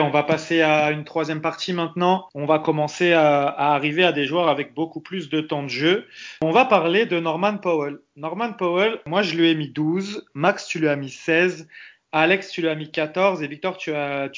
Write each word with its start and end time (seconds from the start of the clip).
On 0.00 0.10
va 0.10 0.22
passer 0.22 0.62
à 0.62 0.90
une 0.90 1.04
troisième 1.04 1.40
partie 1.40 1.72
maintenant. 1.72 2.28
On 2.34 2.46
va 2.46 2.58
commencer 2.58 3.12
à, 3.12 3.46
arriver 3.48 4.04
à 4.04 4.12
des 4.12 4.24
joueurs 4.24 4.48
avec 4.48 4.74
beaucoup 4.74 5.00
plus 5.00 5.28
de 5.28 5.40
temps 5.40 5.62
de 5.62 5.68
jeu. 5.68 6.06
On 6.42 6.50
va 6.50 6.64
parler 6.64 7.06
de 7.06 7.20
Norman 7.20 7.58
Powell. 7.58 7.98
Norman 8.16 8.52
Powell, 8.52 9.00
moi 9.06 9.22
je 9.22 9.36
lui 9.36 9.50
ai 9.50 9.54
mis 9.54 9.68
12, 9.68 10.26
Max 10.34 10.66
tu 10.66 10.78
lui 10.78 10.88
as 10.88 10.96
mis 10.96 11.10
16, 11.10 11.68
Alex, 12.12 12.50
tu 12.50 12.60
lui 12.60 12.68
as 12.68 12.74
mis 12.74 12.90
14 12.90 13.40
et 13.40 13.46
Victor, 13.46 13.76
tu 13.76 13.92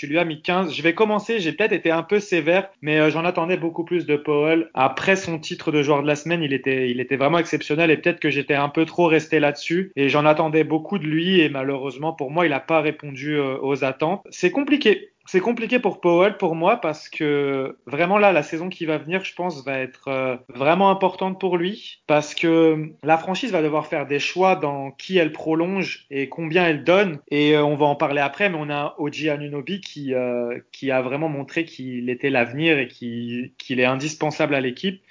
lui 0.06 0.19
as 0.19 0.25
mis 0.25 0.43
15. 0.43 0.75
Je 0.75 0.83
vais 0.83 0.93
commencer, 0.93 1.40
j'ai 1.40 1.53
peut-être 1.53 1.72
été 1.72 1.90
un 1.90 2.03
peu 2.03 2.21
sévère, 2.21 2.69
mais 2.83 3.01
euh, 3.01 3.08
j'en 3.08 3.24
attendais 3.24 3.56
beaucoup 3.56 3.85
plus 3.85 4.04
de 4.04 4.17
Powell. 4.17 4.69
Après 4.74 5.17
son 5.17 5.38
titre 5.38 5.72
de 5.72 5.83
joueur 5.83 6.03
de 6.03 6.06
la 6.06 6.15
semaine, 6.15 6.42
il 6.42 6.53
était, 6.53 6.90
il 6.90 7.01
était 7.01 7.17
vraiment 7.17 7.38
exceptionnel 7.38 7.90
et 7.90 7.97
peut-être 7.97 8.21
que 8.21 8.29
j'étais 8.29 8.54
un 8.54 8.69
peu 8.69 8.85
trop 8.85 9.06
resté 9.06 9.40
là-dessus 9.40 9.90
et 9.97 10.10
j'en 10.10 10.26
attendais 10.26 10.65
beaucoup 10.65 10.99
de 10.99 11.06
lui 11.06 11.40
et 11.40 11.49
malheureusement 11.49 12.13
pour 12.13 12.31
moi, 12.31 12.44
il 12.44 12.51
n'a 12.51 12.60
pas 12.60 12.83
répondu 12.83 13.37
euh, 13.37 13.56
aux 13.63 13.85
attentes. 13.85 14.22
C'est 14.31 14.51
compliqué. 14.51 15.12
C'est 15.27 15.41
compliqué 15.41 15.79
pour 15.79 16.01
Powell 16.01 16.37
pour 16.37 16.57
moi 16.57 16.80
parce 16.80 17.09
que 17.09 17.79
vraiment 17.87 18.19
là 18.19 18.33
la 18.33 18.43
saison 18.43 18.69
qui 18.69 18.87
va 18.87 18.99
venir 18.99 19.25
je 19.25 19.35
pense 19.35 19.65
va 19.65 19.79
être 19.79 20.09
euh, 20.09 20.37
vraiment 20.49 20.91
importante 20.91 21.41
pour 21.41 21.57
lui 21.57 22.03
parce 22.09 22.35
que 22.35 22.91
la 23.05 23.19
franchise 23.19 23.53
va 23.53 23.63
devoir 23.63 23.87
faire 23.87 24.07
des 24.07 24.19
choix 24.19 24.57
dans 24.57 24.91
qui 24.91 25.19
elle 25.19 25.33
prolonge 25.33 26.07
et 26.11 26.29
combien 26.29 26.66
elle 26.66 26.83
donne 26.83 27.21
et 27.30 27.55
euh, 27.55 27.65
on 27.65 27.77
va 27.77 27.87
en 27.87 27.95
parler 27.95 28.21
après 28.21 28.51
mais 28.51 28.59
on 28.59 28.69
a 28.69 28.97
Oji 28.99 29.30
Anunobi 29.30 29.80
qui 29.80 30.13
euh, 30.13 30.59
qui 30.73 30.91
a 30.91 31.03
vraiment 31.03 31.29
montré 31.29 31.65
qu'il 31.65 32.11
était 32.11 32.30
l'avenir 32.30 32.79
et 32.79 32.89
qu'il 32.89 33.80
est 33.80 33.85
indispensable 33.85 34.57
à 34.57 34.61
l'équipe 34.61 35.02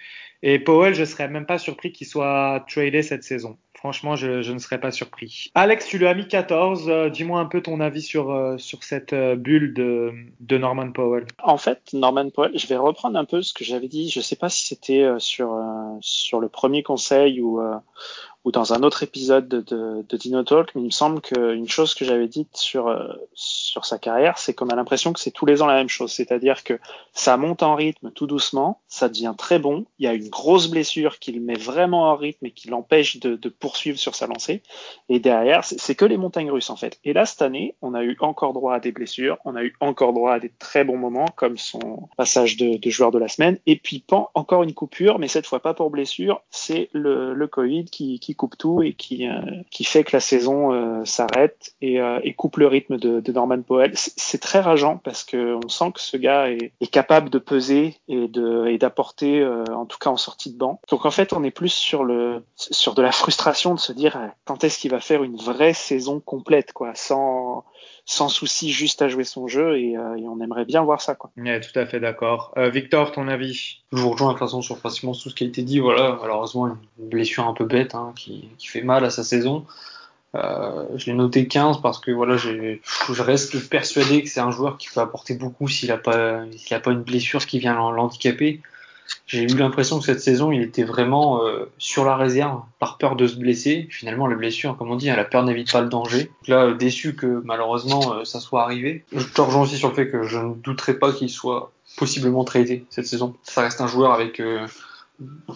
et 0.44 0.60
Powell 0.60 0.94
je 0.94 1.06
serais 1.06 1.30
même 1.30 1.46
pas 1.46 1.58
surpris 1.58 1.94
qu'il 1.94 2.08
soit 2.08 2.66
tradé 2.68 3.02
cette 3.02 3.24
saison. 3.24 3.58
Franchement, 3.82 4.16
je, 4.16 4.52
ne 4.52 4.60
serais 4.60 4.80
pas 4.80 4.92
surpris. 4.92 5.50
Alex, 5.56 5.88
tu 5.88 5.98
lui 5.98 6.06
as 6.06 6.14
mis 6.14 6.28
14. 6.28 6.88
Euh, 6.88 7.10
dis-moi 7.10 7.40
un 7.40 7.48
peu 7.48 7.64
ton 7.64 7.80
avis 7.80 8.04
sur, 8.04 8.30
euh, 8.30 8.56
sur 8.60 8.84
cette 8.84 9.12
euh, 9.14 9.36
bulle 9.36 9.74
de, 9.74 10.14
de, 10.40 10.58
Norman 10.60 10.92
Powell. 10.92 11.26
En 11.42 11.58
fait, 11.58 11.92
Norman 11.92 12.30
Powell, 12.30 12.52
je 12.56 12.68
vais 12.68 12.78
reprendre 12.78 13.18
un 13.18 13.26
peu 13.26 13.42
ce 13.42 13.56
que 13.56 13.64
j'avais 13.64 13.88
dit. 13.88 14.12
Je 14.12 14.20
ne 14.20 14.24
sais 14.24 14.36
pas 14.36 14.50
si 14.50 14.68
c'était 14.68 15.10
sur, 15.18 15.60
sur 16.00 16.40
le 16.40 16.48
premier 16.48 16.84
conseil 16.84 17.42
ou, 17.42 17.60
ou 18.44 18.52
dans 18.52 18.74
un 18.74 18.82
autre 18.82 19.04
épisode 19.04 19.48
de, 19.48 19.62
de, 19.62 20.18
Dino 20.18 20.44
Talk, 20.44 20.74
mais 20.74 20.82
il 20.82 20.86
me 20.86 20.92
semble 20.92 21.22
qu'une 21.22 21.70
chose 21.70 21.94
que 21.94 22.06
j'avais 22.06 22.28
dite 22.28 22.58
sur, 22.58 22.88
euh, 22.88 23.08
sur 23.34 23.86
sa 23.86 24.00
carrière, 24.00 24.40
c'est 24.40 24.54
qu'on 24.54 24.70
a 24.70 24.76
l'impression 24.76 25.14
que 25.14 25.20
c'est 25.20 25.32
tous 25.32 25.46
les 25.46 25.62
ans 25.62 25.68
la 25.68 25.76
même 25.76 25.90
chose. 25.90 26.12
C'est-à-dire 26.12 26.64
que 26.64 26.80
ça 27.14 27.38
monte 27.38 27.62
en 27.62 27.76
rythme 27.76 28.12
tout 28.12 28.26
doucement, 28.26 28.82
ça 28.88 29.10
devient 29.10 29.36
très 29.38 29.60
bon, 29.60 29.86
il 30.00 30.06
y 30.06 30.08
a 30.08 30.14
une 30.14 30.30
grosse 30.30 30.68
blessure 30.68 31.20
qui 31.20 31.32
le 31.32 31.40
met 31.40 31.58
vraiment 31.58 32.10
en 32.10 32.16
rythme 32.16 32.48
et 32.48 32.52
qui 32.52 32.68
l'empêche 32.68 33.20
de, 33.20 33.38
poursuivre 33.50 34.00
sur 34.00 34.16
sa 34.16 34.28
lancée. 34.28 34.64
Et 35.10 35.20
derrière, 35.20 35.64
c'est 35.64 35.96
que 35.96 36.06
les 36.06 36.18
montagnes 36.18 36.52
russes 36.52 36.70
en 36.70 36.76
fait. 36.76 37.00
Et 37.04 37.14
là, 37.14 37.26
cette 37.26 37.42
année, 37.42 37.76
on 37.82 37.94
a 37.94 38.04
eu 38.04 38.18
encore 38.22 38.54
droit 38.54 38.74
à 38.74 38.80
des 38.80 38.92
blessures, 38.92 39.38
on 39.46 39.56
a 39.56 39.64
eu 39.64 39.76
encore 39.82 40.14
droit 40.14 40.34
à 40.34 40.40
des 40.40 40.50
très 40.50 40.84
bons 40.84 40.98
moments, 40.98 41.28
comme 41.36 41.58
son 41.58 42.10
passage 42.18 42.58
de, 42.58 42.80
joueur 42.90 43.12
de 43.12 43.20
la 43.20 43.28
semaine. 43.28 43.58
Et 43.68 43.76
puis, 43.76 44.00
pas 44.00 44.32
encore 44.34 44.64
une 44.64 44.74
coupure, 44.74 45.20
mais 45.20 45.28
cette 45.28 45.46
fois 45.46 45.60
pas 45.60 45.74
pour 45.74 45.92
blessure, 45.92 46.42
c'est 46.50 46.90
le, 46.94 47.32
Covid 47.52 47.86
qui 47.86 48.31
coupe 48.36 48.58
tout 48.58 48.82
et 48.82 48.94
qui, 48.94 49.28
euh, 49.28 49.42
qui 49.70 49.84
fait 49.84 50.04
que 50.04 50.16
la 50.16 50.20
saison 50.20 50.74
euh, 50.74 51.06
s'arrête 51.06 51.74
et, 51.82 52.00
euh, 52.00 52.20
et, 52.24 52.34
coupe 52.34 52.58
le 52.58 52.68
rythme 52.68 52.98
de, 52.98 53.32
Norman 53.32 53.62
Powell. 53.62 53.92
C'est 53.96 54.40
très 54.40 54.60
rageant 54.60 54.98
parce 54.98 55.24
que 55.24 55.56
on 55.64 55.70
sent 55.70 55.92
que 55.94 56.02
ce 56.02 56.18
gars 56.18 56.50
est, 56.50 56.72
capable 56.92 57.30
de 57.30 57.40
peser 57.40 57.98
et 58.10 58.78
d'apporter, 58.78 59.46
en 59.46 59.86
tout 59.86 59.98
cas 59.98 60.10
en 60.10 60.18
sortie 60.18 60.52
de 60.52 60.58
banc. 60.58 60.82
Donc 60.90 61.06
en 61.06 61.12
fait, 61.12 61.32
on 61.32 61.44
est 61.44 61.52
plus 61.52 61.74
sur 61.74 62.04
le 62.04 62.44
sur 62.56 62.94
de 62.94 63.02
la 63.02 63.14
frustration 63.14 63.74
de 63.74 63.80
se 63.80 63.94
dire 63.94 64.20
quand 64.44 64.66
est-ce 64.66 64.78
qu'il 64.78 64.92
va 64.92 65.00
faire 65.00 65.24
une 65.24 65.38
vraie 65.38 65.74
saison 65.74 66.20
complète, 66.20 66.74
quoi, 66.74 66.92
sans 66.96 67.64
sans 68.06 68.30
souci, 68.30 68.72
juste 68.72 69.02
à 69.02 69.08
jouer 69.08 69.24
son 69.24 69.48
jeu 69.48 69.78
et, 69.78 69.98
euh, 69.98 70.16
et 70.18 70.28
on 70.28 70.40
aimerait 70.42 70.66
bien 70.66 70.84
voir 70.84 71.02
ça. 71.02 71.16
Quoi. 71.16 71.32
Ouais, 71.38 71.60
tout 71.60 71.78
à 71.78 71.86
fait 71.86 72.00
d'accord. 72.00 72.54
Euh, 72.58 72.70
Victor, 72.70 73.12
ton 73.12 73.28
avis? 73.28 73.82
Je 73.92 73.98
vous 73.98 74.10
rejoins 74.12 74.30
de 74.30 74.34
toute 74.34 74.40
façon 74.40 74.62
sur 74.62 74.78
pratiquement 74.78 75.14
tout 75.14 75.30
ce 75.30 75.36
qui 75.36 75.44
a 75.44 75.48
été 75.48 75.62
dit. 75.62 75.80
Voilà, 75.80 76.18
malheureusement, 76.20 76.68
une 76.68 77.10
blessure 77.10 77.48
un 77.48 77.54
peu 77.54 77.66
bête 77.66 77.96
hein, 77.96 78.14
qui, 78.16 78.50
qui, 78.58 78.68
fait 78.68 78.82
mal 78.82 79.06
à 79.06 79.10
sa 79.10 79.24
saison. 79.24 79.66
Euh, 80.36 80.86
je 80.96 81.08
l'ai 81.08 81.14
noté 81.14 81.48
15 81.48 81.82
parce 81.82 82.00
que 82.00 82.12
voilà, 82.12 82.38
je 82.38 83.22
reste 83.22 83.70
persuadé 83.70 84.24
que 84.24 84.30
c'est 84.30 84.40
un 84.40 84.52
joueur 84.52 84.78
qui 84.78 84.88
peut 84.94 85.02
apporter 85.02 85.36
beaucoup 85.36 85.68
s'il 85.68 85.90
n'a 85.90 85.98
pas, 85.98 86.44
s'il 86.56 86.76
a 86.76 86.80
pas 86.80 86.92
une 86.92 87.04
blessure 87.04 87.46
qui 87.46 87.60
vient 87.60 87.74
l'handicaper 87.92 88.62
j'ai 89.32 89.44
eu 89.44 89.56
l'impression 89.56 89.98
que 89.98 90.04
cette 90.04 90.20
saison, 90.20 90.52
il 90.52 90.62
était 90.62 90.84
vraiment 90.84 91.46
euh, 91.46 91.72
sur 91.78 92.04
la 92.04 92.18
réserve 92.18 92.64
par 92.80 92.98
peur 92.98 93.16
de 93.16 93.28
se 93.28 93.38
blesser. 93.38 93.88
Finalement, 93.90 94.28
la 94.28 94.36
blessure, 94.36 94.76
comme 94.76 94.92
on 94.92 94.98
dit, 94.98 95.06
la 95.06 95.24
peur 95.24 95.46
n'évite 95.46 95.72
pas 95.72 95.80
le 95.80 95.88
danger. 95.88 96.24
Donc 96.24 96.48
là, 96.50 96.66
euh, 96.66 96.74
déçu 96.74 97.16
que 97.16 97.42
malheureusement 97.46 98.14
euh, 98.14 98.26
ça 98.26 98.42
soit 98.42 98.62
arrivé. 98.62 99.06
Je 99.14 99.26
te 99.26 99.40
rejoins 99.40 99.62
aussi 99.62 99.78
sur 99.78 99.88
le 99.88 99.96
fait 99.96 100.10
que 100.10 100.24
je 100.24 100.38
ne 100.38 100.54
douterai 100.56 100.96
pas 100.96 101.14
qu'il 101.14 101.30
soit 101.30 101.72
possiblement 101.96 102.44
traité 102.44 102.84
cette 102.90 103.08
saison. 103.08 103.34
Ça 103.44 103.62
reste 103.62 103.80
un 103.80 103.88
joueur 103.88 104.12
avec 104.12 104.42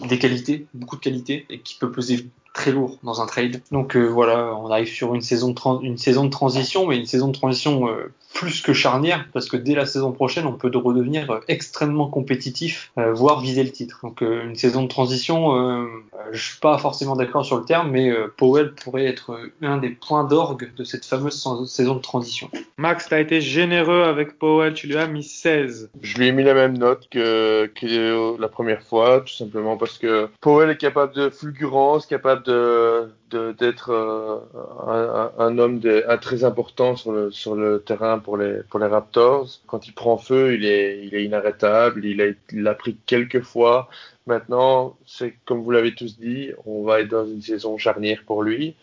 des 0.08 0.18
qualités, 0.18 0.66
beaucoup 0.72 0.96
de 0.96 1.02
qualités, 1.02 1.44
et 1.50 1.60
qui 1.60 1.74
peut 1.74 1.92
peser 1.92 2.30
très 2.54 2.72
lourd 2.72 2.98
dans 3.02 3.20
un 3.20 3.26
trade. 3.26 3.60
Donc 3.72 3.94
voilà, 3.96 4.54
on 4.54 4.70
arrive 4.70 4.88
sur 4.88 5.14
une 5.14 5.20
saison 5.20 5.52
de, 5.52 5.84
une 5.84 5.98
saison 5.98 6.24
de 6.24 6.30
transition, 6.30 6.86
mais 6.86 6.96
une 6.96 7.06
saison 7.06 7.28
de 7.28 7.32
transition 7.32 7.88
plus 8.36 8.60
que 8.60 8.74
charnière 8.74 9.24
parce 9.32 9.48
que 9.48 9.56
dès 9.56 9.74
la 9.74 9.86
saison 9.86 10.12
prochaine, 10.12 10.44
on 10.44 10.52
peut 10.52 10.70
redevenir 10.76 11.30
euh, 11.30 11.40
extrêmement 11.48 12.08
compétitif, 12.08 12.92
euh, 12.98 13.12
voire 13.14 13.40
viser 13.40 13.64
le 13.64 13.70
titre. 13.70 14.00
Donc 14.02 14.22
euh, 14.22 14.44
une 14.44 14.56
saison 14.56 14.82
de 14.82 14.88
transition, 14.88 15.56
euh, 15.56 15.86
je 16.32 16.50
suis 16.50 16.60
pas 16.60 16.76
forcément 16.76 17.16
d'accord 17.16 17.46
sur 17.46 17.56
le 17.56 17.64
terme, 17.64 17.90
mais 17.90 18.12
Powell 18.36 18.72
pourrait 18.72 19.06
être 19.06 19.38
un 19.62 19.78
des 19.78 19.88
points 19.88 20.24
d'orgue 20.24 20.70
de 20.76 20.84
cette 20.84 21.06
fameuse 21.06 21.42
saison 21.66 21.94
de 21.94 22.00
transition. 22.00 22.50
Max, 22.76 23.08
tu 23.08 23.14
as 23.14 23.20
été 23.20 23.40
généreux 23.40 24.02
avec 24.02 24.38
Powell, 24.38 24.74
tu 24.74 24.86
lui 24.86 24.96
as 24.98 25.06
mis 25.06 25.24
16. 25.24 25.90
Je 26.02 26.18
lui 26.18 26.26
ai 26.26 26.32
mis 26.32 26.42
la 26.42 26.52
même 26.52 26.76
note 26.76 27.08
que, 27.10 27.70
que 27.74 28.38
la 28.38 28.48
première 28.48 28.82
fois, 28.82 29.20
tout 29.20 29.34
simplement 29.34 29.78
parce 29.78 29.96
que 29.96 30.28
Powell 30.42 30.68
est 30.68 30.76
capable 30.76 31.14
de 31.14 31.30
fulgurance, 31.30 32.04
capable 32.04 32.42
de 32.42 33.08
d'être 33.30 33.90
euh, 33.90 34.38
un, 34.86 35.44
un, 35.44 35.58
homme 35.58 35.80
de, 35.80 36.04
un 36.08 36.16
très 36.16 36.44
important 36.44 36.96
sur 36.96 37.12
le, 37.12 37.30
sur 37.30 37.54
le 37.54 37.80
terrain 37.80 38.18
pour 38.26 38.36
les, 38.36 38.86
Raptors. 38.88 39.60
Quand 39.68 39.86
il 39.86 39.94
prend 39.94 40.18
feu, 40.18 40.54
il 40.54 40.64
est, 40.66 41.24
inarrêtable. 41.24 42.04
Il 42.04 42.36
l'a 42.52 42.74
pris 42.74 42.96
quelques 43.06 43.42
fois. 43.42 43.88
Maintenant, 44.26 44.96
c'est 45.06 45.34
comme 45.44 45.62
vous 45.62 45.70
l'avez 45.70 45.94
tous 45.94 46.18
dit, 46.18 46.50
on 46.66 46.82
va 46.82 47.00
être 47.00 47.08
dans 47.08 47.24
une 47.24 47.40
saison 47.40 47.78
charnière 47.78 48.24
pour 48.26 48.42
lui. 48.42 48.74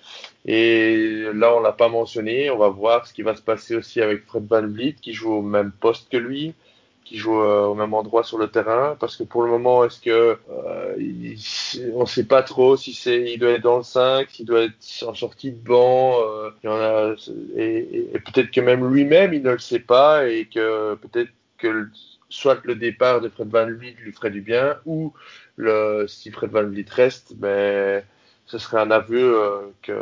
Et 0.46 1.26
là, 1.34 1.54
on 1.56 1.60
l'a 1.60 1.74
pas 1.74 1.90
mentionné. 1.90 2.50
On 2.50 2.58
va 2.58 2.70
voir 2.70 3.06
ce 3.06 3.14
qui 3.14 3.22
va 3.22 3.36
se 3.36 3.42
passer 3.42 3.76
aussi 3.76 4.02
avec 4.02 4.26
Fred 4.26 4.48
Van 4.48 4.66
Vliet, 4.66 4.96
qui 5.02 5.12
joue 5.12 5.34
au 5.34 5.42
même 5.42 5.74
poste 5.74 6.10
que 6.10 6.18
lui 6.18 6.56
qui 7.04 7.18
joue 7.18 7.40
euh, 7.40 7.66
au 7.66 7.76
même 7.76 7.94
endroit 7.94 8.24
sur 8.24 8.38
le 8.38 8.48
terrain 8.48 8.96
parce 9.00 9.16
que 9.16 9.24
pour 9.24 9.44
le 9.44 9.50
moment 9.50 9.84
est-ce 9.84 10.00
que 10.00 10.38
euh, 10.50 10.96
il, 10.98 11.38
on 11.96 12.06
sait 12.06 12.26
pas 12.26 12.44
trop 12.44 12.78
si 12.78 12.94
c'est 12.94 13.32
il 13.32 13.40
doit 13.40 13.52
être 13.52 13.64
dans 13.64 13.78
le 13.78 13.84
5 13.84 14.30
s'il 14.30 14.46
doit 14.46 14.64
être 14.64 15.06
en 15.08 15.14
sortie 15.14 15.52
de 15.52 15.58
banc 15.58 16.18
euh, 16.22 16.50
il 16.64 16.68
y 16.68 16.70
en 16.70 16.78
a 16.78 17.16
et, 17.58 18.10
et, 18.14 18.20
peut-être 18.20 18.52
que 18.52 18.62
même 18.62 18.88
lui-même 18.88 19.34
il 19.34 19.44
ne 19.44 19.52
le 19.52 19.60
sait 19.60 19.80
pas 19.80 20.28
et 20.28 20.46
que 20.46 20.96
peut-être 20.96 21.30
que 21.58 21.90
soit 22.30 22.60
le 22.64 22.76
départ 22.76 23.22
de 23.22 23.30
Fred 23.30 23.50
Van 23.50 23.66
Vliet 23.66 23.96
lui 24.00 24.12
ferait 24.12 24.32
du 24.32 24.42
bien 24.42 24.78
ou 24.86 25.14
le 25.56 26.06
si 26.08 26.32
Fred 26.32 26.52
Van 26.52 26.64
Vliet 26.64 26.86
reste 26.90 27.34
ben 27.36 28.04
ce 28.46 28.58
serait 28.58 28.80
un 28.80 28.92
aveu 28.92 29.42
euh, 29.42 29.58
que 29.82 29.94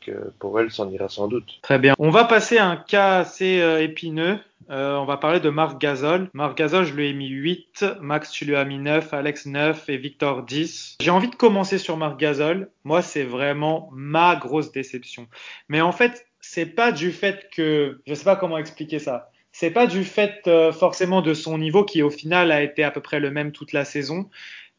que 0.00 0.12
pour 0.38 0.58
elle 0.58 0.70
s'en 0.70 0.90
ira 0.90 1.08
sans 1.08 1.28
doute. 1.28 1.58
Très 1.62 1.78
bien. 1.78 1.94
On 1.98 2.10
va 2.10 2.24
passer 2.24 2.58
à 2.58 2.66
un 2.66 2.76
cas 2.76 3.18
assez 3.18 3.60
euh, 3.60 3.82
épineux 3.82 4.38
euh, 4.70 4.96
on 4.96 5.04
va 5.04 5.16
parler 5.16 5.40
de 5.40 5.50
Marc 5.50 5.80
Gasol. 5.80 6.30
Marc 6.32 6.56
Gasol, 6.56 6.84
je 6.84 6.94
lui 6.94 7.08
ai 7.08 7.12
mis 7.12 7.28
8. 7.28 7.84
Max, 8.00 8.30
tu 8.30 8.44
lui 8.44 8.54
as 8.54 8.64
mis 8.64 8.78
9. 8.78 9.12
Alex 9.12 9.46
9 9.46 9.88
et 9.88 9.96
Victor 9.96 10.44
10. 10.44 10.98
J'ai 11.00 11.10
envie 11.10 11.28
de 11.28 11.34
commencer 11.34 11.78
sur 11.78 11.96
Marc 11.96 12.18
Gasol. 12.18 12.70
Moi, 12.84 13.02
c'est 13.02 13.24
vraiment 13.24 13.90
ma 13.92 14.36
grosse 14.36 14.70
déception. 14.70 15.26
Mais 15.68 15.80
en 15.80 15.92
fait, 15.92 16.26
c'est 16.40 16.66
pas 16.66 16.92
du 16.92 17.10
fait 17.10 17.48
que, 17.52 18.00
je 18.06 18.14
sais 18.14 18.24
pas 18.24 18.36
comment 18.36 18.58
expliquer 18.58 19.00
ça. 19.00 19.30
C'est 19.52 19.72
pas 19.72 19.88
du 19.88 20.04
fait 20.04 20.42
euh, 20.46 20.70
forcément 20.70 21.22
de 21.22 21.34
son 21.34 21.58
niveau 21.58 21.84
qui 21.84 22.02
au 22.02 22.10
final 22.10 22.52
a 22.52 22.62
été 22.62 22.84
à 22.84 22.92
peu 22.92 23.00
près 23.00 23.18
le 23.18 23.32
même 23.32 23.50
toute 23.50 23.72
la 23.72 23.84
saison 23.84 24.30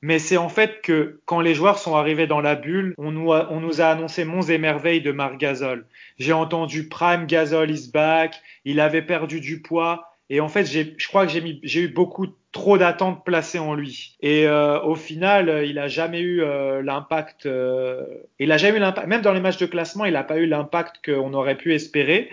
mais 0.02 0.20
c'est 0.20 0.38
en 0.38 0.50
fait 0.50 0.82
que 0.82 1.22
quand 1.26 1.42
les 1.42 1.56
joueurs 1.56 1.78
sont 1.78 1.96
arrivés 1.96 2.28
dans 2.28 2.42
la 2.42 2.56
bulle, 2.56 2.94
on 2.98 3.12
nous 3.12 3.34
a, 3.34 3.52
on 3.52 3.60
nous 3.60 3.82
a 3.82 3.86
annoncé 3.86 4.26
monts 4.26 4.42
et 4.42 4.58
merveilles 4.58 5.02
de 5.02 5.12
Marc 5.12 5.38
Gasol. 5.38 5.86
J'ai 6.18 6.34
entendu 6.34 6.88
Prime 6.88 7.26
Gasol 7.26 7.72
is 7.72 7.90
back, 7.92 8.42
il 8.66 8.80
avait 8.80 9.02
perdu 9.02 9.40
du 9.40 9.62
poids, 9.62 10.12
et 10.32 10.40
en 10.40 10.48
fait, 10.48 10.64
je 10.64 11.08
crois 11.10 11.28
que 11.28 11.34
j'ai 11.64 11.82
eu 11.82 11.90
beaucoup 11.90 12.28
trop 12.54 12.78
d'attentes 12.78 13.26
placées 13.26 13.60
en 13.60 13.74
lui. 13.74 14.16
Et 14.22 14.48
euh, 14.48 14.82
au 14.82 14.96
final, 14.96 15.64
il 15.66 15.78
a 15.78 15.90
jamais 15.90 16.22
eu 16.22 16.42
euh, 16.42 16.82
l'impact. 16.82 17.46
Euh, 17.46 18.06
il 18.40 18.50
a 18.54 18.58
jamais 18.58 18.78
eu 18.78 18.80
l'impact. 18.80 19.08
Même 19.08 19.22
dans 19.22 19.34
les 19.34 19.42
matchs 19.42 19.58
de 19.58 19.66
classement, 19.66 20.06
il 20.06 20.14
n'a 20.14 20.24
pas 20.24 20.38
eu 20.38 20.46
l'impact 20.46 21.06
qu'on 21.06 21.34
aurait 21.34 21.58
pu 21.58 21.74
espérer. 21.74 22.30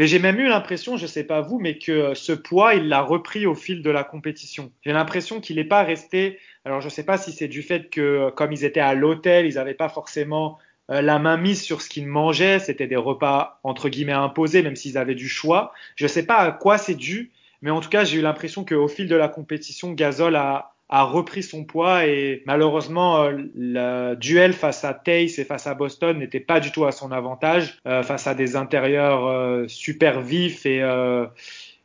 Et 0.00 0.06
j'ai 0.06 0.20
même 0.20 0.38
eu 0.38 0.46
l'impression, 0.46 0.96
je 0.96 1.08
sais 1.08 1.24
pas 1.24 1.40
vous, 1.40 1.58
mais 1.58 1.76
que 1.76 2.14
ce 2.14 2.30
poids, 2.30 2.74
il 2.74 2.88
l'a 2.88 3.02
repris 3.02 3.46
au 3.46 3.56
fil 3.56 3.82
de 3.82 3.90
la 3.90 4.04
compétition. 4.04 4.70
J'ai 4.82 4.92
l'impression 4.92 5.40
qu'il 5.40 5.56
n'est 5.56 5.64
pas 5.64 5.82
resté. 5.82 6.38
Alors 6.64 6.80
je 6.80 6.88
sais 6.88 7.02
pas 7.02 7.18
si 7.18 7.32
c'est 7.32 7.48
du 7.48 7.62
fait 7.62 7.90
que 7.90 8.30
comme 8.30 8.52
ils 8.52 8.64
étaient 8.64 8.78
à 8.78 8.94
l'hôtel, 8.94 9.46
ils 9.46 9.56
n'avaient 9.56 9.74
pas 9.74 9.88
forcément 9.88 10.58
euh, 10.92 11.02
la 11.02 11.18
main 11.18 11.36
mise 11.36 11.60
sur 11.60 11.82
ce 11.82 11.88
qu'ils 11.88 12.06
mangeaient. 12.06 12.60
C'était 12.60 12.86
des 12.86 12.94
repas 12.94 13.58
entre 13.64 13.88
guillemets 13.88 14.12
imposés, 14.12 14.62
même 14.62 14.76
s'ils 14.76 14.98
avaient 14.98 15.16
du 15.16 15.28
choix. 15.28 15.72
Je 15.96 16.06
sais 16.06 16.24
pas 16.24 16.36
à 16.36 16.52
quoi 16.52 16.78
c'est 16.78 16.94
dû, 16.94 17.32
Mais 17.60 17.72
en 17.72 17.80
tout 17.80 17.90
cas, 17.90 18.04
j'ai 18.04 18.18
eu 18.18 18.22
l'impression 18.22 18.64
qu'au 18.64 18.86
fil 18.86 19.08
de 19.08 19.16
la 19.16 19.28
compétition, 19.28 19.92
Gasol 19.94 20.36
a, 20.36 20.76
a 20.88 21.04
repris 21.04 21.42
son 21.42 21.64
poids 21.64 22.06
et 22.06 22.42
malheureusement 22.46 23.22
euh, 23.22 23.32
le 23.54 24.14
duel 24.14 24.52
face 24.52 24.84
à 24.84 24.94
Tace 24.94 25.38
et 25.38 25.44
face 25.44 25.66
à 25.66 25.74
Boston 25.74 26.18
n'était 26.18 26.40
pas 26.40 26.60
du 26.60 26.72
tout 26.72 26.86
à 26.86 26.92
son 26.92 27.12
avantage 27.12 27.78
euh, 27.86 28.02
face 28.02 28.26
à 28.26 28.34
des 28.34 28.56
intérieurs 28.56 29.26
euh, 29.26 29.68
super 29.68 30.20
vifs 30.20 30.64
et 30.64 30.82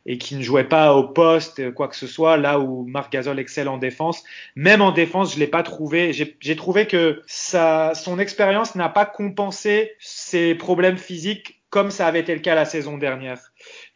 et 0.06 0.18
qui 0.18 0.36
ne 0.36 0.42
jouaient 0.42 0.68
pas 0.68 0.94
au 0.94 1.04
poste 1.08 1.72
quoi 1.72 1.88
que 1.88 1.96
ce 1.96 2.06
soit 2.06 2.36
là 2.36 2.60
où 2.60 2.84
Marc 2.84 3.12
Gasol 3.12 3.38
excelle 3.38 3.68
en 3.68 3.78
défense. 3.78 4.22
Même 4.54 4.82
en 4.82 4.92
défense 4.92 5.34
je 5.34 5.38
l'ai 5.38 5.46
pas 5.46 5.62
trouvé. 5.62 6.12
J'ai 6.12 6.56
trouvé 6.56 6.86
que 6.86 7.22
sa 7.26 7.94
son 7.94 8.18
expérience 8.18 8.74
n'a 8.74 8.90
pas 8.90 9.06
compensé 9.06 9.92
ses 9.98 10.54
problèmes 10.54 10.98
physiques 10.98 11.62
comme 11.74 11.90
ça 11.90 12.06
avait 12.06 12.20
été 12.20 12.32
le 12.32 12.40
cas 12.40 12.54
la 12.54 12.66
saison 12.66 12.98
dernière. 12.98 13.40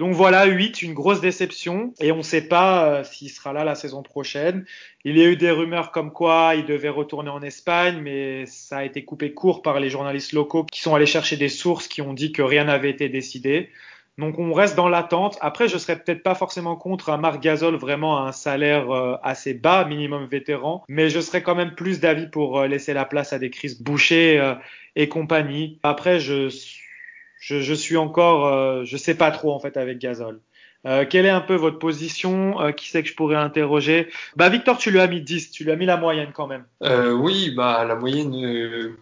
Donc 0.01 0.13
voilà, 0.13 0.47
8, 0.47 0.83
une 0.83 0.95
grosse 0.95 1.21
déception 1.21 1.95
et 2.01 2.11
on 2.11 2.17
ne 2.17 2.23
sait 2.23 2.49
pas 2.49 2.89
euh, 2.89 3.05
s'il 3.05 3.31
sera 3.31 3.53
là 3.53 3.63
la 3.63 3.77
saison 3.77 4.03
prochaine. 4.03 4.67
Il 5.05 5.17
y 5.17 5.23
a 5.23 5.27
eu 5.27 5.37
des 5.37 5.53
rumeurs 5.53 5.93
comme 5.93 6.11
quoi 6.11 6.55
il 6.57 6.67
devait 6.67 6.89
retourner 6.89 7.31
en 7.31 7.41
Espagne, 7.41 8.01
mais 8.03 8.47
ça 8.47 8.79
a 8.79 8.85
été 8.85 9.05
coupé 9.05 9.33
court 9.33 9.63
par 9.63 9.79
les 9.79 9.91
journalistes 9.91 10.33
locaux 10.33 10.65
qui 10.65 10.81
sont 10.81 10.97
allés 10.97 11.07
chercher 11.07 11.37
des 11.37 11.49
sources 11.49 11.87
qui 11.87 12.03
ont 12.03 12.15
dit 12.15 12.33
que 12.33 12.43
rien 12.43 12.65
n'avait 12.65 12.91
été 12.91 13.09
décidé. 13.09 13.71
Donc 14.19 14.41
on 14.41 14.53
reste 14.53 14.75
dans 14.75 14.89
l'attente. 14.89 15.39
Après, 15.41 15.69
je 15.69 15.79
serais 15.79 16.03
peut-être 16.03 16.25
pas 16.25 16.35
forcément 16.35 16.75
contre 16.75 17.11
un 17.11 17.17
Marc 17.17 17.41
Gasol 17.41 17.77
vraiment 17.77 18.19
à 18.19 18.29
un 18.29 18.33
salaire 18.33 18.91
euh, 18.91 19.15
assez 19.23 19.55
bas, 19.55 19.85
minimum 19.85 20.27
vétéran, 20.27 20.83
mais 20.89 21.11
je 21.11 21.21
serais 21.21 21.45
quand 21.45 21.55
même 21.55 21.77
plus 21.77 22.01
d'avis 22.01 22.27
pour 22.27 22.59
euh, 22.59 22.67
laisser 22.67 22.93
la 22.93 23.05
place 23.05 23.33
à 23.33 23.39
des 23.39 23.51
Chris 23.51 23.77
Boucher 23.79 24.55
et 24.97 25.09
compagnie. 25.09 25.79
Après, 25.85 26.19
je 26.19 26.49
je, 27.38 27.61
je 27.61 27.75
suis 27.75 27.96
encore, 27.96 28.46
euh, 28.46 28.85
je 28.85 28.96
sais 28.96 29.14
pas 29.14 29.31
trop 29.31 29.52
en 29.52 29.61
fait 29.61 29.76
avec 29.76 29.99
Gasol. 29.99 30.40
Euh, 30.87 31.05
quelle 31.08 31.26
est 31.26 31.31
un 31.31 31.40
peu 31.40 31.55
votre 31.55 31.79
position? 31.79 32.61
Euh, 32.61 32.73
Qui 32.73 32.88
c'est 32.88 33.02
que 33.02 33.08
je 33.08 33.14
pourrais 33.14 33.37
interroger? 33.37 34.08
Bah 34.37 34.49
Victor, 34.49 34.79
tu 34.79 34.90
lui 34.90 35.00
as 35.00 35.08
mis 35.08 35.20
10, 35.20 35.50
tu 35.50 35.64
lui 35.64 35.73
as 35.73 35.76
mis 35.76 35.87
la 35.87 35.96
moyenne 35.96 36.31
quand 36.32 36.46
même. 36.46 36.64
Euh, 36.82 37.12
oui, 37.12 37.50
bah 37.50 37.85
la 37.85 37.96
moyenne, 37.96 38.35
euh, 38.35 38.96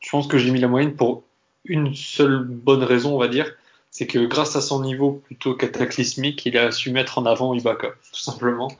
je 0.00 0.10
pense 0.10 0.26
que 0.26 0.36
j'ai 0.36 0.50
mis 0.50 0.60
la 0.60 0.68
moyenne 0.68 0.94
pour 0.94 1.24
une 1.64 1.94
seule 1.94 2.44
bonne 2.44 2.82
raison, 2.82 3.14
on 3.14 3.18
va 3.18 3.28
dire, 3.28 3.50
c'est 3.90 4.06
que 4.06 4.18
grâce 4.18 4.56
à 4.56 4.60
son 4.60 4.82
niveau 4.82 5.22
plutôt 5.24 5.54
cataclysmique, 5.54 6.44
il 6.44 6.58
a 6.58 6.70
su 6.70 6.90
mettre 6.90 7.18
en 7.18 7.26
avant 7.26 7.54
Ibaka, 7.54 7.88
tout 8.12 8.20
simplement. 8.20 8.70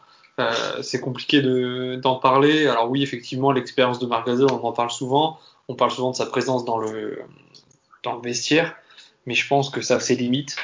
Euh, 0.40 0.52
c'est 0.82 1.00
compliqué 1.00 1.42
d'en 1.42 2.16
parler. 2.16 2.66
Alors 2.66 2.90
oui, 2.90 3.02
effectivement, 3.02 3.52
l'expérience 3.52 3.98
de 3.98 4.06
Marc 4.06 4.26
Gasol, 4.26 4.50
on 4.50 4.64
en 4.64 4.72
parle 4.72 4.90
souvent. 4.90 5.38
On 5.68 5.74
parle 5.74 5.90
souvent 5.90 6.10
de 6.10 6.16
sa 6.16 6.26
présence 6.26 6.64
dans 6.64 6.78
le 6.78 7.20
dans 8.02 8.16
le 8.16 8.22
vestiaire 8.22 8.74
mais 9.26 9.34
je 9.34 9.46
pense 9.46 9.70
que 9.70 9.80
ça 9.80 9.96
a 9.96 10.00
ses 10.00 10.16
limites. 10.16 10.56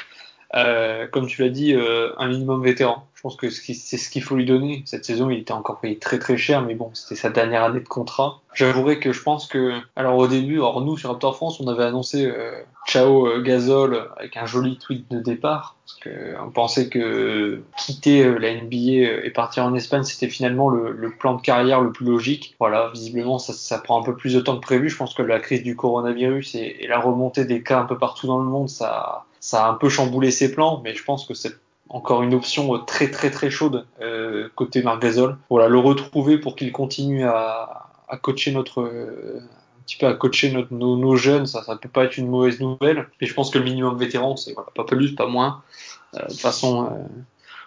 Euh, 0.55 1.07
comme 1.07 1.27
tu 1.27 1.41
l'as 1.41 1.49
dit, 1.49 1.73
euh, 1.73 2.11
un 2.17 2.27
minimum 2.27 2.63
vétéran. 2.63 3.05
Je 3.19 3.23
pense 3.23 3.35
que 3.35 3.49
c'est 3.49 3.73
ce 3.73 4.09
qu'il 4.09 4.23
faut 4.23 4.37
lui 4.37 4.45
donner. 4.45 4.81
Cette 4.85 5.03
saison, 5.03 5.29
il 5.29 5.39
était 5.39 5.51
encore 5.51 5.81
payé 5.81 5.99
très 5.99 6.19
très 6.19 6.37
cher, 6.37 6.61
mais 6.61 6.73
bon, 6.73 6.89
c'était 6.93 7.15
sa 7.19 7.29
dernière 7.29 7.65
année 7.65 7.81
de 7.81 7.87
contrat. 7.87 8.39
J'avouerai 8.53 8.97
que 8.99 9.11
je 9.11 9.21
pense 9.21 9.45
que, 9.45 9.73
alors 9.97 10.15
au 10.15 10.27
début, 10.27 10.55
alors 10.55 10.79
nous 10.79 10.97
sur 10.97 11.09
Raptor 11.09 11.35
France, 11.35 11.59
on 11.59 11.67
avait 11.67 11.83
annoncé 11.83 12.25
euh, 12.25 12.61
ciao 12.87 13.27
euh, 13.27 13.41
Gasol 13.41 14.09
avec 14.15 14.37
un 14.37 14.45
joli 14.45 14.77
tweet 14.77 15.11
de 15.11 15.19
départ, 15.19 15.75
parce 15.85 15.99
que 15.99 16.09
on 16.41 16.49
pensait 16.49 16.87
que 16.87 17.61
quitter 17.77 18.23
euh, 18.23 18.37
la 18.37 18.55
NBA 18.55 19.25
et 19.25 19.31
partir 19.35 19.65
en 19.65 19.75
Espagne, 19.75 20.03
c'était 20.03 20.29
finalement 20.29 20.69
le, 20.69 20.93
le, 20.93 21.11
plan 21.11 21.33
de 21.33 21.41
carrière 21.41 21.81
le 21.81 21.91
plus 21.91 22.05
logique. 22.05 22.55
Voilà, 22.57 22.89
visiblement, 22.93 23.37
ça, 23.37 23.51
ça, 23.51 23.79
prend 23.79 23.99
un 23.99 24.03
peu 24.05 24.15
plus 24.15 24.33
de 24.33 24.39
temps 24.39 24.55
que 24.55 24.61
prévu. 24.61 24.89
Je 24.89 24.95
pense 24.95 25.13
que 25.13 25.23
la 25.23 25.41
crise 25.41 25.61
du 25.61 25.75
coronavirus 25.75 26.55
et 26.55 26.87
la 26.87 27.01
remontée 27.01 27.43
des 27.43 27.63
cas 27.63 27.81
un 27.81 27.85
peu 27.85 27.97
partout 27.97 28.27
dans 28.27 28.39
le 28.39 28.45
monde, 28.45 28.69
ça, 28.69 29.25
ça 29.39 29.65
a 29.65 29.69
un 29.69 29.75
peu 29.75 29.89
chamboulé 29.89 30.31
ses 30.31 30.51
plans, 30.51 30.81
mais 30.83 30.93
je 30.93 31.03
pense 31.03 31.25
que 31.25 31.33
c'est 31.33 31.53
encore 31.89 32.21
une 32.21 32.33
option 32.33 32.77
très 32.79 33.09
très 33.09 33.31
très 33.31 33.49
chaude 33.49 33.85
euh, 34.01 34.47
côté 34.55 34.81
Marc. 34.83 35.03
Voilà, 35.49 35.67
le 35.67 35.79
retrouver 35.79 36.37
pour 36.37 36.55
qu'il 36.55 36.71
continue 36.71 37.25
à, 37.25 37.89
à, 38.07 38.17
coacher 38.17 38.51
notre 38.51 38.83
un 38.83 39.81
petit 39.85 39.97
peu 39.97 40.07
à 40.07 40.13
coacher 40.13 40.51
notre, 40.51 40.73
nos, 40.73 40.97
nos, 40.97 41.15
jeunes, 41.15 41.47
ça 41.47 41.63
ça 41.63 41.75
peut 41.75 41.89
pas 41.89 42.03
être 42.03 42.17
une 42.17 42.27
mauvaise 42.27 42.59
nouvelle. 42.59 43.07
Mais 43.19 43.27
je 43.27 43.33
pense 43.33 43.49
que 43.49 43.57
le 43.57 43.63
minimum 43.63 43.97
vétéran, 43.97 44.35
c'est 44.35 44.53
voilà, 44.53 44.69
pas 44.75 44.83
plus, 44.83 45.15
pas 45.15 45.25
moins. 45.25 45.63
Euh, 46.15 46.23
de 46.23 46.27
toute 46.27 46.39
façon, 46.39 46.85
euh, 46.85 46.89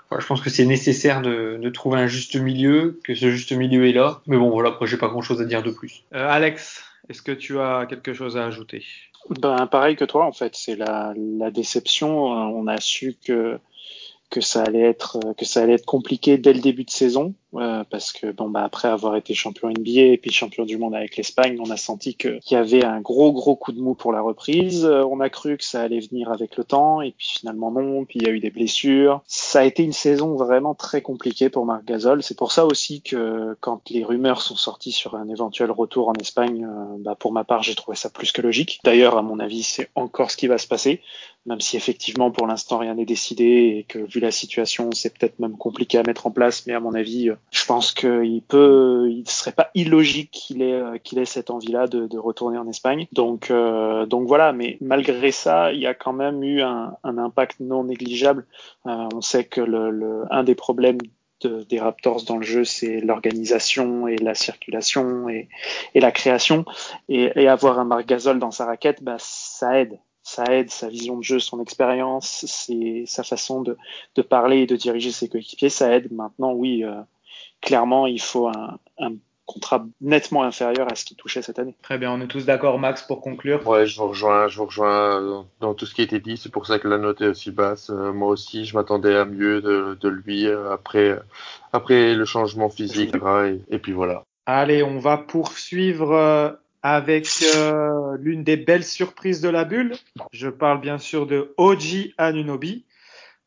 voilà, 0.09 0.23
je 0.23 0.27
pense 0.27 0.41
que 0.41 0.51
c'est 0.51 0.65
nécessaire 0.65 1.23
de, 1.23 1.59
de, 1.61 1.71
trouver 1.71 2.01
un 2.01 2.07
juste 2.07 2.37
milieu, 2.37 3.01
que 3.05 3.15
ce 3.15 3.31
juste 3.31 3.53
milieu 3.53 3.87
est 3.89 3.93
là. 3.93 4.21
Mais 4.27 4.37
bon, 4.37 4.51
voilà, 4.51 4.71
après 4.71 4.87
j'ai 4.87 4.97
pas 4.97 5.09
grand 5.09 5.23
chose 5.23 5.41
à 5.41 5.45
dire 5.45 5.63
de 5.63 5.71
plus. 5.71 6.05
Euh, 6.15 6.29
Alex, 6.29 6.85
est-ce 7.09 7.23
que 7.23 7.33
tu 7.33 7.59
as 7.59 7.87
quelque 7.87 8.13
chose 8.13 8.37
à 8.37 8.45
ajouter? 8.45 8.85
Ben, 9.31 9.67
pareil 9.67 9.97
que 9.97 10.05
toi, 10.05 10.27
en 10.27 10.33
fait, 10.33 10.55
c'est 10.57 10.77
la, 10.77 11.15
la 11.17 11.51
déception. 11.51 12.27
On 12.27 12.67
a 12.67 12.81
su 12.81 13.17
que 13.25 13.59
que 14.31 14.41
ça 14.41 14.63
allait 14.63 14.81
être 14.81 15.21
que 15.37 15.45
ça 15.45 15.63
allait 15.63 15.75
être 15.75 15.85
compliqué 15.85 16.39
dès 16.39 16.55
le 16.55 16.61
début 16.61 16.85
de 16.85 16.91
saison 16.91 17.35
euh, 17.55 17.85
parce 17.91 18.13
que 18.13 18.33
bon 18.33 18.49
bah 18.49 18.65
après 18.65 18.89
avoir 18.89 19.15
été 19.15 19.35
champion 19.35 19.69
NBA 19.69 20.01
et 20.01 20.17
puis 20.17 20.33
champion 20.33 20.65
du 20.65 20.79
monde 20.79 20.95
avec 20.95 21.17
l'Espagne, 21.17 21.59
on 21.61 21.71
a 21.71 21.77
senti 21.77 22.15
qu'il 22.15 22.41
y 22.51 22.55
avait 22.55 22.85
un 22.85 23.01
gros 23.01 23.33
gros 23.33 23.57
coup 23.57 23.73
de 23.73 23.81
mou 23.81 23.95
pour 23.95 24.13
la 24.13 24.23
reprise. 24.23 24.87
Euh, 24.87 25.05
on 25.05 25.21
a 25.21 25.29
cru 25.29 25.59
que 25.59 25.65
ça 25.65 25.83
allait 25.83 26.01
venir 26.01 26.31
avec 26.31 26.57
le 26.57 26.65
temps 26.65 27.03
et 27.03 27.13
puis 27.13 27.29
finalement 27.39 27.71
non. 27.71 28.07
Puis 28.07 28.21
il 28.21 28.27
y 28.27 28.31
a 28.31 28.33
eu 28.33 28.41
des 28.41 28.51
blessures. 28.51 29.21
Ça 29.27 29.61
a 29.61 29.65
été 29.65 29.83
une 29.83 29.93
saison 29.93 30.35
vraiment 30.35 30.75
très 30.75 31.03
compliquée 31.03 31.51
pour 31.51 31.67
Marc 31.67 31.85
Gasol. 31.85 32.23
C'est 32.23 32.37
pour 32.37 32.53
ça 32.53 32.65
aussi 32.65 33.03
que 33.03 33.55
quand 33.61 33.91
les 33.91 34.03
rumeurs 34.03 34.41
sont 34.41 34.57
sorties 34.57 34.93
sur 34.93 35.15
un 35.15 35.29
éventuel 35.29 35.71
retour 35.71 36.09
en 36.09 36.15
Espagne, 36.15 36.65
euh, 36.65 36.97
bah 37.01 37.17
pour 37.17 37.33
ma 37.33 37.45
part 37.45 37.63
j'ai 37.63 37.75
trouvé 37.75 37.97
ça 37.97 38.09
plus 38.09 38.33
que 38.33 38.41
logique. 38.41 38.81
D'ailleurs 38.85 39.19
à 39.19 39.23
mon 39.23 39.39
avis 39.39 39.63
c'est 39.63 39.91
encore 39.95 40.31
ce 40.31 40.39
qui 40.39 40.47
va 40.47 40.57
se 40.57 40.67
passer, 40.67 41.03
même 41.45 41.61
si 41.61 41.77
effectivement 41.77 42.31
pour 42.31 42.47
l'instant 42.47 42.79
rien 42.79 42.95
n'est 42.95 43.05
décidé 43.05 43.45
et 43.45 43.85
que 43.87 43.99
vu 43.99 44.21
la 44.21 44.31
situation 44.31 44.91
c'est 44.93 45.19
peut-être 45.19 45.39
même 45.39 45.59
compliqué 45.59 45.99
à 45.99 46.03
mettre 46.03 46.27
en 46.27 46.31
place, 46.31 46.67
mais 46.67 46.73
à 46.73 46.81
mon 46.81 46.95
avis 46.95 47.31
je 47.53 47.67
pense 47.67 47.93
qu'il 47.93 48.43
peut, 48.49 49.11
serait 49.27 49.53
pas 49.53 49.71
illogique 49.75 50.31
qu'il 50.31 50.63
ait 50.63 50.73
euh, 50.73 51.25
cette 51.27 51.51
envie-là 51.51 51.87
de, 51.87 52.19
retourner 52.19 52.59
en 52.59 52.67
Espagne. 52.67 53.07
Donc 53.13 53.51
euh, 53.51 54.07
donc 54.07 54.27
voilà, 54.27 54.53
mais 54.53 54.79
malgré 54.81 55.33
ça, 55.33 55.73
il 55.73 55.81
y 55.81 55.87
a 55.87 55.95
quand 55.95 56.15
même 56.15 56.43
eu 56.43 56.63
un, 56.63 56.97
impact 57.05 57.61
non 57.61 57.85
négligeable. 57.85 58.47
Euh, 58.87 59.09
on 59.15 59.21
sait 59.21 59.45
que 59.45 59.61
le, 59.61 60.25
un 60.31 60.45
des 60.45 60.55
problèmes 60.55 60.99
de, 61.43 61.63
des 61.65 61.79
Raptors 61.79 62.25
dans 62.25 62.39
le 62.39 62.43
jeu, 62.43 62.65
c'est 62.65 63.01
l'organisation 63.01 64.09
et 64.09 64.17
la 64.17 64.35
circulation 64.35 65.29
et, 65.29 65.49
la 65.95 66.11
création. 66.11 66.65
Et, 67.11 67.49
avoir 67.49 67.79
un 67.79 67.85
Marc 67.85 68.07
Gasol 68.07 68.39
dans 68.39 68.51
sa 68.51 68.65
raquette, 68.65 69.03
bah, 69.03 69.17
ça 69.19 69.79
aide 69.79 69.99
ça 70.25 70.45
aide 70.51 70.71
sa 70.71 70.89
vision 70.89 71.17
de 71.17 71.25
jeu, 71.25 71.41
son 71.41 71.61
expérience, 71.61 72.47
sa 73.07 73.25
façon 73.25 73.61
de, 73.61 74.23
parler 74.23 74.59
et 74.59 74.67
de 74.67 74.77
diriger 74.77 75.11
ses 75.11 75.29
coéquipiers, 75.29 75.69
ça 75.69 75.93
aide. 75.93 76.13
Maintenant, 76.13 76.53
oui, 76.53 76.85
clairement, 77.63 78.07
il 78.07 78.21
faut 78.21 78.49
un, 78.49 78.79
un, 78.99 79.13
contrat 79.45 79.85
nettement 80.01 80.45
inférieur 80.45 80.91
à 80.91 80.95
ce 80.95 81.05
qu'il 81.05 81.17
touchait 81.17 81.43
cette 81.43 81.59
année. 81.59 81.75
Très 81.83 81.99
bien, 81.99 82.13
on 82.13 82.21
est 82.21 82.29
tous 82.29 82.47
d'accord, 82.47 82.79
Max, 82.79 83.03
pour 83.03 83.21
conclure. 83.21 83.67
Ouais, 83.67 83.87
je 83.87 83.99
vous 83.99 84.09
rejoins, 84.09 84.49
je 84.49 84.57
vous 84.57 84.67
rejoins 84.67 85.45
dans 85.61 85.75
tout 85.75 85.85
ce 85.85 85.95
qui 85.95 86.01
a 86.01 86.05
été 86.05 86.21
dit. 86.21 86.37
C'est 86.37 86.53
pour 86.53 86.67
ça 86.67 86.79
que 86.79 86.89
la 86.89 86.99
note 86.99 87.21
est 87.21 87.27
aussi 87.27 87.51
basse. 87.51 87.91
Euh, 87.91 88.13
moi 88.13 88.29
aussi, 88.29 88.65
je 88.65 88.77
m'attendais 88.77 89.17
à 89.17 89.25
mieux 89.25 89.61
de, 89.61 89.99
de 90.01 90.09
lui 90.09 90.47
euh, 90.47 90.73
après, 90.73 91.19
après 91.73 92.15
le 92.15 92.25
changement 92.25 92.71
physique. 92.71 93.15
Et, 93.17 93.75
et 93.75 93.79
puis 93.79 93.93
voilà. 93.93 94.25
Allez, 94.47 94.83
on 94.83 94.99
va 94.99 95.19
poursuivre 95.19 96.13
euh, 96.13 96.51
avec 96.83 97.29
euh, 97.55 98.17
l'une 98.19 98.43
des 98.43 98.57
belles 98.57 98.85
surprises 98.85 99.41
de 99.41 99.49
la 99.49 99.65
bulle. 99.65 99.95
Je 100.33 100.49
parle 100.49 100.81
bien 100.81 100.99
sûr 100.99 101.27
de 101.27 101.55
Oji 101.57 102.13
Anunobi. 102.19 102.85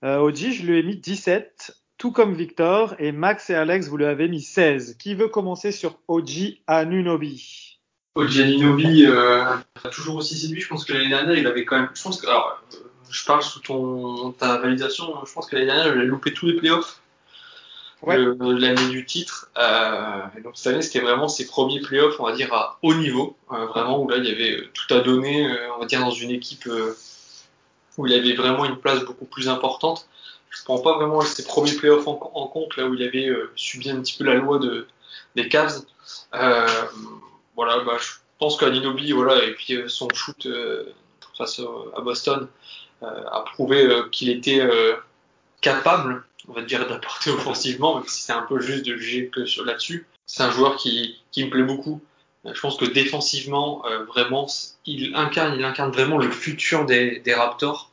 Euh, 0.03 0.19
Oji, 0.19 0.53
je 0.53 0.65
lui 0.65 0.79
ai 0.79 0.83
mis 0.83 0.95
17 0.95 1.75
tout 2.05 2.11
comme 2.11 2.35
Victor, 2.35 2.93
et 2.99 3.11
Max 3.11 3.49
et 3.49 3.55
Alex, 3.55 3.87
vous 3.87 3.97
lui 3.97 4.05
avez 4.05 4.27
mis 4.27 4.39
16. 4.39 4.95
Qui 4.99 5.15
veut 5.15 5.27
commencer 5.27 5.71
sur 5.71 5.97
Oji 6.07 6.61
Anunobi 6.67 7.79
Oji 8.13 8.43
Anunobi 8.43 9.07
euh, 9.07 9.43
a 9.43 9.89
toujours 9.91 10.17
aussi 10.17 10.37
séduit. 10.37 10.61
Je 10.61 10.67
pense 10.67 10.85
que 10.85 10.93
l'année 10.93 11.09
dernière, 11.09 11.35
il 11.35 11.47
avait 11.47 11.65
quand 11.65 11.77
même. 11.77 11.89
Je 11.95 12.03
pense 12.03 12.21
que. 12.21 12.27
Alors, 12.27 12.61
je 13.09 13.25
parle 13.25 13.41
sous 13.41 13.59
ton, 13.59 14.33
ta 14.33 14.59
validation. 14.59 15.15
Je 15.25 15.33
pense 15.33 15.47
que 15.47 15.55
l'année 15.55 15.65
dernière, 15.65 15.95
il 15.95 16.01
a 16.01 16.03
loupé 16.03 16.31
tous 16.31 16.45
les 16.45 16.53
playoffs. 16.53 17.01
Ouais. 18.03 18.19
L'année 18.19 18.89
du 18.89 19.03
titre. 19.07 19.49
Euh, 19.57 20.21
et 20.37 20.41
donc 20.41 20.57
cette 20.57 20.73
année, 20.73 20.83
c'était 20.83 21.03
vraiment 21.03 21.27
ses 21.27 21.47
premiers 21.47 21.81
playoffs, 21.81 22.19
on 22.19 22.25
va 22.25 22.33
dire, 22.33 22.53
à 22.53 22.77
haut 22.83 22.93
niveau. 22.93 23.35
Euh, 23.51 23.65
vraiment, 23.65 23.99
où 23.99 24.07
là, 24.07 24.17
il 24.17 24.25
y 24.25 24.31
avait 24.31 24.69
tout 24.75 24.93
à 24.93 24.99
donner, 24.99 25.47
euh, 25.47 25.73
on 25.75 25.79
va 25.79 25.87
dire, 25.87 26.01
dans 26.01 26.11
une 26.11 26.29
équipe 26.29 26.69
où 27.97 28.05
il 28.05 28.13
avait 28.13 28.35
vraiment 28.35 28.63
une 28.65 28.77
place 28.77 29.03
beaucoup 29.03 29.25
plus 29.25 29.49
importante 29.49 30.07
je 30.55 30.63
prends 30.63 30.79
pas 30.79 30.97
vraiment 30.97 31.21
ses 31.21 31.43
premiers 31.43 31.73
playoffs 31.73 32.07
en, 32.07 32.15
compte, 32.15 32.77
là 32.77 32.85
où 32.85 32.93
il 32.93 33.03
avait 33.03 33.27
euh, 33.27 33.51
subi 33.55 33.89
un 33.89 33.99
petit 34.01 34.17
peu 34.17 34.23
la 34.23 34.35
loi 34.35 34.57
de, 34.57 34.87
des 35.35 35.49
Cavs. 35.49 35.81
Euh, 36.33 36.67
voilà, 37.55 37.79
bah, 37.83 37.97
je 37.99 38.11
pense 38.39 38.57
qu'Aninobi, 38.57 39.11
voilà, 39.11 39.43
et 39.43 39.53
puis 39.53 39.75
euh, 39.75 39.89
son 39.89 40.07
shoot 40.13 40.47
face 41.37 41.59
à 41.97 42.01
Boston 42.01 42.47
a 43.01 43.43
prouvé 43.53 43.87
qu'il 44.11 44.29
était 44.29 44.61
capable, 45.59 46.23
on 46.47 46.53
va 46.53 46.61
dire, 46.61 46.87
d'apporter 46.87 47.29
offensivement, 47.31 47.95
même 47.95 48.07
si 48.07 48.21
c'est 48.21 48.33
un 48.33 48.43
peu 48.43 48.61
juste 48.61 48.85
de 48.85 48.95
juger 48.95 49.27
que 49.27 49.41
là-dessus. 49.63 50.07
C'est 50.25 50.43
un 50.43 50.51
joueur 50.51 50.77
qui, 50.77 51.21
me 51.37 51.49
plaît 51.49 51.63
beaucoup. 51.63 52.01
Je 52.45 52.59
pense 52.59 52.77
que 52.77 52.85
défensivement, 52.85 53.83
vraiment, 54.07 54.47
il 54.85 55.13
incarne, 55.15 55.91
vraiment 55.91 56.17
le 56.17 56.31
futur 56.31 56.85
des 56.85 57.33
Raptors 57.35 57.91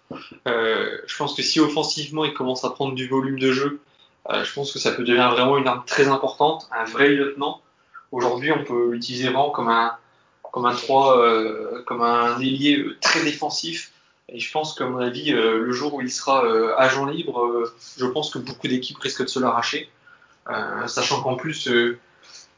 Euh, 0.48 0.98
je 1.06 1.16
pense 1.16 1.34
que 1.34 1.42
si 1.42 1.60
offensivement 1.60 2.24
il 2.24 2.34
commence 2.34 2.64
à 2.64 2.70
prendre 2.70 2.94
du 2.94 3.08
volume 3.08 3.38
de 3.38 3.52
jeu, 3.52 3.80
euh, 4.30 4.44
je 4.44 4.52
pense 4.52 4.72
que 4.72 4.78
ça 4.78 4.92
peut 4.92 5.04
devenir 5.04 5.30
vraiment 5.30 5.56
une 5.58 5.66
arme 5.66 5.82
très 5.86 6.08
importante, 6.08 6.68
un 6.70 6.84
vrai 6.84 7.08
lieutenant. 7.08 7.60
Aujourd'hui, 8.12 8.52
on 8.52 8.64
peut 8.64 8.92
l'utiliser 8.92 9.24
vraiment 9.24 9.50
comme 9.50 9.68
un 9.68 9.96
comme 10.52 10.66
un 10.66 10.74
3, 10.74 11.18
euh, 11.18 11.82
comme 11.86 12.02
un 12.02 12.38
ailier 12.38 12.84
très 13.00 13.22
défensif. 13.24 13.92
Et 14.28 14.38
je 14.38 14.52
pense 14.52 14.74
qu'à 14.74 14.86
mon 14.86 14.98
avis, 14.98 15.30
le 15.30 15.72
jour 15.72 15.94
où 15.94 16.00
il 16.02 16.10
sera 16.10 16.44
agent 16.78 17.06
libre, 17.06 17.70
je 17.96 18.06
pense 18.06 18.30
que 18.30 18.38
beaucoup 18.38 18.68
d'équipes 18.68 18.98
risquent 18.98 19.22
de 19.22 19.28
se 19.28 19.40
l'arracher. 19.40 19.90
sachant 20.86 21.22
qu'en 21.22 21.36
plus, 21.36 21.68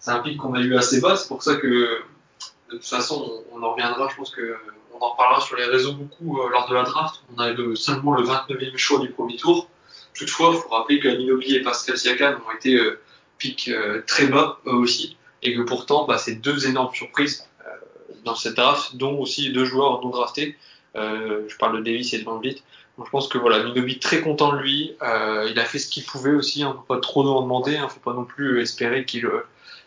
c'est 0.04 0.10
un 0.10 0.18
pic 0.20 0.36
qu'on 0.38 0.54
a 0.54 0.60
eu 0.60 0.76
assez 0.76 1.00
bas. 1.00 1.16
C'est 1.16 1.28
pour 1.28 1.42
ça 1.42 1.54
que, 1.56 1.66
de 1.66 2.76
toute 2.76 2.84
façon, 2.84 3.42
on, 3.52 3.62
en 3.62 3.72
reviendra. 3.72 4.08
Je 4.08 4.16
pense 4.16 4.30
que 4.30 4.56
on 4.94 5.04
en 5.04 5.10
reparlera 5.10 5.40
sur 5.40 5.56
les 5.56 5.64
réseaux 5.64 5.92
beaucoup 5.92 6.40
euh, 6.40 6.50
lors 6.50 6.68
de 6.68 6.74
la 6.74 6.82
draft. 6.82 7.22
On 7.34 7.38
a 7.40 7.50
le, 7.50 7.76
seulement 7.76 8.14
le 8.14 8.22
29e 8.24 8.76
choix 8.76 9.00
du 9.00 9.10
premier 9.10 9.36
tour. 9.36 9.68
Toutefois, 10.14 10.52
il 10.54 10.60
faut 10.60 10.68
rappeler 10.68 11.00
que 11.00 11.08
Aninobi 11.08 11.56
et 11.56 11.62
Pascal 11.62 11.98
Siakam 11.98 12.40
ont 12.46 12.56
été 12.56 12.76
euh, 12.76 13.00
euh, 13.68 14.02
très 14.06 14.26
bas 14.26 14.60
eux 14.66 14.74
aussi, 14.74 15.16
et 15.42 15.54
que 15.54 15.62
pourtant, 15.62 16.06
bah, 16.06 16.18
c'est 16.18 16.36
deux 16.36 16.66
énormes 16.68 16.94
surprises 16.94 17.48
dans 18.24 18.36
cette 18.36 18.54
draft, 18.54 18.96
dont 18.96 19.18
aussi 19.18 19.52
deux 19.52 19.66
joueurs 19.66 20.00
non 20.00 20.08
draftés. 20.08 20.56
je 20.94 21.56
parle 21.58 21.76
de 21.76 21.84
Davis 21.84 22.14
et 22.14 22.18
de 22.20 22.24
Van 22.24 22.38
Vliet. 22.38 22.56
Donc 22.96 23.06
je 23.06 23.10
pense 23.10 23.28
que 23.28 23.36
voilà, 23.36 23.62
Minobi 23.62 23.98
très 23.98 24.22
content 24.22 24.52
de 24.52 24.58
lui. 24.60 24.92
il 25.02 25.58
a 25.58 25.64
fait 25.66 25.78
ce 25.78 25.90
qu'il 25.90 26.04
pouvait 26.04 26.32
aussi. 26.32 26.62
Hein, 26.62 26.72
faut 26.74 26.94
pas 26.94 27.00
trop 27.00 27.22
en 27.28 27.42
demander. 27.42 27.72
ne 27.72 27.82
hein. 27.82 27.88
faut 27.90 28.00
pas 28.00 28.14
non 28.14 28.24
plus 28.24 28.62
espérer 28.62 29.04
qu'il 29.04 29.28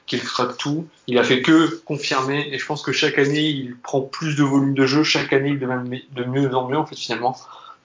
qu'il 0.08 0.22
craque 0.24 0.58
tout. 0.58 0.88
Il 1.06 1.20
a 1.20 1.24
fait 1.24 1.42
que 1.42 1.82
confirmer 1.84 2.48
et 2.52 2.58
je 2.58 2.66
pense 2.66 2.82
que 2.82 2.92
chaque 2.92 3.20
année 3.20 3.50
il 3.50 3.78
prend 3.78 4.02
plus 4.02 4.36
de 4.36 4.44
volume 4.44 4.74
de 4.74 4.86
jeu, 4.86 5.04
chaque 5.04 5.34
année 5.34 5.50
il 5.50 5.60
devient 5.60 6.02
de 6.12 6.24
mieux 6.24 6.56
en 6.56 6.68
mieux 6.68 6.78
en 6.78 6.86
fait 6.86 6.98
finalement. 6.98 7.36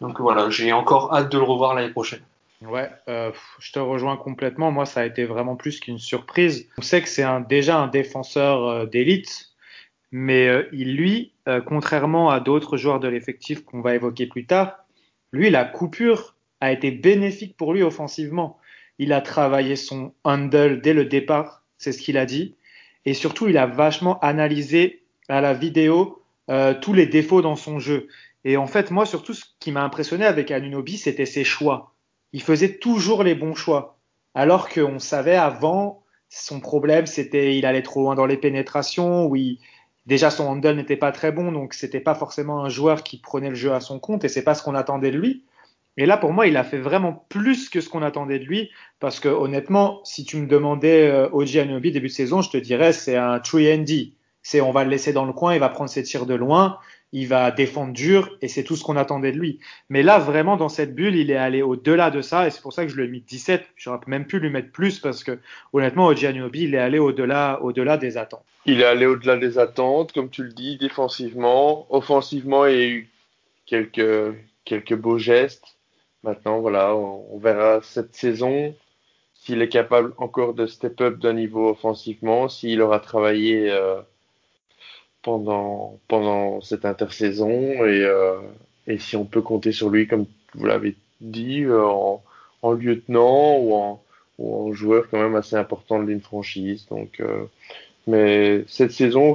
Donc 0.00 0.20
voilà, 0.20 0.48
j'ai 0.48 0.72
encore 0.72 1.14
hâte 1.14 1.30
de 1.30 1.38
le 1.38 1.44
revoir 1.44 1.74
l'année 1.74 1.92
prochaine. 1.92 2.22
Ouais, 2.62 2.88
euh, 3.08 3.32
je 3.58 3.72
te 3.72 3.78
rejoins 3.78 4.16
complètement. 4.16 4.70
Moi, 4.70 4.86
ça 4.86 5.00
a 5.00 5.04
été 5.04 5.24
vraiment 5.24 5.56
plus 5.56 5.80
qu'une 5.80 5.98
surprise. 5.98 6.68
On 6.78 6.82
sait 6.82 7.02
que 7.02 7.08
c'est 7.08 7.26
déjà 7.48 7.78
un 7.78 7.88
défenseur 7.88 8.68
euh, 8.68 8.86
d'élite, 8.86 9.50
mais 10.12 10.46
euh, 10.46 10.68
il, 10.72 10.96
lui, 10.96 11.32
contrairement 11.66 12.30
à 12.30 12.38
d'autres 12.38 12.76
joueurs 12.76 13.00
de 13.00 13.08
l'effectif 13.08 13.64
qu'on 13.64 13.80
va 13.80 13.94
évoquer 13.94 14.26
plus 14.26 14.46
tard, 14.46 14.84
lui, 15.32 15.50
la 15.50 15.64
coupure 15.64 16.36
a 16.60 16.70
été 16.70 16.92
bénéfique 16.92 17.56
pour 17.56 17.72
lui 17.72 17.82
offensivement. 17.82 18.58
Il 18.98 19.12
a 19.12 19.20
travaillé 19.20 19.74
son 19.74 20.14
handle 20.22 20.80
dès 20.80 20.94
le 20.94 21.04
départ 21.04 21.61
c'est 21.82 21.92
ce 21.92 21.98
qu'il 21.98 22.16
a 22.16 22.26
dit. 22.26 22.54
Et 23.04 23.14
surtout, 23.14 23.48
il 23.48 23.58
a 23.58 23.66
vachement 23.66 24.20
analysé 24.20 25.02
à 25.28 25.40
la 25.40 25.52
vidéo 25.52 26.22
euh, 26.50 26.74
tous 26.80 26.92
les 26.92 27.06
défauts 27.06 27.42
dans 27.42 27.56
son 27.56 27.78
jeu. 27.78 28.08
Et 28.44 28.56
en 28.56 28.66
fait, 28.66 28.90
moi, 28.90 29.06
surtout, 29.06 29.34
ce 29.34 29.44
qui 29.58 29.72
m'a 29.72 29.82
impressionné 29.82 30.24
avec 30.24 30.50
Anunobi, 30.50 30.96
c'était 30.96 31.26
ses 31.26 31.44
choix. 31.44 31.92
Il 32.32 32.42
faisait 32.42 32.78
toujours 32.78 33.24
les 33.24 33.34
bons 33.34 33.54
choix. 33.54 33.98
Alors 34.34 34.68
qu'on 34.68 34.98
savait 34.98 35.36
avant, 35.36 36.02
son 36.28 36.60
problème, 36.60 37.06
c'était 37.06 37.56
il 37.56 37.66
allait 37.66 37.82
trop 37.82 38.02
loin 38.02 38.14
dans 38.14 38.26
les 38.26 38.36
pénétrations, 38.36 39.26
où 39.26 39.36
déjà 40.06 40.30
son 40.30 40.44
handle 40.44 40.76
n'était 40.76 40.96
pas 40.96 41.12
très 41.12 41.32
bon, 41.32 41.52
donc 41.52 41.74
c'était 41.74 42.00
pas 42.00 42.14
forcément 42.14 42.64
un 42.64 42.68
joueur 42.68 43.02
qui 43.02 43.18
prenait 43.18 43.50
le 43.50 43.54
jeu 43.54 43.72
à 43.72 43.80
son 43.80 43.98
compte, 43.98 44.24
et 44.24 44.28
c'est 44.28 44.42
pas 44.42 44.54
ce 44.54 44.62
qu'on 44.62 44.74
attendait 44.74 45.10
de 45.10 45.18
lui. 45.18 45.44
Et 45.98 46.06
là, 46.06 46.16
pour 46.16 46.32
moi, 46.32 46.46
il 46.46 46.56
a 46.56 46.64
fait 46.64 46.78
vraiment 46.78 47.26
plus 47.28 47.68
que 47.68 47.80
ce 47.80 47.88
qu'on 47.88 48.02
attendait 48.02 48.38
de 48.38 48.44
lui, 48.44 48.70
parce 48.98 49.20
que 49.20 49.28
honnêtement, 49.28 50.00
si 50.04 50.24
tu 50.24 50.38
me 50.38 50.46
demandais 50.46 51.10
euh, 51.10 51.28
Oji 51.32 51.60
Anunoby 51.60 51.92
début 51.92 52.08
de 52.08 52.12
saison, 52.12 52.40
je 52.40 52.50
te 52.50 52.56
dirais 52.56 52.92
c'est 52.92 53.16
un 53.16 53.38
true 53.40 53.64
ND. 53.64 54.12
C'est 54.42 54.60
on 54.60 54.72
va 54.72 54.84
le 54.84 54.90
laisser 54.90 55.12
dans 55.12 55.26
le 55.26 55.32
coin, 55.32 55.54
il 55.54 55.60
va 55.60 55.68
prendre 55.68 55.90
ses 55.90 56.02
tirs 56.02 56.24
de 56.24 56.34
loin, 56.34 56.78
il 57.12 57.28
va 57.28 57.50
défendre 57.50 57.92
dur, 57.92 58.36
et 58.40 58.48
c'est 58.48 58.64
tout 58.64 58.74
ce 58.74 58.82
qu'on 58.82 58.96
attendait 58.96 59.32
de 59.32 59.38
lui. 59.38 59.60
Mais 59.90 60.02
là, 60.02 60.18
vraiment, 60.18 60.56
dans 60.56 60.70
cette 60.70 60.94
bulle, 60.94 61.14
il 61.14 61.30
est 61.30 61.36
allé 61.36 61.60
au-delà 61.60 62.10
de 62.10 62.22
ça, 62.22 62.46
et 62.46 62.50
c'est 62.50 62.62
pour 62.62 62.72
ça 62.72 62.84
que 62.84 62.90
je 62.90 62.96
lui 62.96 63.04
ai 63.04 63.08
mis 63.08 63.20
17. 63.20 63.62
J'aurais 63.76 64.00
même 64.06 64.26
pu 64.26 64.40
lui 64.40 64.48
mettre 64.48 64.72
plus, 64.72 64.98
parce 64.98 65.22
que 65.22 65.38
honnêtement, 65.74 66.06
Oji 66.06 66.26
Anunoby, 66.26 66.62
il 66.62 66.74
est 66.74 66.78
allé 66.78 66.98
au-delà, 66.98 67.60
au-delà 67.62 67.98
des 67.98 68.16
attentes. 68.16 68.44
Il 68.64 68.80
est 68.80 68.86
allé 68.86 69.04
au-delà 69.04 69.36
des 69.36 69.58
attentes, 69.58 70.12
comme 70.12 70.30
tu 70.30 70.42
le 70.42 70.52
dis, 70.52 70.78
défensivement, 70.78 71.86
offensivement, 71.90 72.64
il 72.64 72.74
y 72.74 72.82
a 72.82 72.88
eu 72.88 73.08
quelques 73.66 74.34
quelques 74.64 74.94
beaux 74.94 75.18
gestes 75.18 75.76
Maintenant, 76.24 76.60
voilà, 76.60 76.94
on, 76.94 77.38
verra 77.38 77.80
cette 77.82 78.14
saison 78.14 78.74
s'il 79.34 79.60
est 79.60 79.68
capable 79.68 80.12
encore 80.18 80.54
de 80.54 80.66
step 80.66 81.00
up 81.00 81.18
d'un 81.18 81.32
niveau 81.32 81.70
offensivement, 81.70 82.48
s'il 82.48 82.80
aura 82.80 83.00
travaillé 83.00 83.70
euh, 83.70 84.00
pendant, 85.22 85.98
pendant 86.06 86.60
cette 86.60 86.84
intersaison 86.84 87.50
et, 87.50 88.04
euh, 88.04 88.38
et 88.86 88.98
si 88.98 89.16
on 89.16 89.24
peut 89.24 89.42
compter 89.42 89.72
sur 89.72 89.90
lui, 89.90 90.06
comme 90.06 90.26
vous 90.54 90.66
l'avez 90.66 90.94
dit, 91.20 91.64
euh, 91.64 91.84
en, 91.84 92.22
en, 92.62 92.72
lieutenant 92.72 93.56
ou 93.58 93.74
en, 93.74 94.02
ou 94.38 94.68
en 94.68 94.72
joueur 94.72 95.08
quand 95.10 95.20
même 95.20 95.34
assez 95.34 95.56
important 95.56 96.00
d'une 96.02 96.20
franchise. 96.20 96.86
Donc, 96.88 97.20
mais 98.06 98.64
cette 98.68 98.92
saison, 98.92 99.34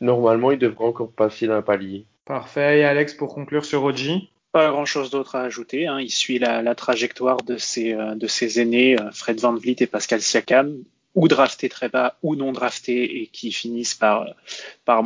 normalement, 0.00 0.50
il 0.50 0.58
devrait 0.58 0.86
encore 0.86 1.10
passer 1.10 1.46
d'un 1.46 1.62
palier. 1.62 2.04
Parfait. 2.24 2.80
Et 2.80 2.84
Alex, 2.84 3.14
pour 3.14 3.32
conclure 3.32 3.64
sur 3.64 3.84
Oji 3.84 4.28
pas 4.56 4.70
grand 4.70 4.86
chose 4.86 5.10
d'autre 5.10 5.34
à 5.34 5.42
ajouter. 5.42 5.86
Hein. 5.86 6.00
Il 6.00 6.10
suit 6.10 6.38
la, 6.38 6.74
trajectoire 6.74 7.42
de 7.42 7.58
ses, 7.58 7.92
euh, 7.92 8.16
aînés, 8.56 8.98
euh, 8.98 9.10
Fred 9.12 9.38
Van 9.38 9.52
Vliet 9.52 9.76
et 9.80 9.86
Pascal 9.86 10.22
Siakam, 10.22 10.78
ou 11.14 11.28
draftés 11.28 11.68
très 11.68 11.90
bas 11.90 12.16
ou 12.22 12.36
non 12.36 12.52
draftés 12.52 13.20
et 13.20 13.26
qui 13.26 13.52
finissent 13.52 13.92
par, 13.94 14.34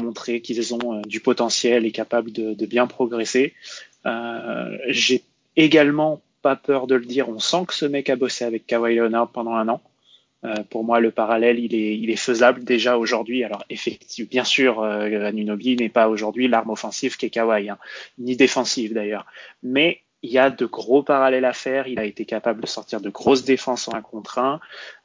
montrer 0.01 0.41
qu'ils 0.41 0.73
ont 0.73 0.95
euh, 0.95 1.03
du 1.03 1.19
potentiel 1.19 1.85
et 1.85 1.91
capables 1.91 2.31
de, 2.31 2.67
bien 2.67 2.87
progresser. 2.87 3.55
J'ai 4.87 5.25
également 5.57 6.23
pas 6.43 6.55
peur 6.55 6.87
de 6.87 6.95
le 6.95 7.05
dire, 7.05 7.29
on 7.29 7.41
sent 7.41 7.65
que 7.67 7.75
ce 7.75 7.87
mec 7.87 8.09
a 8.09 8.15
bossé 8.15 8.45
avec 8.45 8.69
Kawhi 8.69 8.95
Leonard 8.95 9.33
pendant 9.33 9.55
un 9.55 9.69
an. 9.69 9.83
Euh, 10.45 10.55
pour 10.71 10.85
moi, 10.85 11.01
le 11.01 11.11
parallèle, 11.11 11.59
il 11.59 11.75
est, 11.75 11.99
il 11.99 12.11
est 12.11 12.17
faisable 12.17 12.65
déjà 12.65 12.97
aujourd'hui. 12.97 13.45
Alors, 13.45 13.65
effectivement, 13.69 14.29
bien 14.31 14.45
sûr, 14.45 14.81
euh, 14.81 15.27
Anunobi 15.27 15.77
n'est 15.77 15.89
pas 15.89 16.09
aujourd'hui 16.09 16.49
l'arme 16.49 16.71
offensive 16.71 17.17
qu'est 17.17 17.31
Kawhi, 17.31 17.69
hein, 17.69 17.79
ni 18.19 18.37
défensive 18.37 18.95
d'ailleurs. 18.95 19.27
Mais 19.63 20.01
il 20.23 20.31
y 20.31 20.39
a 20.39 20.51
de 20.51 20.67
gros 20.67 21.03
parallèles 21.03 21.45
à 21.45 21.53
faire. 21.53 21.89
Il 21.89 21.99
a 21.99 22.05
été 22.05 22.25
capable 22.25 22.61
de 22.61 22.67
sortir 22.67 23.01
de 23.01 23.11
grosses 23.11 23.45
défenses 23.45 23.89
en 23.89 23.95
un 23.95 24.03
contre 24.03 24.39
un. 24.39 24.61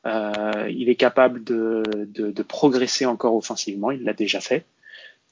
Euh, 0.06 0.70
il 0.70 0.90
est 0.90 0.96
capable 0.96 1.44
de, 1.44 1.84
de, 1.94 2.32
de, 2.32 2.44
progresser 2.44 3.06
encore 3.06 3.36
offensivement. 3.36 3.92
Il 3.92 4.04
l'a 4.04 4.14
déjà 4.14 4.42
fait. 4.42 4.66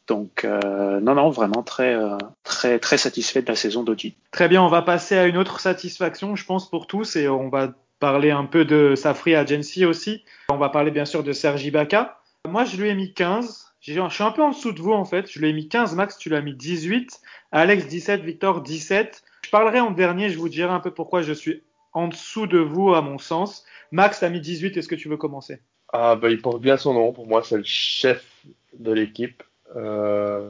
Donc 0.08 0.44
euh, 0.44 1.00
non, 1.00 1.16
non, 1.16 1.30
vraiment 1.30 1.64
très, 1.64 1.94
euh, 1.94 2.18
très, 2.44 2.80
très 2.80 2.98
satisfait 2.98 3.42
de 3.42 3.48
la 3.48 3.56
saison 3.56 3.84
d'Oji. 3.84 4.16
Très 4.32 4.50
bien, 4.50 4.62
on 4.62 4.68
va 4.68 4.82
passer 4.82 5.18
à 5.18 5.26
une 5.26 5.38
autre 5.38 5.60
satisfaction, 5.60 6.36
je 6.36 6.46
pense 6.46 6.70
pour 6.70 6.88
tous, 6.88 7.16
et 7.16 7.30
on 7.30 7.48
va 7.50 7.74
parler 8.04 8.32
un 8.32 8.44
peu 8.44 8.66
de 8.66 8.96
sa 8.96 9.14
free 9.14 9.34
agency 9.34 9.86
aussi. 9.86 10.26
On 10.50 10.58
va 10.58 10.68
parler 10.68 10.92
bien 10.92 11.06
sûr 11.06 11.24
de 11.24 11.32
Sergi 11.32 11.72
Baca. 11.72 12.20
Moi, 12.50 12.66
je 12.66 12.76
lui 12.76 12.90
ai 12.90 12.96
mis 12.96 13.14
15. 13.14 13.66
Je 13.80 13.94
suis 13.94 14.24
un 14.24 14.32
peu 14.32 14.44
en 14.44 14.50
dessous 14.50 14.74
de 14.74 14.82
vous 14.82 14.92
en 14.92 15.06
fait. 15.06 15.32
Je 15.32 15.40
lui 15.40 15.48
ai 15.48 15.54
mis 15.54 15.70
15, 15.70 15.96
Max, 15.96 16.18
tu 16.18 16.28
l'as 16.28 16.42
mis 16.42 16.54
18. 16.54 17.22
Alex 17.54 17.88
17, 17.88 18.22
Victor 18.24 18.60
17. 18.60 19.24
Je 19.46 19.50
parlerai 19.50 19.80
en 19.80 19.92
dernier, 19.92 20.30
je 20.30 20.38
vous 20.38 20.50
dirai 20.50 20.74
un 20.74 20.82
peu 20.82 20.92
pourquoi 20.92 21.22
je 21.22 21.32
suis 21.32 21.64
en 21.94 22.10
dessous 22.10 22.46
de 22.46 22.58
vous 22.58 22.94
à 22.94 23.02
mon 23.02 23.20
sens. 23.20 23.64
Max, 23.94 24.22
as 24.22 24.30
mis 24.30 24.42
18, 24.42 24.76
est-ce 24.76 24.90
que 24.90 24.96
tu 24.96 25.08
veux 25.08 25.16
commencer? 25.16 25.62
Ah 25.94 26.18
bah 26.18 26.30
il 26.30 26.42
porte 26.42 26.60
bien 26.60 26.76
son 26.76 26.94
nom, 26.94 27.14
pour 27.14 27.26
moi 27.26 27.42
c'est 27.42 27.56
le 27.56 27.64
chef 27.64 28.26
de 28.78 28.92
l'équipe. 28.92 29.44
Euh, 29.78 30.50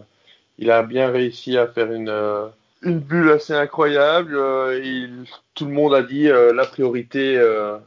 il 0.57 0.71
a 0.71 0.81
bien 0.81 1.11
réussi 1.11 1.55
à 1.59 1.67
faire 1.67 1.91
une, 1.91 2.09
euh, 2.09 2.47
une 2.83 2.99
bulle 2.99 3.31
assez 3.31 3.53
incroyable. 3.53 4.35
Euh, 4.35 5.07
tout 5.53 5.65
le 5.65 5.71
monde 5.71 5.93
a 5.93 6.03
dit 6.03 6.29
euh, 6.29 6.53
la 6.53 6.65
priorité 6.65 7.37
euh, 7.37 7.77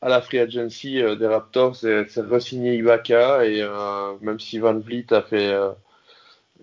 à 0.00 0.08
la 0.08 0.20
free 0.20 0.38
agency 0.38 0.94
des 0.94 1.26
Raptors, 1.26 1.76
c'est 1.76 2.04
de 2.04 2.34
re-signer 2.34 2.76
Ibaka. 2.76 3.44
Et 3.44 3.62
même 4.22 4.40
si 4.40 4.58
Van 4.58 4.78
Vliet 4.78 5.12
a 5.12 5.20
fait, 5.22 5.54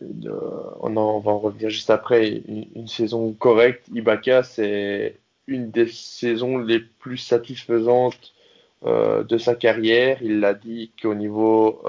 on, 0.01 0.89
va 1.19 1.31
en 1.31 1.39
revenir 1.39 1.69
juste 1.69 1.91
après, 1.91 2.41
une, 2.47 2.87
saison 2.87 3.33
correcte, 3.33 3.87
Ibaka, 3.93 4.41
c'est 4.41 5.19
une 5.45 5.69
des 5.69 5.87
saisons 5.87 6.57
les 6.57 6.79
plus 6.79 7.17
satisfaisantes 7.17 8.33
de 8.83 9.37
sa 9.37 9.53
carrière. 9.53 10.17
Il 10.23 10.39
l'a 10.39 10.55
dit 10.55 10.91
qu'au 10.99 11.13
niveau 11.13 11.83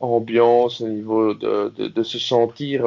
ambiance, 0.00 0.82
au 0.82 0.88
niveau 0.88 1.32
de, 1.32 1.70
de 1.70 2.02
se 2.02 2.18
sentir 2.18 2.84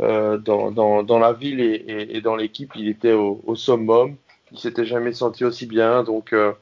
euh, 0.00 0.38
dans, 0.38 1.18
la 1.18 1.32
ville 1.32 1.60
et, 1.60 2.20
dans 2.20 2.36
l'équipe, 2.36 2.72
il 2.74 2.88
était 2.88 3.12
au, 3.12 3.42
au, 3.46 3.54
summum. 3.54 4.16
Il 4.50 4.58
s'était 4.58 4.84
jamais 4.84 5.12
senti 5.12 5.44
aussi 5.44 5.66
bien, 5.66 6.02
donc 6.02 6.32
euh, 6.32 6.52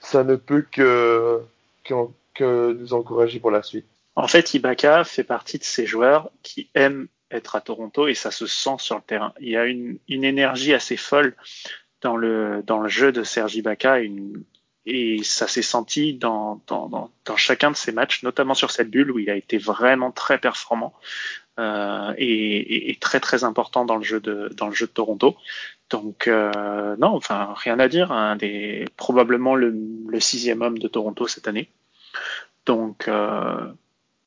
ça 0.00 0.24
ne 0.24 0.36
peut 0.36 0.64
que, 0.70 1.42
nous 2.40 2.94
encourager 2.94 3.38
pour 3.38 3.50
la 3.50 3.62
suite. 3.62 3.86
En 4.16 4.26
fait, 4.26 4.54
Ibaka 4.54 5.04
fait 5.04 5.24
partie 5.24 5.58
de 5.58 5.64
ces 5.64 5.86
joueurs 5.86 6.30
qui 6.42 6.68
aiment 6.74 7.08
être 7.30 7.54
à 7.54 7.60
Toronto 7.60 8.08
et 8.08 8.14
ça 8.14 8.30
se 8.30 8.46
sent 8.46 8.76
sur 8.78 8.96
le 8.96 9.02
terrain. 9.02 9.32
Il 9.40 9.48
y 9.48 9.56
a 9.56 9.66
une, 9.66 9.98
énergie 10.08 10.74
assez 10.74 10.96
folle 10.96 11.36
dans 12.00 12.16
le, 12.16 12.62
jeu 12.86 13.12
de 13.12 13.22
Serge 13.22 13.54
Ibaka, 13.56 14.00
et 14.86 15.22
ça 15.22 15.46
s'est 15.46 15.62
senti 15.62 16.14
dans, 16.14 16.60
dans, 16.66 17.10
chacun 17.36 17.70
de 17.70 17.76
ses 17.76 17.92
matchs, 17.92 18.22
notamment 18.22 18.54
sur 18.54 18.70
cette 18.70 18.90
bulle 18.90 19.10
où 19.10 19.18
il 19.18 19.30
a 19.30 19.36
été 19.36 19.58
vraiment 19.58 20.10
très 20.10 20.38
performant. 20.38 20.94
Euh, 21.60 22.14
et, 22.16 22.96
très 23.00 23.20
très 23.20 23.44
important 23.44 23.84
dans 23.84 23.96
le 23.96 24.02
jeu 24.02 24.18
de 24.18 24.50
dans 24.56 24.68
le 24.68 24.74
jeu 24.74 24.86
de 24.86 24.92
Toronto. 24.92 25.36
Donc 25.90 26.26
euh, 26.26 26.96
non, 26.96 27.08
enfin 27.08 27.54
rien 27.56 27.78
à 27.78 27.88
dire. 27.88 28.14
Des 28.38 28.86
probablement 28.96 29.54
le, 29.54 29.74
sixième 30.20 30.62
homme 30.62 30.78
de 30.78 30.88
Toronto 30.88 31.26
cette 31.26 31.48
année. 31.48 31.68
Donc 32.64 33.08
euh, 33.08 33.72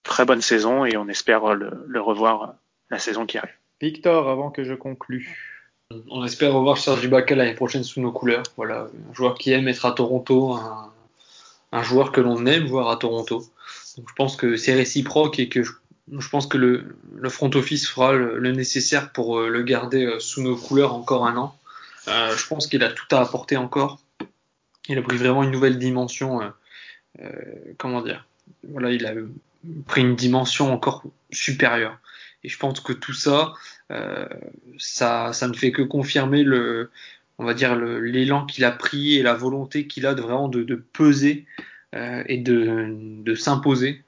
très 0.04 0.26
bonne 0.26 0.42
saison 0.42 0.86
et 0.86 0.96
on 0.96 1.08
espère 1.08 1.56
le, 1.56 2.02
revoir 2.02 2.56
la 2.92 3.00
saison 3.00 3.26
qui 3.26 3.38
arrive. 3.38 3.56
Victor, 3.82 4.30
avant 4.30 4.52
que 4.52 4.64
je 4.64 4.76
conclue. 4.76 5.66
On 6.10 6.24
espère 6.24 6.54
revoir 6.54 6.78
Serge 6.78 7.04
Ibaka 7.04 7.36
l'année 7.36 7.56
prochaine 7.56 7.84
sous 7.84 8.02
nos 8.02 8.12
couleurs. 8.12 8.44
Voilà, 8.58 8.88
un 9.10 9.14
joueur 9.14 9.36
qui 9.36 9.52
aime 9.52 9.68
être 9.68 9.86
à 9.86 9.92
Toronto, 9.92 10.54
un, 10.54 10.92
un 11.72 11.84
joueur 11.84 12.12
que 12.12 12.22
l'on 12.22 12.46
aime 12.46 12.66
voir 12.66 12.90
à 12.90 12.98
Toronto. 12.98 13.44
Donc 13.98 14.10
je 14.10 14.14
pense 14.16 14.36
que 14.36 14.56
c'est 14.56 14.74
réciproque 14.74 15.40
et 15.40 15.50
que 15.50 15.64
je, 15.64 15.72
pense 16.30 16.48
que 16.48 16.58
le, 16.58 17.30
front 17.30 17.50
office 17.56 17.88
fera 17.88 18.14
le, 18.14 18.52
nécessaire 18.52 19.12
pour 19.12 19.40
euh, 19.40 19.50
le 19.50 19.64
garder 19.64 20.06
euh, 20.06 20.20
sous 20.20 20.42
nos 20.42 20.56
couleurs 20.56 20.94
encore 20.94 21.26
un 21.26 21.38
an. 21.38 21.58
Euh, 22.08 22.36
je 22.36 22.48
pense 22.48 22.68
qu'il 22.68 22.84
a 22.84 22.92
tout 22.92 23.16
à 23.16 23.22
apporter 23.22 23.58
encore. 23.58 24.02
Il 24.90 24.98
a 24.98 25.02
pris 25.02 25.18
vraiment 25.18 25.44
une 25.44 25.52
nouvelle 25.52 25.80
dimension. 25.80 26.42
Comment 27.78 28.02
dire 28.02 28.26
Voilà, 28.68 28.92
il 28.92 29.06
a 29.06 29.14
pris 29.88 30.02
une 30.02 30.18
dimension 30.18 30.74
encore 30.74 31.04
supérieure. 31.32 31.98
Et 32.44 32.50
je 32.50 32.58
pense 32.58 32.82
que 32.82 32.92
tout 32.92 33.14
ça, 33.14 33.54
ça, 34.78 35.48
ne 35.48 35.54
fait 35.54 35.72
que 35.72 35.84
confirmer 35.84 36.44
le, 36.44 36.92
on 37.38 37.46
va 37.46 37.54
dire 37.54 37.78
l'élan 37.78 38.46
qu'il 38.46 38.66
a 38.66 38.72
pris 38.72 39.16
et 39.16 39.24
la 39.24 39.36
volonté 39.36 39.88
qu'il 39.88 40.06
a 40.06 40.14
de 40.14 40.22
vraiment 40.22 40.50
de, 40.50 40.76
peser 40.76 41.46
et 41.94 42.38
de, 42.40 43.36
s'imposer 43.36 44.04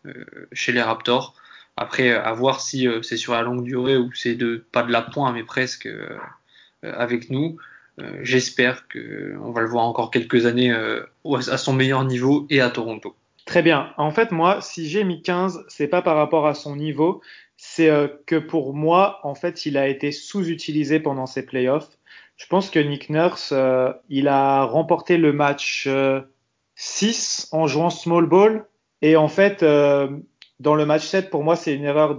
chez 0.52 0.74
les 0.74 0.82
Raptors. 0.82 1.36
Après, 1.78 2.12
à 2.12 2.32
voir 2.34 2.62
si 2.62 2.88
euh, 2.88 3.02
c'est 3.02 3.18
sur 3.18 3.34
la 3.34 3.42
longue 3.42 3.64
durée 3.64 3.98
ou 3.98 4.12
c'est 4.14 4.36
de 4.36 4.66
pas 4.72 4.84
de 4.84 4.92
la 4.92 5.02
pointe 5.02 5.34
mais 5.34 5.44
presque 5.44 5.90
avec 6.84 7.30
nous. 7.30 7.58
J'espère 8.22 8.88
qu'on 8.90 9.52
va 9.52 9.62
le 9.62 9.68
voir 9.68 9.86
encore 9.86 10.12
quelques 10.12 10.46
années 10.46 10.72
à 10.72 11.58
son 11.58 11.74
meilleur 11.74 12.04
niveau 12.04 12.46
et 12.50 12.62
à 12.62 12.70
Toronto. 12.70 13.16
Très 13.46 13.62
bien. 13.62 13.94
En 13.98 14.12
fait, 14.12 14.32
moi, 14.32 14.60
si 14.62 14.88
j'ai 14.90 15.04
mis 15.04 15.22
15, 15.22 15.64
c'est 15.70 15.88
pas 15.88 16.02
par 16.02 16.18
rapport 16.18 16.46
à 16.46 16.54
son 16.54 16.76
niveau, 16.76 17.22
c'est 17.58 17.90
que 18.26 18.36
pour 18.36 18.74
moi, 18.76 19.20
en 19.24 19.34
fait, 19.34 19.66
il 19.66 19.78
a 19.78 19.88
été 19.88 20.12
sous-utilisé 20.12 21.00
pendant 21.00 21.26
ses 21.26 21.46
playoffs. 21.46 21.98
Je 22.36 22.46
pense 22.48 22.70
que 22.70 22.80
Nick 22.80 23.10
Nurse, 23.10 23.54
il 24.10 24.28
a 24.28 24.64
remporté 24.64 25.18
le 25.18 25.32
match 25.34 25.88
6 26.76 27.50
en 27.52 27.68
jouant 27.68 27.90
small 27.90 28.26
ball. 28.28 28.66
Et 29.02 29.16
en 29.16 29.28
fait, 29.28 29.64
euh, 29.64 30.10
dans 30.60 30.76
le 30.76 30.86
match 30.86 31.06
7, 31.06 31.30
pour 31.30 31.44
moi, 31.44 31.56
c'est 31.56 31.74
une 31.74 31.84
erreur 31.84 32.18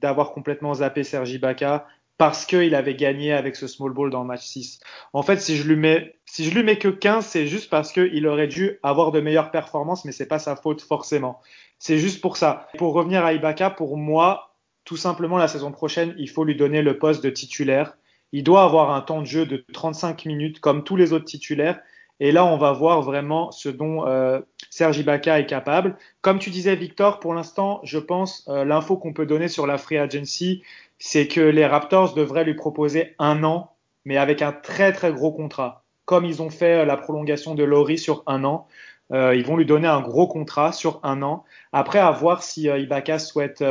d'avoir 0.00 0.32
complètement 0.32 0.74
zappé 0.74 1.04
Sergi 1.04 1.38
Baca 1.38 1.86
parce 2.18 2.44
qu'il 2.44 2.74
avait 2.74 2.94
gagné 2.94 3.32
avec 3.32 3.56
ce 3.56 3.66
small 3.66 3.92
ball 3.92 4.10
dans 4.10 4.20
le 4.20 4.28
match 4.28 4.44
6. 4.44 4.80
En 5.12 5.22
fait, 5.22 5.40
si 5.40 5.56
je 5.56 5.66
lui 5.66 5.76
mets, 5.76 6.16
si 6.26 6.44
je 6.44 6.54
lui 6.54 6.62
mets 6.62 6.78
que 6.78 6.88
15, 6.88 7.24
c'est 7.24 7.46
juste 7.46 7.70
parce 7.70 7.92
qu'il 7.92 8.26
aurait 8.26 8.46
dû 8.46 8.78
avoir 8.82 9.10
de 9.10 9.20
meilleures 9.20 9.50
performances, 9.50 10.04
mais 10.04 10.12
c'est 10.12 10.26
pas 10.26 10.38
sa 10.38 10.54
faute 10.54 10.82
forcément. 10.82 11.40
C'est 11.78 11.98
juste 11.98 12.20
pour 12.20 12.36
ça. 12.36 12.68
Pour 12.78 12.92
revenir 12.92 13.24
à 13.24 13.32
Ibaka, 13.32 13.70
pour 13.70 13.96
moi, 13.96 14.54
tout 14.84 14.96
simplement, 14.96 15.38
la 15.38 15.48
saison 15.48 15.72
prochaine, 15.72 16.14
il 16.18 16.28
faut 16.28 16.44
lui 16.44 16.54
donner 16.54 16.82
le 16.82 16.98
poste 16.98 17.24
de 17.24 17.30
titulaire. 17.30 17.96
Il 18.32 18.44
doit 18.44 18.62
avoir 18.62 18.92
un 18.92 19.00
temps 19.00 19.20
de 19.20 19.26
jeu 19.26 19.46
de 19.46 19.64
35 19.72 20.24
minutes 20.26 20.60
comme 20.60 20.84
tous 20.84 20.96
les 20.96 21.12
autres 21.12 21.24
titulaires 21.24 21.80
et 22.20 22.30
là, 22.30 22.44
on 22.44 22.56
va 22.56 22.72
voir 22.72 23.02
vraiment 23.02 23.50
ce 23.50 23.68
dont 23.68 24.06
euh, 24.06 24.40
Serge 24.70 24.98
Ibaka 24.98 25.40
est 25.40 25.46
capable. 25.46 25.96
Comme 26.20 26.38
tu 26.38 26.50
disais, 26.50 26.76
Victor, 26.76 27.18
pour 27.18 27.34
l'instant, 27.34 27.80
je 27.82 27.98
pense 27.98 28.46
euh, 28.48 28.64
l'info 28.64 28.96
qu'on 28.96 29.12
peut 29.12 29.26
donner 29.26 29.48
sur 29.48 29.66
la 29.66 29.78
free 29.78 29.98
agency, 29.98 30.62
c'est 30.98 31.26
que 31.26 31.40
les 31.40 31.66
Raptors 31.66 32.14
devraient 32.14 32.44
lui 32.44 32.54
proposer 32.54 33.16
un 33.18 33.42
an, 33.42 33.72
mais 34.04 34.18
avec 34.18 34.40
un 34.40 34.52
très 34.52 34.92
très 34.92 35.12
gros 35.12 35.32
contrat. 35.32 35.82
Comme 36.04 36.24
ils 36.24 36.42
ont 36.42 36.50
fait 36.50 36.82
euh, 36.82 36.84
la 36.84 36.96
prolongation 36.96 37.54
de 37.54 37.64
Laurie 37.64 37.98
sur 37.98 38.22
un 38.26 38.44
an, 38.44 38.68
ils 39.10 39.44
vont 39.44 39.58
lui 39.58 39.66
donner 39.66 39.88
un 39.88 40.00
gros 40.00 40.26
contrat 40.26 40.72
sur 40.72 40.98
un 41.02 41.20
an. 41.20 41.44
Après, 41.74 41.98
à 41.98 42.10
voir 42.12 42.42
si 42.42 42.62
Ibaka 42.62 43.18
souhaite 43.18 43.62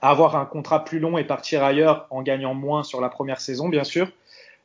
avoir 0.00 0.36
un 0.36 0.44
contrat 0.44 0.84
plus 0.84 1.00
long 1.00 1.18
et 1.18 1.24
partir 1.24 1.64
ailleurs 1.64 2.06
en 2.10 2.22
gagnant 2.22 2.54
moins 2.54 2.84
sur 2.84 3.00
la 3.00 3.08
première 3.08 3.40
saison, 3.40 3.68
bien 3.68 3.82
sûr. 3.82 4.08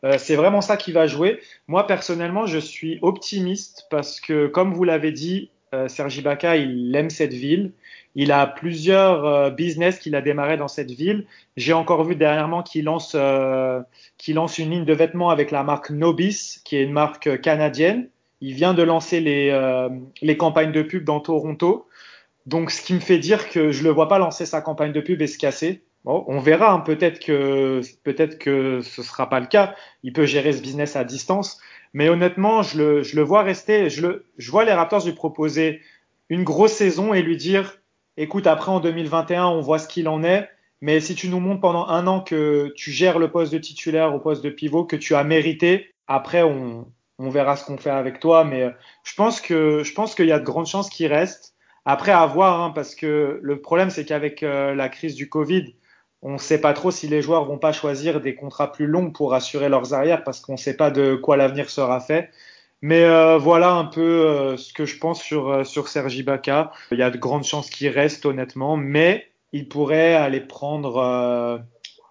Euh, 0.04 0.18
c'est 0.18 0.36
vraiment 0.36 0.62
ça 0.62 0.78
qui 0.78 0.92
va 0.92 1.08
jouer. 1.08 1.40
Moi, 1.68 1.88
personnellement, 1.88 2.46
je 2.46 2.60
suis 2.60 3.00
optimiste 3.02 3.88
parce 3.90 4.20
que, 4.20 4.48
comme 4.48 4.74
vous 4.74 4.84
l'avez 4.84 5.12
dit, 5.12 5.50
euh, 5.74 5.88
Sergi 5.88 6.22
Baca, 6.22 6.56
il 6.56 6.96
aime 6.96 7.10
cette 7.10 7.34
ville. 7.34 7.72
Il 8.16 8.32
a 8.32 8.46
plusieurs 8.46 9.26
euh, 9.26 9.50
business 9.50 9.98
qu'il 9.98 10.16
a 10.16 10.22
démarré 10.22 10.56
dans 10.56 10.68
cette 10.68 10.92
ville. 10.92 11.26
J'ai 11.58 11.74
encore 11.74 12.04
vu 12.04 12.16
dernièrement 12.16 12.62
qu'il 12.62 12.86
lance, 12.86 13.14
euh, 13.16 13.82
lance 14.28 14.60
une 14.60 14.70
ligne 14.70 14.86
de 14.86 14.94
vêtements 14.94 15.32
avec 15.32 15.50
la 15.50 15.64
marque 15.64 15.90
Nobis, 15.90 16.62
qui 16.64 16.78
est 16.78 16.84
une 16.84 16.92
marque 16.92 17.42
canadienne. 17.42 18.10
Il 18.42 18.54
vient 18.54 18.74
de 18.74 18.84
lancer 18.84 19.20
les, 19.22 19.58
les 20.22 20.36
campagnes 20.36 20.74
de 20.74 20.82
pub 20.82 21.06
dans 21.06 21.22
Toronto. 21.22 21.88
Donc, 22.46 22.72
ce 22.72 22.82
qui 22.82 22.94
me 22.94 23.00
fait 23.00 23.18
dire 23.18 23.50
que 23.50 23.72
je 23.72 23.84
le 23.84 23.90
vois 23.90 24.10
pas 24.10 24.20
lancer 24.20 24.46
sa 24.46 24.60
campagne 24.60 24.92
de 24.92 25.00
pub 25.00 25.22
et 25.22 25.28
se 25.28 25.38
casser. 25.38 25.82
Bon, 26.04 26.24
on 26.28 26.40
verra. 26.40 26.72
Hein. 26.74 26.80
Peut-être 26.80 27.20
que 27.20 27.82
peut-être 28.04 28.38
que 28.38 28.82
ce 28.82 29.04
sera 29.04 29.30
pas 29.30 29.40
le 29.40 29.48
cas. 29.48 29.76
Il 30.04 30.14
peut 30.14 30.26
gérer 30.26 30.54
ce 30.54 30.62
business 30.62 30.96
à 30.96 31.04
distance. 31.04 31.60
Mais 31.94 32.10
honnêtement, 32.10 32.62
je 32.64 32.78
le, 32.78 33.04
je 33.04 33.16
le 33.16 33.22
vois 33.22 33.44
rester. 33.44 33.90
Je, 33.90 34.08
le, 34.08 34.26
je 34.38 34.52
vois 34.52 34.66
les 34.66 34.74
Raptors 34.74 35.06
lui 35.06 35.14
proposer 35.14 35.82
une 36.30 36.44
grosse 36.44 36.74
saison 36.74 37.14
et 37.14 37.22
lui 37.22 37.38
dire, 37.38 37.78
écoute, 38.18 38.48
après 38.48 38.72
en 38.72 38.80
2021, 38.80 39.46
on 39.48 39.62
voit 39.62 39.80
ce 39.80 39.88
qu'il 39.88 40.08
en 40.10 40.24
est. 40.24 40.50
Mais 40.82 41.00
si 41.00 41.16
tu 41.16 41.30
nous 41.30 41.40
montres 41.40 41.62
pendant 41.62 41.88
un 41.88 42.08
an 42.08 42.22
que 42.22 42.74
tu 42.76 42.92
gères 42.92 43.20
le 43.20 43.32
poste 43.32 43.54
de 43.54 43.58
titulaire 43.58 44.14
au 44.14 44.20
poste 44.20 44.44
de 44.44 44.50
pivot, 44.50 44.84
que 44.84 44.98
tu 44.98 45.16
as 45.16 45.24
mérité, 45.24 45.94
après 46.08 46.44
on, 46.44 46.92
on 47.20 47.30
verra 47.30 47.56
ce 47.56 47.66
qu'on 47.66 47.78
fait 47.78 47.90
avec 47.90 48.20
toi. 48.20 48.44
Mais 48.44 48.70
je 49.04 49.14
pense 49.16 49.40
que 49.40 49.84
je 49.84 49.94
pense 49.94 50.16
qu'il 50.16 50.26
y 50.26 50.34
a 50.34 50.40
de 50.40 50.44
grandes 50.44 50.68
chances 50.68 50.90
qu'il 50.90 51.08
reste. 51.08 51.56
Après 51.86 52.12
à 52.12 52.26
voir, 52.26 52.62
hein, 52.62 52.72
parce 52.72 52.96
que 52.96 53.40
le 53.42 53.62
problème 53.62 53.90
c'est 53.90 54.04
qu'avec 54.04 54.44
euh, 54.44 54.76
la 54.76 54.90
crise 54.90 55.16
du 55.16 55.30
Covid, 55.30 55.76
on 56.24 56.34
ne 56.34 56.38
sait 56.38 56.60
pas 56.60 56.74
trop 56.74 56.90
si 56.90 57.08
les 57.08 57.22
joueurs 57.22 57.44
vont 57.44 57.58
pas 57.58 57.74
choisir 57.74 58.22
des 58.22 58.34
contrats 58.34 58.72
plus 58.72 58.88
longs 58.88 59.12
pour 59.12 59.34
assurer 59.34 59.68
leurs 59.68 59.94
arrières 59.94 60.24
parce 60.24 60.40
qu'on 60.40 60.54
ne 60.54 60.58
sait 60.58 60.78
pas 60.78 60.90
de 60.90 61.16
quoi 61.16 61.36
l'avenir 61.36 61.70
sera 61.70 62.00
fait. 62.00 62.30
Mais 62.82 63.04
euh, 63.04 63.38
voilà 63.38 63.74
un 63.74 63.86
peu 63.86 64.02
euh, 64.02 64.58
ce 64.58 64.74
que 64.74 64.86
je 64.86 64.98
pense 64.98 65.22
sur, 65.22 65.50
euh, 65.50 65.64
sur 65.66 65.90
Sergi 65.90 66.24
Baca. 66.24 66.72
Il 66.92 66.98
y 66.98 67.04
a 67.04 67.10
de 67.10 67.18
grandes 67.18 67.44
chances 67.44 67.70
qu'il 67.70 67.90
reste 67.90 68.26
honnêtement, 68.26 68.78
mais 68.78 69.28
il 69.52 69.68
pourrait 69.68 70.16
aller 70.16 70.40
prendre 70.40 71.62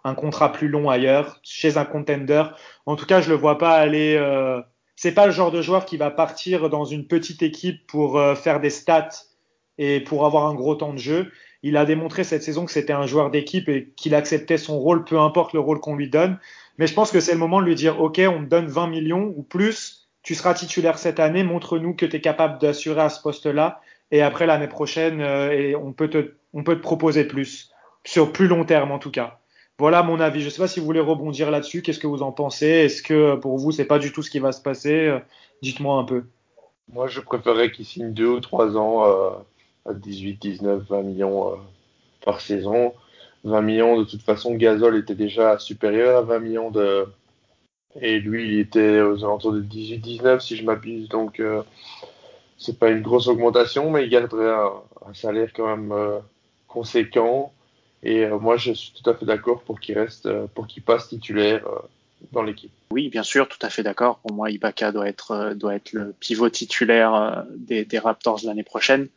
un 0.05 0.14
contrat 0.14 0.53
plus 0.53 0.68
long 0.68 0.88
ailleurs, 0.88 1.40
chez 1.42 1.77
un 1.77 1.85
contender. 1.85 2.44
En 2.87 2.94
tout 2.94 3.07
cas, 3.07 3.20
je 3.20 3.31
le 3.31 3.35
vois 3.35 3.59
pas 3.59 3.72
aller. 3.72 4.16
c'est 4.94 5.11
pas 5.12 5.27
le 5.27 5.33
genre 5.33 5.51
de 5.51 5.61
joueur 5.61 5.85
qui 5.85 5.96
va 5.96 6.12
partir 6.12 6.70
dans 6.70 6.85
une 6.85 7.09
petite 7.09 7.42
équipe 7.42 7.85
pour 7.88 8.22
faire 8.37 8.61
des 8.61 8.70
stats 8.70 9.25
et 9.77 9.98
pour 9.98 10.25
avoir 10.25 10.46
un 10.46 10.55
gros 10.55 10.77
temps 10.77 10.92
de 10.92 10.98
jeu 10.98 11.33
il 11.62 11.77
a 11.77 11.85
démontré 11.85 12.25
cette 12.25 12.42
saison 12.42 12.64
que 12.64 12.72
c'était 12.72 12.92
un 12.92 13.07
joueur 13.07 13.31
d'équipe 13.31 13.68
et 13.68 13.92
qu'il 13.96 14.14
acceptait 14.14 14.59
son 14.59 14.79
rôle, 14.79 15.05
peu 15.05 15.18
importe 15.18 15.53
le 15.53 15.61
rôle 15.61 15.81
qu'on 15.81 15.96
lui 15.96 16.09
donne. 16.09 16.38
Mais 16.79 16.87
je 16.87 16.94
pense 16.94 17.12
que 17.12 17.20
c'est 17.20 17.33
le 17.33 17.38
moment 17.38 17.61
de 17.61 17.66
lui 17.66 17.75
dire, 17.75 18.01
OK, 18.01 18.20
on 18.27 18.40
te 18.40 18.48
donne 18.48 18.66
20 18.66 18.88
millions 18.88 19.33
ou 19.37 19.42
plus, 19.42 20.09
tu 20.22 20.35
seras 20.35 20.55
titulaire 20.55 20.98
cette 20.98 21.20
année, 21.20 21.44
montre-nous 21.44 21.94
que 21.94 22.07
tu 22.07 22.16
es 22.16 22.20
capable 22.20 22.61
d'assurer 22.61 23.03
à 23.03 23.09
ce 23.09 23.20
poste-là. 23.20 23.81
Et 24.11 24.22
après 24.22 24.46
l'année 24.46 24.68
prochaine, 24.68 25.20
euh, 25.20 25.77
on, 25.83 25.92
peut 25.92 26.09
te, 26.11 26.72
proposer 26.75 27.25
plus, 27.25 27.72
sur 28.05 28.33
plus 28.33 28.48
long 28.48 28.64
terme 28.64 28.90
en 28.90 28.98
tout 28.98 29.11
cas. 29.11 29.38
Voilà 29.79 30.03
mon 30.03 30.20
avis. 30.20 30.40
Je 30.40 30.46
ne 30.46 30.51
sais 30.51 30.61
pas 30.61 30.68
si 30.68 30.81
vous 30.81 30.87
voulez 30.87 31.01
rebondir 31.01 31.51
là-dessus. 31.51 31.83
Qu'est-ce 31.83 31.98
que 31.98 32.07
vous 32.07 32.22
en 32.22 32.31
pensez? 32.31 32.66
Est-ce 32.66 33.03
que 33.03 33.37
pour 33.37 33.59
vous, 33.59 33.72
c'est 33.72 33.85
pas 33.85 33.98
du 33.98 34.12
tout 34.12 34.22
ce 34.22 34.31
qui 34.31 34.38
va 34.38 34.53
se 34.53 34.61
passer? 34.61 35.18
Dites-moi 35.62 35.98
un 35.98 36.05
peu. 36.05 36.25
Moi, 36.92 37.09
je 37.09 37.20
préférerais 37.20 37.70
qu'il 37.70 37.87
signe 37.87 38.12
deux 38.12 38.29
ou 38.29 38.40
trois 38.40 38.77
ans 38.77 39.07
euh, 39.07 39.31
à 39.85 39.95
18, 39.95 40.40
19, 40.40 40.85
20 40.88 41.03
millions 41.03 41.53
euh, 41.53 41.57
par 42.25 42.40
saison. 42.40 42.95
20 43.45 43.62
millions, 43.62 43.99
de 43.99 44.05
toute 44.05 44.23
façon, 44.23 44.55
Gasol 44.55 44.97
était 44.97 45.14
déjà 45.14 45.59
supérieur 45.59 46.18
à 46.18 46.23
20 46.23 46.38
millions 46.38 46.71
de. 46.71 47.07
Et 48.01 48.21
lui, 48.21 48.55
il 48.55 48.61
était 48.61 49.01
aux 49.01 49.23
alentours 49.25 49.53
de 49.53 49.61
18, 49.61 49.99
19, 49.99 50.42
si 50.42 50.57
je 50.57 50.64
m'abuse. 50.64 51.09
Donc, 51.09 51.40
euh, 51.40 51.62
c'est 52.57 52.79
pas 52.79 52.90
une 52.90 53.03
grosse 53.03 53.27
augmentation, 53.27 53.90
mais 53.90 54.05
il 54.05 54.09
garderait 54.09 54.51
un, 54.51 55.14
salaire 55.14 55.51
quand 55.55 55.77
même 55.77 55.92
euh, 55.92 56.18
conséquent. 56.68 57.53
Et 58.05 58.27
moi, 58.27 58.57
je 58.57 58.73
suis 58.73 58.92
tout 58.92 59.09
à 59.09 59.14
fait 59.14 59.27
d'accord 59.27 59.62
pour 59.62 59.79
qu'il 59.79 59.97
reste, 59.97 60.29
pour 60.55 60.66
qu'il 60.66 60.83
passe 60.83 61.09
titulaire 61.09 61.64
dans 62.33 62.42
l'équipe. 62.42 62.73
Oui, 62.90 63.11
bien 63.11 63.23
sûr, 63.23 63.47
tout 63.47 63.59
à 63.62 63.71
fait 63.71 63.85
d'accord. 63.85 64.18
Pour 64.18 64.33
moi, 64.33 64.51
Ibaka 64.51 64.90
doit 64.90 65.09
être, 65.09 65.55
doit 65.55 65.77
être 65.77 65.92
le 65.92 66.12
pivot 66.18 66.51
titulaire 66.51 67.45
des 67.55 67.99
Raptors 68.01 68.40
l'année 68.42 68.64
prochaine 68.64 69.09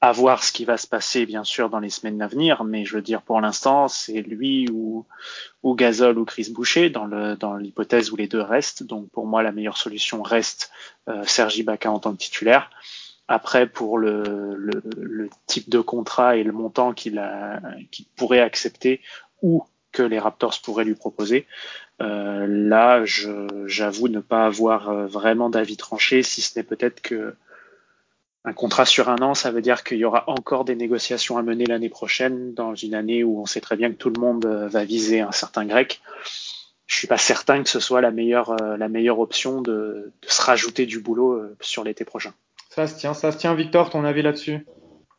à 0.00 0.12
voir 0.12 0.44
ce 0.44 0.52
qui 0.52 0.64
va 0.64 0.76
se 0.76 0.86
passer 0.86 1.24
bien 1.24 1.44
sûr 1.44 1.70
dans 1.70 1.80
les 1.80 1.90
semaines 1.90 2.20
à 2.20 2.28
venir, 2.28 2.64
mais 2.64 2.84
je 2.84 2.94
veux 2.94 3.02
dire 3.02 3.22
pour 3.22 3.40
l'instant 3.40 3.88
c'est 3.88 4.20
lui 4.22 4.68
ou, 4.70 5.06
ou 5.62 5.74
Gasol 5.74 6.18
ou 6.18 6.24
Chris 6.24 6.50
Boucher 6.50 6.90
dans 6.90 7.06
le 7.06 7.34
dans 7.36 7.56
l'hypothèse 7.56 8.10
où 8.10 8.16
les 8.16 8.28
deux 8.28 8.42
restent. 8.42 8.82
Donc 8.82 9.08
pour 9.10 9.26
moi 9.26 9.42
la 9.42 9.52
meilleure 9.52 9.78
solution 9.78 10.22
reste 10.22 10.70
euh, 11.08 11.24
Sergi 11.24 11.62
Baca 11.62 11.90
en 11.90 11.98
tant 11.98 12.12
que 12.12 12.18
titulaire. 12.18 12.70
Après, 13.28 13.66
pour 13.66 13.98
le, 13.98 14.54
le, 14.56 14.80
le, 14.96 15.28
type 15.46 15.68
de 15.68 15.80
contrat 15.80 16.36
et 16.36 16.44
le 16.44 16.52
montant 16.52 16.92
qu'il 16.92 17.20
qu'il 17.90 18.04
pourrait 18.14 18.38
accepter 18.38 19.00
ou 19.42 19.64
que 19.90 20.02
les 20.02 20.20
Raptors 20.20 20.60
pourraient 20.62 20.84
lui 20.84 20.94
proposer, 20.94 21.44
euh, 22.02 22.46
là, 22.46 23.02
j'avoue 23.66 24.08
ne 24.08 24.20
pas 24.20 24.44
avoir 24.44 24.90
euh, 24.90 25.06
vraiment 25.06 25.48
d'avis 25.48 25.76
tranché, 25.76 26.22
si 26.22 26.42
ce 26.42 26.58
n'est 26.58 26.62
peut-être 26.62 27.00
que 27.00 27.34
un 28.46 28.52
contrat 28.54 28.86
sur 28.86 29.10
un 29.10 29.18
an, 29.18 29.34
ça 29.34 29.50
veut 29.50 29.60
dire 29.60 29.84
qu'il 29.84 29.98
y 29.98 30.04
aura 30.04 30.24
encore 30.28 30.64
des 30.64 30.76
négociations 30.76 31.36
à 31.36 31.42
mener 31.42 31.66
l'année 31.66 31.90
prochaine, 31.90 32.54
dans 32.54 32.74
une 32.74 32.94
année 32.94 33.22
où 33.24 33.42
on 33.42 33.46
sait 33.46 33.60
très 33.60 33.76
bien 33.76 33.90
que 33.90 33.96
tout 33.96 34.10
le 34.10 34.20
monde 34.20 34.46
euh, 34.46 34.68
va 34.68 34.84
viser 34.84 35.20
un 35.20 35.32
certain 35.32 35.66
grec. 35.66 36.00
Je 36.86 36.96
suis 36.96 37.08
pas 37.08 37.18
certain 37.18 37.62
que 37.62 37.68
ce 37.68 37.80
soit 37.80 38.00
la 38.00 38.12
meilleure, 38.12 38.50
euh, 38.62 38.76
la 38.78 38.88
meilleure 38.88 39.18
option 39.18 39.60
de, 39.60 40.12
de 40.22 40.28
se 40.28 40.40
rajouter 40.40 40.86
du 40.86 41.00
boulot 41.00 41.42
sur 41.60 41.84
l'été 41.84 42.04
prochain. 42.04 42.32
Ça 42.70 42.86
se 42.86 42.98
tient, 42.98 43.14
ça 43.14 43.32
se 43.32 43.38
tient, 43.38 43.54
Victor, 43.54 43.90
ton 43.90 44.04
avis 44.04 44.22
là-dessus? 44.22 44.64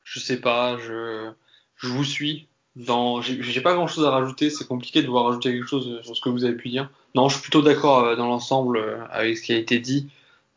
Je 0.04 0.20
sais 0.20 0.40
pas, 0.40 0.78
je, 0.78 1.30
je 1.76 1.88
vous 1.90 2.06
suis. 2.06 2.48
Dans, 2.78 3.22
j'ai 3.22 3.62
pas 3.62 3.74
grand 3.74 3.88
chose 3.88 4.06
à 4.06 4.12
rajouter, 4.12 4.52
c'est 4.52 4.68
compliqué 4.68 5.02
de 5.02 5.08
voir 5.08 5.26
rajouter 5.26 5.52
quelque 5.52 5.68
chose 5.68 6.00
sur 6.04 6.16
ce 6.16 6.22
que 6.22 6.30
vous 6.30 6.46
avez 6.46 6.54
pu 6.54 6.70
dire. 6.70 6.92
Non, 7.16 7.28
je 7.28 7.34
suis 7.34 7.42
plutôt 7.42 7.64
d'accord 7.64 8.06
euh, 8.06 8.16
dans 8.16 8.28
l'ensemble 8.28 8.78
euh, 8.78 9.00
avec 9.10 9.38
ce 9.38 9.42
qui 9.42 9.52
a 9.52 9.58
été 9.58 9.80
dit, 9.80 10.08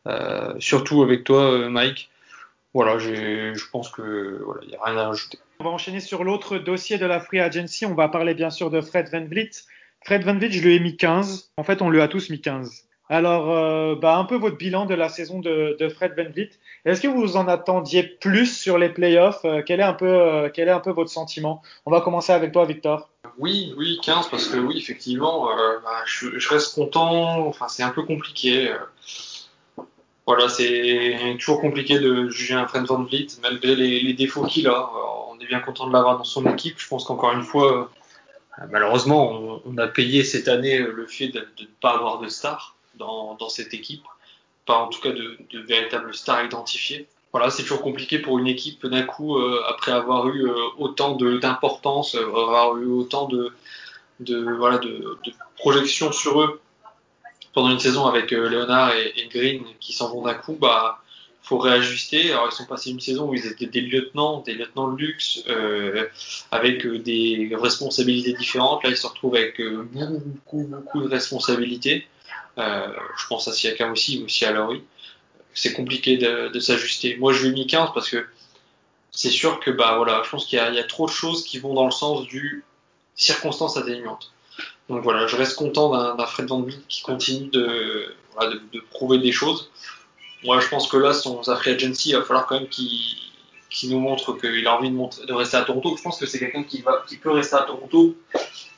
euh, 0.06 0.52
surtout 0.58 1.02
avec 1.02 1.24
toi, 1.24 1.50
euh, 1.50 1.70
Mike. 1.70 2.10
Voilà, 2.72 2.98
je 2.98 3.70
pense 3.70 3.90
que 3.90 4.42
voilà, 4.44 4.64
y 4.64 4.74
a 4.74 4.84
rien 4.84 4.96
à 4.96 5.08
rajouter. 5.08 5.38
On 5.58 5.64
va 5.64 5.70
enchaîner 5.70 6.00
sur 6.00 6.24
l'autre 6.24 6.58
dossier 6.58 6.98
de 6.98 7.06
la 7.06 7.20
Free 7.20 7.40
Agency. 7.40 7.84
On 7.84 7.94
va 7.94 8.08
parler 8.08 8.34
bien 8.34 8.50
sûr 8.50 8.70
de 8.70 8.80
Fred 8.80 9.10
Van 9.10 9.24
Vliet. 9.24 9.50
Fred 10.04 10.24
Van 10.24 10.34
Vliet, 10.34 10.52
je 10.52 10.62
lui 10.62 10.76
ai 10.76 10.80
mis 10.80 10.96
15. 10.96 11.52
En 11.56 11.64
fait, 11.64 11.82
on 11.82 11.90
lui 11.90 12.00
a 12.00 12.08
tous 12.08 12.30
mis 12.30 12.40
15. 12.40 12.84
Alors, 13.10 13.50
euh, 13.50 13.96
bah, 13.96 14.16
un 14.16 14.24
peu 14.24 14.36
votre 14.36 14.56
bilan 14.56 14.86
de 14.86 14.94
la 14.94 15.08
saison 15.08 15.40
de, 15.40 15.76
de 15.78 15.88
Fred 15.88 16.14
Van 16.16 16.30
Vliet. 16.30 16.50
Est-ce 16.84 17.00
que 17.00 17.08
vous 17.08 17.36
en 17.36 17.48
attendiez 17.48 18.04
plus 18.04 18.46
sur 18.46 18.78
les 18.78 18.88
playoffs? 18.88 19.44
Euh, 19.44 19.62
quel, 19.66 19.80
est 19.80 19.84
un 19.84 19.92
peu, 19.92 20.06
euh, 20.06 20.48
quel 20.48 20.68
est 20.68 20.72
un 20.72 20.80
peu 20.80 20.92
votre 20.92 21.10
sentiment? 21.10 21.60
On 21.86 21.90
va 21.90 22.00
commencer 22.00 22.32
avec 22.32 22.52
toi, 22.52 22.64
Victor. 22.64 23.10
Oui, 23.36 23.74
oui, 23.76 23.98
15, 24.02 24.28
parce 24.28 24.46
que 24.46 24.58
oui, 24.58 24.78
effectivement, 24.78 25.50
euh, 25.50 25.78
bah, 25.82 26.02
je, 26.06 26.38
je, 26.38 26.48
reste 26.48 26.76
content. 26.76 27.46
Enfin, 27.46 27.68
c'est 27.68 27.82
un 27.82 27.90
peu 27.90 28.04
compliqué. 28.04 28.72
Voilà, 30.30 30.48
c'est 30.48 31.36
toujours 31.40 31.60
compliqué 31.60 31.98
de 31.98 32.28
juger 32.28 32.54
un 32.54 32.64
Fred 32.68 32.84
Van 32.84 33.02
Vliet, 33.02 33.26
malgré 33.42 33.74
les, 33.74 34.12
défauts 34.12 34.44
qu'il 34.44 34.68
a. 34.68 34.88
On 35.28 35.36
est 35.40 35.44
bien 35.44 35.58
content 35.58 35.88
de 35.88 35.92
l'avoir 35.92 36.18
dans 36.18 36.22
son 36.22 36.46
équipe. 36.46 36.76
Je 36.78 36.86
pense 36.86 37.02
qu'encore 37.02 37.32
une 37.32 37.42
fois, 37.42 37.90
malheureusement, 38.70 39.60
on, 39.66 39.76
a 39.76 39.88
payé 39.88 40.22
cette 40.22 40.46
année 40.46 40.78
le 40.78 41.04
fait 41.08 41.30
de 41.30 41.40
ne 41.40 41.66
pas 41.80 41.94
avoir 41.96 42.20
de 42.20 42.28
star 42.28 42.76
dans, 42.94 43.36
cette 43.48 43.74
équipe, 43.74 44.04
pas 44.66 44.76
en 44.76 44.86
tout 44.86 45.00
cas 45.00 45.10
de, 45.10 45.36
véritables 45.66 46.14
stars 46.14 46.44
identifiées. 46.44 47.08
Voilà, 47.32 47.50
c'est 47.50 47.62
toujours 47.62 47.82
compliqué 47.82 48.20
pour 48.20 48.38
une 48.38 48.46
équipe 48.46 48.86
d'un 48.86 49.02
coup, 49.02 49.36
euh, 49.36 49.60
après 49.68 49.90
avoir 49.90 50.28
eu 50.28 50.48
euh, 50.48 50.54
autant 50.78 51.16
d'importance, 51.16 52.14
euh, 52.14 52.24
avoir 52.28 52.76
eu 52.76 52.86
autant 52.86 53.26
de, 53.26 53.52
de, 54.20 54.48
voilà, 54.52 54.78
de, 54.78 55.18
de 55.24 55.32
projections 55.56 56.12
sur 56.12 56.40
eux 56.40 56.60
pendant 57.52 57.70
une 57.70 57.80
saison 57.80 58.06
avec 58.06 58.32
euh, 58.32 58.48
Leonard 58.48 58.94
et, 58.96 59.28
Green 59.32 59.64
qui 59.80 59.92
s'en 59.92 60.12
vont 60.12 60.22
d'un 60.22 60.34
coup, 60.34 60.56
bah 60.60 61.02
faut 61.42 61.58
réajuster. 61.58 62.32
Alors 62.32 62.48
ils 62.50 62.54
sont 62.54 62.66
passés 62.66 62.90
une 62.90 63.00
saison 63.00 63.28
où 63.28 63.34
ils 63.34 63.46
étaient 63.46 63.66
des 63.66 63.80
lieutenants, 63.80 64.40
des 64.40 64.54
lieutenants 64.54 64.92
de 64.92 64.96
luxe, 64.96 65.42
euh, 65.48 66.06
avec 66.50 66.86
des 66.86 67.50
responsabilités 67.60 68.34
différentes. 68.34 68.84
Là 68.84 68.90
ils 68.90 68.96
se 68.96 69.06
retrouvent 69.06 69.34
avec 69.34 69.60
beaucoup, 69.60 70.20
beaucoup, 70.24 70.62
beaucoup 70.64 71.02
de 71.02 71.08
responsabilités. 71.08 72.06
Euh, 72.58 72.88
je 73.16 73.26
pense 73.26 73.48
à 73.48 73.52
Siakam 73.52 73.92
aussi, 73.92 74.22
aussi 74.24 74.44
à 74.44 74.52
Laurie. 74.52 74.82
C'est 75.54 75.72
compliqué 75.72 76.16
de, 76.16 76.48
de 76.48 76.60
s'ajuster. 76.60 77.16
Moi, 77.16 77.32
je 77.32 77.42
lui 77.42 77.48
ai 77.48 77.52
mis 77.52 77.66
15 77.66 77.90
parce 77.94 78.08
que 78.08 78.26
c'est 79.10 79.30
sûr 79.30 79.60
que 79.60 79.70
bah 79.70 79.96
voilà, 79.96 80.22
je 80.24 80.30
pense 80.30 80.46
qu'il 80.46 80.58
y, 80.58 80.76
y, 80.76 80.78
a 80.78 80.84
trop 80.84 81.06
de 81.06 81.10
choses 81.12 81.44
qui 81.44 81.58
vont 81.58 81.74
dans 81.74 81.86
le 81.86 81.90
sens 81.90 82.26
du 82.26 82.64
circonstance 83.16 83.76
atténuante. 83.76 84.32
Donc 84.90 85.04
voilà, 85.04 85.28
je 85.28 85.36
reste 85.36 85.54
content 85.54 86.16
d'un 86.16 86.26
Fred 86.26 86.48
Van 86.48 86.66
qui 86.88 87.02
continue 87.02 87.46
de, 87.46 88.12
prouver 88.90 89.18
des 89.18 89.30
choses. 89.30 89.70
Moi, 90.42 90.58
je 90.58 90.68
pense 90.68 90.88
que 90.88 90.96
là, 90.96 91.12
son 91.12 91.44
sa 91.44 91.54
agency, 91.54 92.10
il 92.10 92.16
va 92.16 92.22
falloir 92.22 92.46
quand 92.46 92.58
même 92.58 92.68
qu'il 92.68 93.16
qu 93.70 93.86
nous 93.86 94.00
montre 94.00 94.32
qu'il 94.32 94.66
a 94.66 94.76
envie 94.76 94.90
de, 94.90 95.32
rester 95.32 95.58
à 95.58 95.62
Toronto. 95.62 95.96
Je 95.96 96.02
pense 96.02 96.18
que 96.18 96.26
c'est 96.26 96.40
quelqu'un 96.40 96.64
qui, 96.64 96.82
peut 96.82 97.30
rester 97.30 97.54
à 97.54 97.60
Toronto 97.60 98.16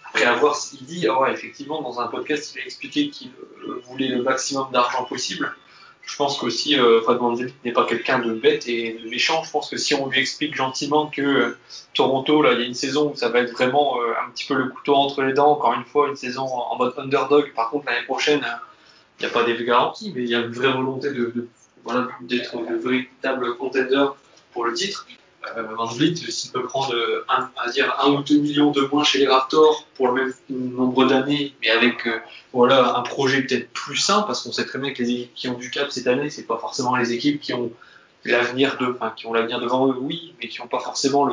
après 0.05 0.25
avoir 0.25 0.55
qu'il 0.61 0.85
dit, 0.85 1.09
oh, 1.09 1.25
effectivement, 1.25 1.81
dans 1.81 1.99
un 1.99 2.09
podcast, 2.09 2.53
il 2.55 2.61
a 2.61 2.65
expliqué 2.67 3.09
qu'il 3.09 3.31
euh, 3.67 3.83
voulait 3.87 4.09
le 4.09 4.23
maximum 4.23 4.67
d'argent 4.71 5.05
possible. 5.05 5.57
Je 6.05 6.17
pense 6.17 6.37
qu'aussi, 6.37 6.79
euh, 6.79 7.01
Fred 7.03 7.19
n'est 7.65 7.73
pas 7.73 7.85
quelqu'un 7.85 8.19
de 8.19 8.33
bête 8.33 8.69
et 8.69 8.99
de 9.03 9.09
méchant. 9.09 9.43
Je 9.45 9.51
pense 9.51 9.71
que 9.71 9.77
si 9.77 9.95
on 9.95 10.09
lui 10.09 10.19
explique 10.19 10.55
gentiment 10.55 11.07
que 11.07 11.23
euh, 11.23 11.59
Toronto, 11.95 12.43
là, 12.43 12.53
il 12.53 12.61
y 12.61 12.65
a 12.65 12.67
une 12.67 12.75
saison 12.75 13.13
où 13.13 13.17
ça 13.17 13.29
va 13.29 13.41
être 13.41 13.53
vraiment 13.53 14.01
euh, 14.01 14.13
un 14.25 14.31
petit 14.31 14.45
peu 14.45 14.55
le 14.55 14.69
couteau 14.69 14.95
entre 14.95 15.23
les 15.23 15.33
dents, 15.33 15.53
encore 15.53 15.75
une 15.75 15.85
fois, 15.85 16.09
une 16.09 16.17
saison 16.17 16.43
en, 16.45 16.77
mode 16.77 16.95
underdog. 16.99 17.53
Par 17.55 17.71
contre, 17.71 17.87
l'année 17.87 18.05
prochaine, 18.05 18.45
il 19.21 19.27
n'y 19.27 19.31
a 19.31 19.33
pas 19.33 19.45
des 19.45 19.65
garanties, 19.65 20.13
mais 20.15 20.23
il 20.23 20.29
y 20.29 20.35
a 20.35 20.41
une 20.41 20.53
vraie 20.53 20.73
volonté 20.73 21.13
de, 21.13 21.49
voilà, 21.85 22.09
d'être 22.21 22.57
de 22.57 22.75
véritable 22.75 23.57
contender 23.57 24.07
pour 24.53 24.65
le 24.65 24.75
titre 24.75 25.07
euh, 25.57 25.63
Van 25.77 25.87
Vliet, 25.87 26.15
s'il 26.15 26.53
peut 26.53 26.65
prendre 26.65 26.95
un, 27.29 27.51
à 27.57 27.71
dire 27.71 27.95
un 28.01 28.11
ou 28.11 28.23
deux 28.23 28.39
millions 28.39 28.71
de 28.71 28.83
moins 28.83 29.05
chez 29.05 29.19
les 29.19 29.27
Raptors 29.27 29.87
pour 29.95 30.09
le 30.09 30.25
même 30.25 30.35
nombre 30.51 31.05
d'années, 31.07 31.55
mais 31.61 31.71
avec 31.71 32.07
euh, 32.07 32.19
voilà 32.53 32.97
un 32.97 33.03
projet 33.03 33.43
peut-être 33.43 33.71
plus 33.73 33.97
sain, 33.97 34.23
parce 34.23 34.43
qu'on 34.43 34.53
sait 34.53 34.67
très 34.67 34.79
bien 34.79 34.93
que 34.93 35.03
les 35.03 35.11
équipes 35.11 35.35
qui 35.35 35.49
ont 35.49 35.59
du 35.59 35.71
cap 35.71 35.91
cette 35.91 36.07
année, 36.07 36.31
c'est 36.31 36.47
pas 36.47 36.59
forcément 36.59 36.97
les 36.97 37.13
équipes 37.13 37.41
qui 37.41 37.53
ont 37.53 37.73
l'avenir 38.25 38.77
devant 38.79 39.89
eux, 39.89 39.97
oui, 39.99 40.35
mais 40.41 40.49
qui 40.49 40.61
n'ont 40.61 40.69
pas 40.69 40.79
forcément 40.79 41.29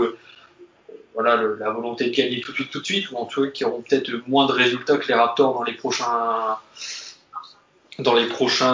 la 1.16 1.72
volonté 1.72 2.10
de 2.10 2.16
gagner 2.16 2.42
tout 2.42 2.52
de 2.52 2.86
suite, 2.86 3.12
ou 3.12 3.18
en 3.18 3.26
tout 3.26 3.44
cas 3.44 3.50
qui 3.52 3.66
auront 3.66 3.82
peut-être 3.82 4.10
moins 4.28 4.48
de 4.48 4.54
résultats 4.54 4.98
que 4.98 5.08
les 5.08 5.14
Raptors 5.14 5.54
dans 5.54 5.64
les 5.64 5.78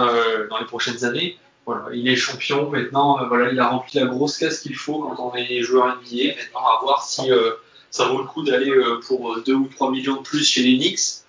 euh, 0.09 0.47
dans 0.49 0.59
les 0.59 0.65
prochaines 0.65 1.03
années. 1.03 1.37
Il 1.93 2.07
est 2.07 2.15
champion 2.15 2.69
maintenant. 2.69 3.19
Euh, 3.19 3.27
voilà, 3.27 3.51
il 3.51 3.59
a 3.59 3.69
rempli 3.69 3.99
la 3.99 4.05
grosse 4.05 4.37
caisse 4.37 4.61
qu'il 4.61 4.75
faut 4.75 4.99
quand 4.99 5.31
on 5.31 5.35
est 5.35 5.61
joueur 5.61 5.97
NBA. 5.97 6.35
Maintenant, 6.35 6.67
à 6.67 6.79
voir 6.81 7.03
si 7.03 7.31
euh, 7.31 7.51
ça 7.89 8.07
vaut 8.07 8.19
le 8.19 8.25
coup 8.25 8.43
d'aller 8.43 8.69
euh, 8.69 8.99
pour 9.05 9.41
2 9.41 9.53
ou 9.53 9.67
3 9.67 9.91
millions 9.91 10.17
de 10.17 10.21
plus 10.21 10.47
chez 10.47 10.61
les 10.63 10.77
Knicks. 10.77 11.23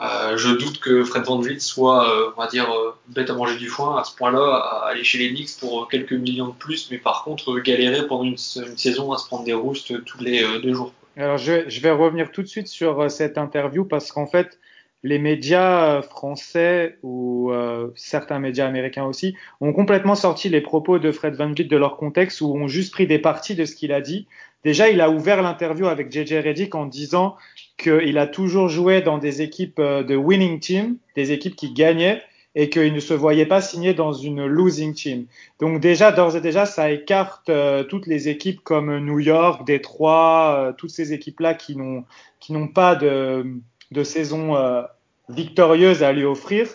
Je 0.00 0.56
doute 0.56 0.78
que 0.78 1.02
Fred 1.02 1.24
Van 1.24 1.40
Vliet 1.40 1.58
soit, 1.58 2.32
on 2.36 2.40
va 2.40 2.46
dire, 2.46 2.68
bête 3.08 3.30
à 3.30 3.34
manger 3.34 3.56
du 3.56 3.68
foin 3.68 3.98
à 3.98 4.04
ce 4.04 4.14
point-là, 4.14 4.54
à 4.54 4.90
aller 4.90 5.02
chez 5.02 5.18
les 5.18 5.30
Knicks 5.30 5.58
pour 5.58 5.88
quelques 5.88 6.12
millions 6.12 6.46
de 6.46 6.52
plus, 6.52 6.88
mais 6.92 6.98
par 6.98 7.24
contre 7.24 7.58
galérer 7.58 8.06
pendant 8.06 8.22
une, 8.22 8.36
saison 8.36 9.10
à 9.12 9.18
se 9.18 9.26
prendre 9.26 9.42
des 9.42 9.54
roustes 9.54 10.04
tous 10.04 10.20
les 10.20 10.46
deux 10.60 10.72
jours. 10.72 10.92
Alors 11.16 11.36
je 11.36 11.80
vais 11.80 11.90
revenir 11.90 12.30
tout 12.30 12.42
de 12.42 12.46
suite 12.46 12.68
sur 12.68 13.10
cette 13.10 13.38
interview 13.38 13.84
parce 13.84 14.12
qu'en 14.12 14.28
fait, 14.28 14.60
les 15.02 15.18
médias 15.18 16.02
français 16.02 16.98
ou 17.02 17.52
euh, 17.52 17.88
certains 17.94 18.38
médias 18.38 18.66
américains 18.66 19.04
aussi 19.04 19.34
ont 19.60 19.72
complètement 19.72 20.14
sorti 20.14 20.48
les 20.48 20.60
propos 20.60 20.98
de 20.98 21.12
Fred 21.12 21.34
Van 21.34 21.52
Vliet 21.52 21.64
de 21.64 21.76
leur 21.76 21.96
contexte 21.96 22.40
ou 22.40 22.54
ont 22.54 22.68
juste 22.68 22.92
pris 22.92 23.06
des 23.06 23.18
parties 23.18 23.54
de 23.54 23.64
ce 23.64 23.74
qu'il 23.74 23.92
a 23.92 24.00
dit. 24.00 24.26
Déjà, 24.64 24.88
il 24.88 25.00
a 25.00 25.10
ouvert 25.10 25.40
l'interview 25.42 25.86
avec 25.86 26.10
JJ 26.10 26.44
Redick 26.44 26.74
en 26.74 26.86
disant 26.86 27.36
qu'il 27.76 28.18
a 28.18 28.26
toujours 28.26 28.68
joué 28.68 29.02
dans 29.02 29.18
des 29.18 29.40
équipes 29.40 29.80
de 29.80 30.16
winning 30.16 30.58
team, 30.58 30.96
des 31.14 31.30
équipes 31.30 31.54
qui 31.54 31.72
gagnaient 31.72 32.20
et 32.54 32.70
qu'il 32.70 32.92
ne 32.92 32.98
se 32.98 33.14
voyait 33.14 33.46
pas 33.46 33.60
signer 33.60 33.94
dans 33.94 34.12
une 34.12 34.44
losing 34.44 34.92
team. 34.92 35.26
Donc 35.60 35.80
déjà, 35.80 36.10
d'ores 36.10 36.34
et 36.34 36.40
déjà, 36.40 36.66
ça 36.66 36.90
écarte 36.90 37.48
euh, 37.50 37.84
toutes 37.84 38.08
les 38.08 38.28
équipes 38.28 38.60
comme 38.64 38.98
New 38.98 39.20
York, 39.20 39.64
Détroit, 39.64 40.56
euh, 40.58 40.72
toutes 40.72 40.90
ces 40.90 41.12
équipes-là 41.12 41.54
qui 41.54 41.76
n'ont 41.76 42.68
pas 42.68 42.96
de 42.96 43.44
de 43.90 44.02
saison 44.02 44.56
euh, 44.56 44.82
victorieuse 45.28 46.02
à 46.02 46.12
lui 46.12 46.24
offrir, 46.24 46.68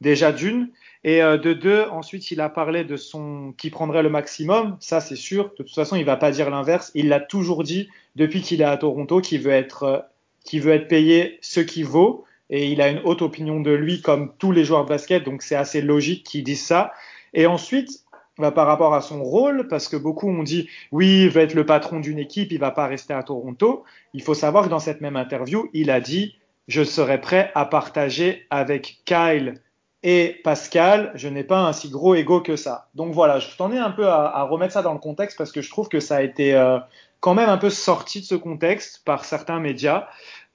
déjà 0.00 0.32
d'une. 0.32 0.70
Et 1.02 1.22
euh, 1.22 1.38
de 1.38 1.52
deux, 1.52 1.84
ensuite, 1.90 2.30
il 2.30 2.40
a 2.40 2.48
parlé 2.48 2.84
de 2.84 2.96
son 2.96 3.54
qui 3.56 3.70
prendrait 3.70 4.02
le 4.02 4.10
maximum. 4.10 4.76
Ça, 4.80 5.00
c'est 5.00 5.16
sûr. 5.16 5.50
De 5.58 5.64
toute 5.64 5.74
façon, 5.74 5.96
il 5.96 6.04
va 6.04 6.16
pas 6.16 6.30
dire 6.30 6.50
l'inverse. 6.50 6.90
Il 6.94 7.08
l'a 7.08 7.20
toujours 7.20 7.64
dit 7.64 7.88
depuis 8.16 8.42
qu'il 8.42 8.60
est 8.60 8.64
à 8.64 8.76
Toronto, 8.76 9.20
qu'il 9.20 9.40
veut 9.40 9.52
être, 9.52 9.82
euh, 9.84 9.98
qu'il 10.44 10.60
veut 10.62 10.72
être 10.72 10.88
payé 10.88 11.38
ce 11.40 11.60
qu'il 11.60 11.86
vaut. 11.86 12.24
Et 12.50 12.70
il 12.70 12.82
a 12.82 12.88
une 12.88 13.00
haute 13.04 13.22
opinion 13.22 13.60
de 13.60 13.70
lui, 13.70 14.02
comme 14.02 14.32
tous 14.38 14.52
les 14.52 14.64
joueurs 14.64 14.84
de 14.84 14.88
basket. 14.88 15.24
Donc, 15.24 15.42
c'est 15.42 15.54
assez 15.54 15.80
logique 15.80 16.24
qu'il 16.24 16.44
dise 16.44 16.62
ça. 16.62 16.92
Et 17.32 17.46
ensuite, 17.46 18.04
bah, 18.38 18.50
par 18.50 18.66
rapport 18.66 18.94
à 18.94 19.02
son 19.02 19.22
rôle, 19.22 19.68
parce 19.68 19.88
que 19.88 19.96
beaucoup 19.96 20.28
ont 20.28 20.42
dit 20.42 20.68
oui, 20.92 21.24
il 21.24 21.30
veut 21.30 21.42
être 21.42 21.54
le 21.54 21.66
patron 21.66 22.00
d'une 22.00 22.18
équipe, 22.18 22.52
il 22.52 22.58
va 22.58 22.70
pas 22.70 22.86
rester 22.86 23.14
à 23.14 23.22
Toronto. 23.22 23.84
Il 24.14 24.22
faut 24.22 24.34
savoir 24.34 24.64
que 24.64 24.70
dans 24.70 24.78
cette 24.78 25.00
même 25.00 25.16
interview, 25.16 25.68
il 25.72 25.90
a 25.90 26.00
dit 26.00 26.36
je 26.70 26.84
serai 26.84 27.20
prêt 27.20 27.50
à 27.56 27.64
partager 27.64 28.46
avec 28.48 29.00
Kyle 29.04 29.60
et 30.04 30.40
Pascal. 30.44 31.10
Je 31.16 31.26
n'ai 31.28 31.42
pas 31.42 31.58
un 31.58 31.72
si 31.72 31.90
gros 31.90 32.14
ego 32.14 32.40
que 32.40 32.54
ça. 32.54 32.88
Donc 32.94 33.12
voilà, 33.12 33.40
je 33.40 33.56
t'en 33.56 33.72
ai 33.72 33.78
un 33.78 33.90
peu 33.90 34.06
à, 34.06 34.44
remettre 34.44 34.74
ça 34.74 34.82
dans 34.82 34.92
le 34.92 35.00
contexte 35.00 35.36
parce 35.36 35.50
que 35.50 35.62
je 35.62 35.68
trouve 35.68 35.88
que 35.88 35.98
ça 35.98 36.16
a 36.16 36.22
été 36.22 36.54
euh, 36.54 36.78
quand 37.18 37.34
même 37.34 37.48
un 37.48 37.58
peu 37.58 37.70
sorti 37.70 38.20
de 38.20 38.24
ce 38.24 38.36
contexte 38.36 39.04
par 39.04 39.24
certains 39.24 39.58
médias. 39.58 40.06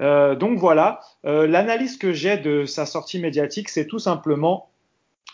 Euh, 0.02 0.36
donc 0.36 0.58
voilà, 0.58 1.02
euh, 1.26 1.48
l'analyse 1.48 1.98
que 1.98 2.14
j'ai 2.14 2.38
de 2.38 2.64
sa 2.64 2.86
sortie 2.86 3.20
médiatique, 3.20 3.68
c'est 3.68 3.86
tout 3.86 4.00
simplement, 4.00 4.70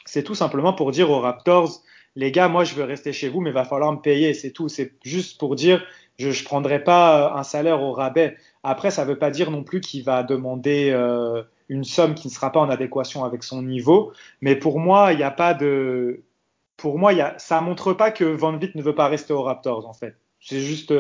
c'est 0.06 0.24
tout 0.24 0.36
simplement 0.36 0.74
pour 0.74 0.92
dire 0.92 1.12
aux 1.12 1.20
Raptors, 1.20 1.84
les 2.16 2.32
gars, 2.32 2.48
moi 2.48 2.64
je 2.64 2.74
veux 2.74 2.84
rester 2.84 3.14
chez 3.14 3.30
vous, 3.30 3.40
mais 3.40 3.52
va 3.52 3.66
falloir 3.66 3.94
me 3.94 4.02
payer, 4.02 4.34
c'est 4.34 4.52
tout. 4.52 4.68
C'est 4.68 4.94
juste 5.04 5.40
pour 5.40 5.56
dire, 5.56 5.86
je 6.18 6.30
ne 6.30 6.44
prendrai 6.44 6.84
pas 6.84 7.34
un 7.36 7.44
salaire 7.44 7.84
au 7.84 7.94
rabais. 7.94 8.36
Après, 8.64 8.92
ça 8.92 9.04
ne 9.04 9.10
veut 9.10 9.18
pas 9.18 9.32
dire 9.32 9.52
non 9.52 9.64
plus 9.64 9.82
qu'il 9.82 10.04
va 10.04 10.24
demander 10.24 10.92
euh, 10.92 11.44
une 11.70 11.84
somme 11.84 12.14
qui 12.14 12.28
ne 12.28 12.34
sera 12.34 12.52
pas 12.52 12.60
en 12.60 12.70
adéquation 12.70 13.24
avec 13.24 13.44
son 13.44 13.62
niveau. 13.64 14.14
Mais 14.42 14.56
pour 14.56 14.80
moi, 14.80 15.14
il 15.14 15.18
n'y 15.18 15.24
a 15.24 15.32
pas 15.32 15.54
de. 15.54 16.24
Pour 16.78 16.98
moi, 16.98 17.14
ça 17.38 17.62
montre 17.62 17.94
pas 17.94 18.12
que 18.12 18.24
Van 18.24 18.56
Vliet 18.58 18.72
ne 18.76 18.82
veut 18.82 18.96
pas 18.96 19.08
rester 19.08 19.34
aux 19.34 19.44
Raptors, 19.44 19.88
en 19.88 19.94
fait. 19.94 20.16
C'est 20.40 20.60
juste, 20.60 20.94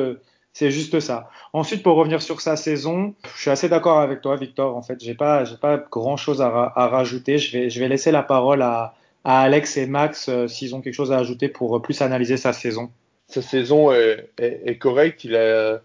c'est 0.53 0.69
juste 0.69 0.99
ça. 0.99 1.29
Ensuite, 1.53 1.81
pour 1.81 1.95
revenir 1.95 2.21
sur 2.21 2.41
sa 2.41 2.55
saison, 2.55 3.15
je 3.35 3.41
suis 3.41 3.49
assez 3.49 3.69
d'accord 3.69 3.99
avec 3.99 4.21
toi, 4.21 4.35
Victor. 4.35 4.75
En 4.75 4.81
fait, 4.81 5.01
j'ai 5.01 5.15
pas, 5.15 5.45
j'ai 5.45 5.57
pas 5.57 5.77
grand 5.77 6.17
chose 6.17 6.41
à, 6.41 6.71
rajouter. 6.75 7.37
Je 7.37 7.57
vais, 7.57 7.69
je 7.69 7.79
vais 7.79 7.87
laisser 7.87 8.11
la 8.11 8.23
parole 8.23 8.61
à, 8.61 8.93
Alex 9.23 9.77
et 9.77 9.85
Max 9.85 10.29
euh, 10.29 10.47
s'ils 10.47 10.73
ont 10.73 10.81
quelque 10.81 10.95
chose 10.95 11.11
à 11.11 11.17
ajouter 11.17 11.47
pour 11.47 11.79
plus 11.81 12.01
analyser 12.01 12.37
sa 12.37 12.53
saison. 12.53 12.91
Sa 13.27 13.41
saison 13.43 13.91
est, 13.91 14.29
est, 14.39 14.63
est 14.65 14.77
correcte. 14.77 15.23
Il 15.23 15.35
a, 15.35 15.81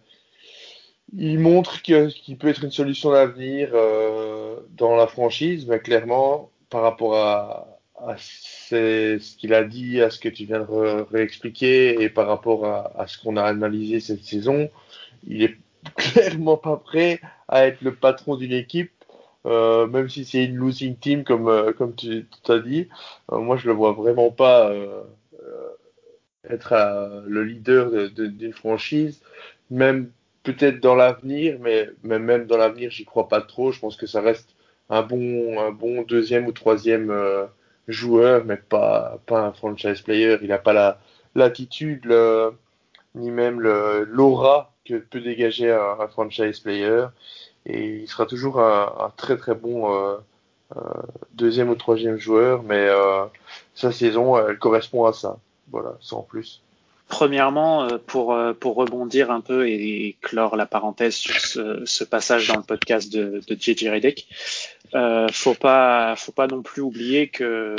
il 1.14 1.38
montre 1.38 1.82
qu'il 1.82 2.36
peut 2.38 2.48
être 2.48 2.64
une 2.64 2.70
solution 2.70 3.12
d'avenir 3.12 3.70
euh, 3.72 4.56
dans 4.76 4.96
la 4.96 5.06
franchise, 5.06 5.66
mais 5.66 5.78
clairement, 5.78 6.50
par 6.68 6.82
rapport 6.82 7.16
à, 7.16 7.68
ce 8.18 9.36
qu'il 9.36 9.54
a 9.54 9.64
dit, 9.64 10.02
à 10.02 10.10
ce 10.10 10.18
que 10.18 10.28
tu 10.28 10.44
viens 10.44 10.60
de 10.60 11.02
réexpliquer, 11.10 12.02
et 12.02 12.10
par 12.10 12.26
rapport 12.26 12.66
à, 12.66 13.06
ce 13.06 13.18
qu'on 13.18 13.36
a 13.36 13.42
analysé 13.42 14.00
cette 14.00 14.24
saison, 14.24 14.68
il 15.26 15.42
est 15.44 15.56
clairement 15.96 16.56
pas 16.56 16.76
prêt 16.76 17.20
à 17.48 17.66
être 17.66 17.80
le 17.82 17.94
patron 17.94 18.36
d'une 18.36 18.52
équipe, 18.52 18.92
euh, 19.46 19.86
même 19.86 20.08
si 20.08 20.24
c'est 20.24 20.44
une 20.44 20.56
losing 20.56 20.96
team 20.96 21.22
comme 21.22 21.48
euh, 21.48 21.72
comme 21.72 21.94
tu 21.94 22.26
as 22.48 22.58
dit. 22.58 22.88
Moi, 23.30 23.56
je 23.56 23.68
le 23.68 23.72
vois 23.72 23.92
vraiment 23.92 24.30
pas 24.32 24.72
être 26.50 27.22
le 27.26 27.44
leader 27.44 28.10
d'une 28.10 28.52
franchise, 28.52 29.20
même 29.70 30.10
peut-être 30.46 30.80
dans 30.80 30.94
l'avenir, 30.94 31.58
mais, 31.60 31.90
même 32.04 32.46
dans 32.46 32.56
l'avenir, 32.56 32.90
j'y 32.90 33.04
crois 33.04 33.28
pas 33.28 33.40
trop. 33.40 33.72
Je 33.72 33.80
pense 33.80 33.96
que 33.96 34.06
ça 34.06 34.20
reste 34.20 34.50
un 34.88 35.02
bon, 35.02 36.02
deuxième 36.02 36.46
ou 36.46 36.52
troisième 36.52 37.10
euh, 37.10 37.46
joueur, 37.88 38.44
mais 38.44 38.56
pas, 38.56 39.20
un 39.28 39.52
franchise 39.52 40.02
player. 40.02 40.38
Il 40.42 40.48
n'a 40.48 40.58
pas 40.58 40.72
la 40.72 41.00
l'attitude, 41.34 42.06
ni 43.14 43.30
même 43.30 43.60
l'aura 43.60 44.72
que 44.86 44.94
peut 44.94 45.20
dégager 45.20 45.70
un, 45.70 46.08
franchise 46.08 46.60
player. 46.60 47.06
Et 47.66 48.02
il 48.02 48.08
sera 48.08 48.26
toujours 48.26 48.60
un, 48.60 49.12
très 49.16 49.36
très 49.36 49.54
bon 49.54 49.92
euh, 49.92 50.16
euh, 50.76 50.80
deuxième 51.34 51.68
ou 51.70 51.74
troisième 51.74 52.18
joueur, 52.18 52.62
mais 52.62 52.88
sa 53.74 53.90
saison, 53.92 54.38
elle 54.38 54.58
correspond 54.58 55.06
à 55.06 55.12
ça. 55.12 55.38
Voilà, 55.70 55.96
sans 56.00 56.22
plus. 56.22 56.62
Premièrement, 57.08 57.84
euh, 57.84 57.98
pour, 57.98 58.32
euh, 58.32 58.52
pour 58.52 58.74
rebondir 58.74 59.30
un 59.30 59.40
peu 59.40 59.68
et, 59.68 60.16
clore 60.22 60.56
la 60.56 60.66
parenthèse 60.66 61.14
sur 61.14 61.38
ce, 61.38 61.84
ce, 61.84 62.02
passage 62.02 62.48
dans 62.48 62.56
le 62.56 62.64
podcast 62.64 63.12
de, 63.12 63.40
de 63.46 63.54
JJ 63.54 63.88
Redick, 63.88 64.28
euh, 64.94 65.28
faut 65.32 65.54
pas 65.54 66.16
faut 66.16 66.32
pas 66.32 66.48
non 66.48 66.62
plus 66.62 66.82
oublier 66.82 67.28
que 67.28 67.76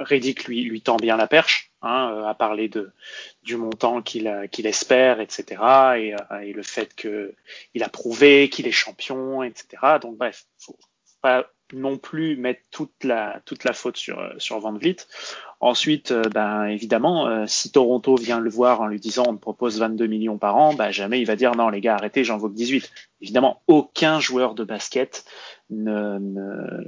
Redick 0.00 0.44
lui 0.44 0.64
lui 0.64 0.82
tend 0.82 0.96
bien 0.96 1.16
la 1.16 1.26
perche, 1.26 1.72
hein, 1.80 2.12
euh, 2.14 2.24
à 2.26 2.34
parler 2.34 2.68
de 2.68 2.90
du 3.42 3.56
montant 3.56 4.02
qu'il 4.02 4.30
qu'il 4.50 4.66
espère, 4.66 5.20
etc. 5.20 5.62
Et, 5.96 6.14
et 6.44 6.52
le 6.52 6.62
fait 6.62 6.94
que 6.94 7.34
il 7.72 7.82
a 7.82 7.88
prouvé 7.88 8.50
qu'il 8.50 8.66
est 8.66 8.72
champion, 8.72 9.42
etc. 9.42 9.98
Donc 10.02 10.18
bref, 10.18 10.44
faut, 10.58 10.76
pas 11.22 11.46
non 11.72 11.98
plus 11.98 12.36
mettre 12.36 12.60
toute 12.70 13.04
la 13.04 13.40
toute 13.44 13.64
la 13.64 13.72
faute 13.72 13.96
sur 13.96 14.20
sur 14.38 14.58
Van 14.60 14.72
Vliet. 14.72 14.96
Ensuite, 15.60 16.10
euh, 16.10 16.22
ben 16.34 16.64
évidemment, 16.64 17.28
euh, 17.28 17.44
si 17.46 17.70
Toronto 17.70 18.16
vient 18.16 18.40
le 18.40 18.50
voir 18.50 18.80
en 18.80 18.86
lui 18.86 18.98
disant 18.98 19.24
on 19.28 19.36
te 19.36 19.40
propose 19.40 19.78
22 19.78 20.06
millions 20.06 20.38
par 20.38 20.56
an, 20.56 20.74
ben 20.74 20.90
jamais 20.90 21.20
il 21.20 21.24
va 21.24 21.36
dire 21.36 21.54
non 21.54 21.68
les 21.68 21.80
gars 21.80 21.94
arrêtez, 21.94 22.24
j'en 22.24 22.38
veux 22.38 22.48
que 22.48 22.54
18. 22.54 22.90
Évidemment, 23.20 23.62
aucun 23.68 24.18
joueur 24.18 24.54
de 24.54 24.64
basket 24.64 25.24
ne 25.70 26.18
ne, 26.18 26.84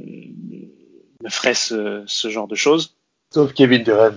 ne 1.22 1.28
ferait 1.28 1.54
ce, 1.54 2.02
ce 2.06 2.28
genre 2.28 2.48
de 2.48 2.56
choses. 2.56 2.96
Sauf 3.30 3.52
Kevin 3.52 3.82
Durant. 3.82 4.16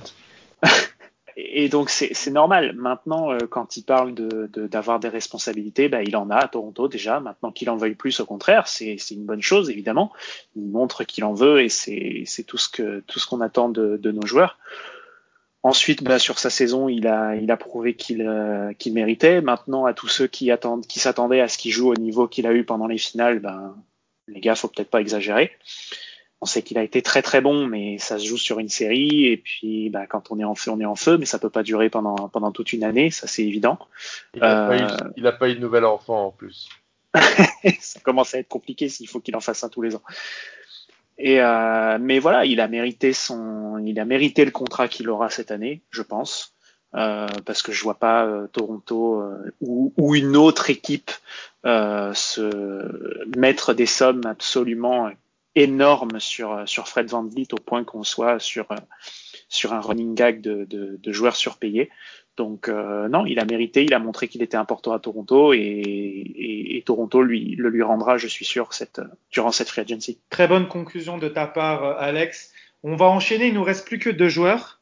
et 1.39 1.69
donc 1.69 1.91
c'est 1.91 2.31
normal. 2.31 2.73
Maintenant, 2.73 3.31
euh, 3.31 3.37
quand 3.47 3.77
il 3.77 3.83
parle 3.83 4.15
de 4.15 4.47
d'avoir 4.67 4.99
des 4.99 5.07
responsabilités, 5.07 5.87
bah, 5.87 6.01
il 6.01 6.15
en 6.17 6.31
a 6.31 6.37
à 6.37 6.47
Toronto 6.47 6.87
déjà. 6.87 7.19
Maintenant 7.19 7.51
qu'il 7.51 7.69
en 7.69 7.77
veuille 7.77 7.93
plus, 7.93 8.19
au 8.19 8.25
contraire, 8.25 8.67
c'est 8.67 8.97
une 9.11 9.25
bonne 9.25 9.43
chose 9.43 9.69
évidemment. 9.69 10.11
Il 10.55 10.67
montre 10.67 11.03
qu'il 11.03 11.23
en 11.23 11.35
veut 11.35 11.61
et 11.61 11.69
c'est 11.69 12.43
tout 12.47 12.57
ce 12.57 13.25
qu'on 13.27 13.41
attend 13.41 13.69
de, 13.69 13.97
de, 13.97 14.11
nos 14.11 14.25
joueurs. 14.25 14.57
Ensuite, 15.61 16.03
bah, 16.03 16.17
sur 16.17 16.39
sa 16.39 16.49
saison, 16.49 16.89
il 16.89 17.07
a 17.07 17.57
prouvé 17.57 17.93
qu'il 17.95 18.23
euh, 18.23 18.73
qu'il 18.73 18.93
méritait. 18.93 19.41
Maintenant, 19.41 19.85
à 19.85 19.93
tous 19.93 20.07
ceux 20.07 20.25
qui 20.25 20.49
s'attendaient 20.95 21.41
à 21.41 21.47
ce 21.47 21.59
qu'il 21.59 21.71
joue 21.71 21.91
au 21.91 21.95
niveau 21.95 22.27
qu'il 22.27 22.47
a 22.47 22.53
eu 22.53 22.63
pendant 22.63 22.87
les 22.87 22.97
finales, 22.97 23.39
ben 23.39 23.75
les 24.27 24.39
gars, 24.41 24.55
faut 24.55 24.69
peut-être 24.69 24.89
pas 24.89 25.01
exagérer 25.01 25.51
on 26.41 26.45
sait 26.45 26.61
qu'il 26.61 26.77
a 26.77 26.83
été 26.83 27.01
très 27.01 27.21
très 27.21 27.41
bon, 27.41 27.67
mais 27.67 27.97
ça 27.97 28.19
se 28.19 28.25
joue 28.25 28.37
sur 28.37 28.59
une 28.59 28.69
série 28.69 29.25
et 29.25 29.37
puis 29.37 29.89
bah, 29.89 30.05
quand 30.07 30.31
on 30.31 30.39
est 30.39 30.43
en 30.43 30.55
feu, 30.55 30.71
on 30.71 30.79
est 30.79 30.85
en 30.85 30.95
feu, 30.95 31.17
mais 31.17 31.25
ça 31.25 31.39
peut 31.39 31.49
pas 31.49 31.63
durer 31.63 31.89
pendant 31.89 32.15
pendant 32.29 32.51
toute 32.51 32.73
une 32.73 32.83
année, 32.83 33.09
ça 33.09 33.27
c'est 33.27 33.43
évident. 33.43 33.79
Il 34.35 34.41
n'a 34.41 34.69
euh... 34.69 35.31
pas, 35.31 35.49
eu 35.49 35.55
de 35.55 35.59
nouvel 35.59 35.85
enfant 35.85 36.27
en 36.27 36.31
plus. 36.31 36.69
ça 37.79 37.99
commence 38.01 38.35
à 38.35 38.39
être 38.39 38.47
compliqué 38.47 38.89
s'il 38.89 39.07
faut 39.07 39.19
qu'il 39.19 39.35
en 39.35 39.39
fasse 39.39 39.63
un 39.63 39.69
tous 39.69 39.81
les 39.81 39.95
ans. 39.95 40.03
Et 41.17 41.41
euh, 41.41 41.97
mais 41.99 42.19
voilà, 42.19 42.45
il 42.45 42.61
a 42.61 42.67
mérité 42.67 43.13
son, 43.13 43.79
il 43.79 43.99
a 43.99 44.05
mérité 44.05 44.45
le 44.45 44.51
contrat 44.51 44.87
qu'il 44.87 45.09
aura 45.09 45.31
cette 45.31 45.49
année, 45.49 45.81
je 45.89 46.03
pense, 46.03 46.53
euh, 46.95 47.27
parce 47.45 47.63
que 47.63 47.71
je 47.71 47.83
vois 47.83 47.97
pas 47.97 48.25
euh, 48.25 48.45
Toronto 48.47 49.21
euh, 49.21 49.51
ou, 49.61 49.93
ou, 49.97 50.13
une 50.13 50.37
autre 50.37 50.69
équipe 50.69 51.11
euh, 51.65 52.13
se 52.13 53.27
mettre 53.35 53.73
des 53.73 53.87
sommes 53.87 54.25
absolument 54.25 55.09
énorme 55.57 56.19
sur, 56.19 56.63
sur 56.65 56.87
Fred 56.87 57.09
Van 57.09 57.23
Vliet 57.23 57.53
au 57.53 57.57
point 57.57 57.83
qu'on 57.83 58.03
soit 58.03 58.39
sur, 58.39 58.67
sur 59.49 59.73
un 59.73 59.81
running 59.81 60.15
gag 60.15 60.41
de, 60.41 60.65
de, 60.65 60.99
de 61.01 61.11
joueurs 61.11 61.35
surpayés. 61.35 61.89
Donc 62.37 62.69
euh, 62.69 63.09
non, 63.09 63.25
il 63.25 63.39
a 63.39 63.45
mérité, 63.45 63.83
il 63.83 63.93
a 63.95 63.99
montré 63.99 64.27
qu'il 64.27 64.43
était 64.43 64.57
important 64.57 64.93
à 64.93 64.99
Toronto 64.99 65.53
et, 65.53 65.57
et, 65.59 66.83
Toronto 66.85 67.23
lui 67.23 67.55
le 67.55 67.69
lui 67.69 67.81
rendra, 67.81 68.17
je 68.17 68.27
suis 68.27 68.45
sûr, 68.45 68.73
cette, 68.73 69.01
durant 69.31 69.51
cette 69.51 69.69
free 69.69 69.81
agency. 69.81 70.19
Très 70.29 70.47
bonne 70.47 70.67
conclusion 70.67 71.17
de 71.17 71.27
ta 71.27 71.47
part, 71.47 71.97
Alex. 71.99 72.53
On 72.83 72.95
va 72.95 73.07
enchaîner, 73.07 73.47
il 73.47 73.55
nous 73.55 73.63
reste 73.63 73.87
plus 73.87 73.97
que 73.97 74.11
deux 74.11 74.29
joueurs. 74.29 74.76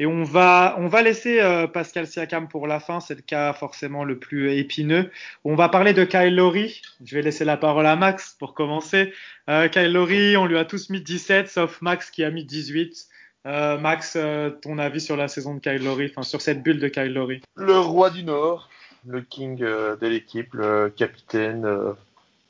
Et 0.00 0.06
on 0.06 0.22
va, 0.22 0.76
on 0.78 0.86
va 0.86 1.02
laisser 1.02 1.40
euh, 1.40 1.66
Pascal 1.66 2.06
Siakam 2.06 2.46
pour 2.46 2.68
la 2.68 2.78
fin, 2.78 3.00
c'est 3.00 3.16
le 3.16 3.22
cas 3.22 3.52
forcément 3.52 4.04
le 4.04 4.16
plus 4.16 4.52
épineux. 4.52 5.10
On 5.44 5.56
va 5.56 5.68
parler 5.68 5.92
de 5.92 6.04
Kyle 6.04 6.36
Lowry. 6.36 6.82
Je 7.04 7.16
vais 7.16 7.22
laisser 7.22 7.44
la 7.44 7.56
parole 7.56 7.86
à 7.86 7.96
Max 7.96 8.36
pour 8.38 8.54
commencer. 8.54 9.12
Euh, 9.50 9.66
Kyle 9.68 9.92
Lowry, 9.92 10.36
on 10.36 10.46
lui 10.46 10.56
a 10.56 10.64
tous 10.64 10.90
mis 10.90 11.00
17, 11.00 11.48
sauf 11.48 11.82
Max 11.82 12.10
qui 12.12 12.22
a 12.22 12.30
mis 12.30 12.44
18. 12.44 13.08
Euh, 13.46 13.78
Max, 13.78 14.16
ton 14.62 14.78
avis 14.78 15.00
sur 15.00 15.16
la 15.16 15.26
saison 15.26 15.54
de 15.54 15.60
Kyle 15.60 15.82
Lowry, 15.82 16.10
enfin 16.10 16.22
sur 16.22 16.40
cette 16.42 16.62
bulle 16.62 16.78
de 16.78 16.88
Kyle 16.88 17.12
Lowry? 17.12 17.40
Le 17.56 17.78
roi 17.78 18.10
du 18.10 18.22
Nord, 18.22 18.68
le 19.06 19.20
king 19.22 19.58
de 19.58 20.06
l'équipe, 20.06 20.54
le 20.54 20.92
capitaine, 20.96 21.66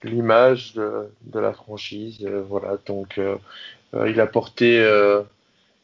l'image 0.02 0.74
de, 0.74 1.08
de, 1.22 1.40
la 1.40 1.54
franchise. 1.54 2.26
voilà, 2.48 2.76
donc 2.86 3.18
il 3.94 4.20
a 4.20 4.26
porté 4.26 4.82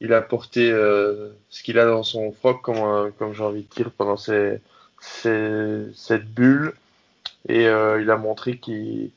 il 0.04 0.12
a 0.12 0.20
porté 0.20 0.70
euh, 0.70 1.30
ce 1.48 1.62
qu'il 1.62 1.78
a 1.78 1.86
dans 1.86 2.02
son 2.02 2.30
froc, 2.32 2.60
comme, 2.62 2.76
euh, 2.76 3.10
comme 3.18 3.32
j'ai 3.34 3.42
envie 3.42 3.62
de 3.62 3.74
dire, 3.74 3.90
pendant 3.90 4.16
cette 4.16 4.60
bulle. 6.34 6.74
Et 7.48 7.66
euh, 7.66 8.00
il 8.02 8.10
a 8.10 8.16
montré 8.16 8.58
qu'il 8.58 9.10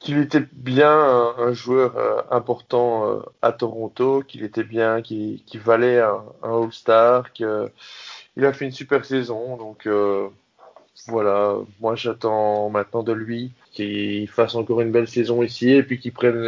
qu'il 0.00 0.18
était 0.18 0.44
bien 0.52 0.92
un, 1.38 1.52
joueur 1.52 1.96
important 2.32 3.20
à 3.42 3.50
Toronto, 3.50 4.22
qu'il 4.26 4.44
était 4.44 4.62
bien, 4.62 5.02
qu'il 5.02 5.42
qu'il 5.44 5.58
valait 5.60 6.00
un, 6.00 6.22
un 6.44 6.62
All-Star, 6.62 7.32
qu'il 7.32 7.46
a 7.46 8.52
fait 8.52 8.64
une 8.66 8.70
super 8.70 9.04
saison. 9.04 9.56
Donc 9.56 9.88
voilà, 11.08 11.56
moi 11.80 11.96
j'attends 11.96 12.70
maintenant 12.70 13.02
de 13.02 13.12
lui 13.12 13.52
qu'il 13.72 14.28
fasse 14.28 14.54
encore 14.54 14.80
une 14.82 14.92
belle 14.92 15.08
saison 15.08 15.42
ici 15.42 15.70
et 15.70 15.82
puis 15.82 15.98
qu'il 15.98 16.12
prenne 16.12 16.46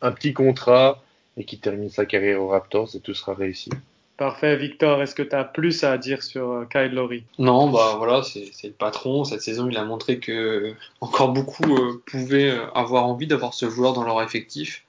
un 0.00 0.12
petit 0.12 0.34
contrat 0.34 1.00
et 1.36 1.44
qui 1.44 1.58
termine 1.58 1.90
sa 1.90 2.04
carrière 2.04 2.40
au 2.40 2.48
Raptors 2.48 2.90
et 2.94 3.00
tout 3.00 3.14
sera 3.14 3.34
réussi. 3.34 3.70
Parfait, 4.16 4.56
Victor. 4.56 5.02
Est-ce 5.02 5.14
que 5.14 5.22
tu 5.22 5.34
as 5.34 5.44
plus 5.44 5.84
à 5.84 5.98
dire 5.98 6.22
sur 6.22 6.50
euh, 6.50 6.64
Kyle 6.70 6.92
Lowry? 6.92 7.24
Non, 7.38 7.70
bah 7.70 7.94
voilà, 7.98 8.22
c'est 8.22 8.50
le 8.64 8.72
patron. 8.72 9.24
Cette 9.24 9.40
saison, 9.40 9.68
il 9.68 9.76
a 9.76 9.84
montré 9.84 10.18
que 10.18 10.74
encore 11.00 11.32
beaucoup 11.32 11.76
euh, 11.76 12.02
pouvaient 12.06 12.50
euh, 12.50 12.70
avoir 12.74 13.06
envie 13.06 13.26
d'avoir 13.26 13.54
ce 13.54 13.68
joueur 13.68 13.94
dans 13.94 14.04
leur 14.04 14.22
effectif. 14.22 14.84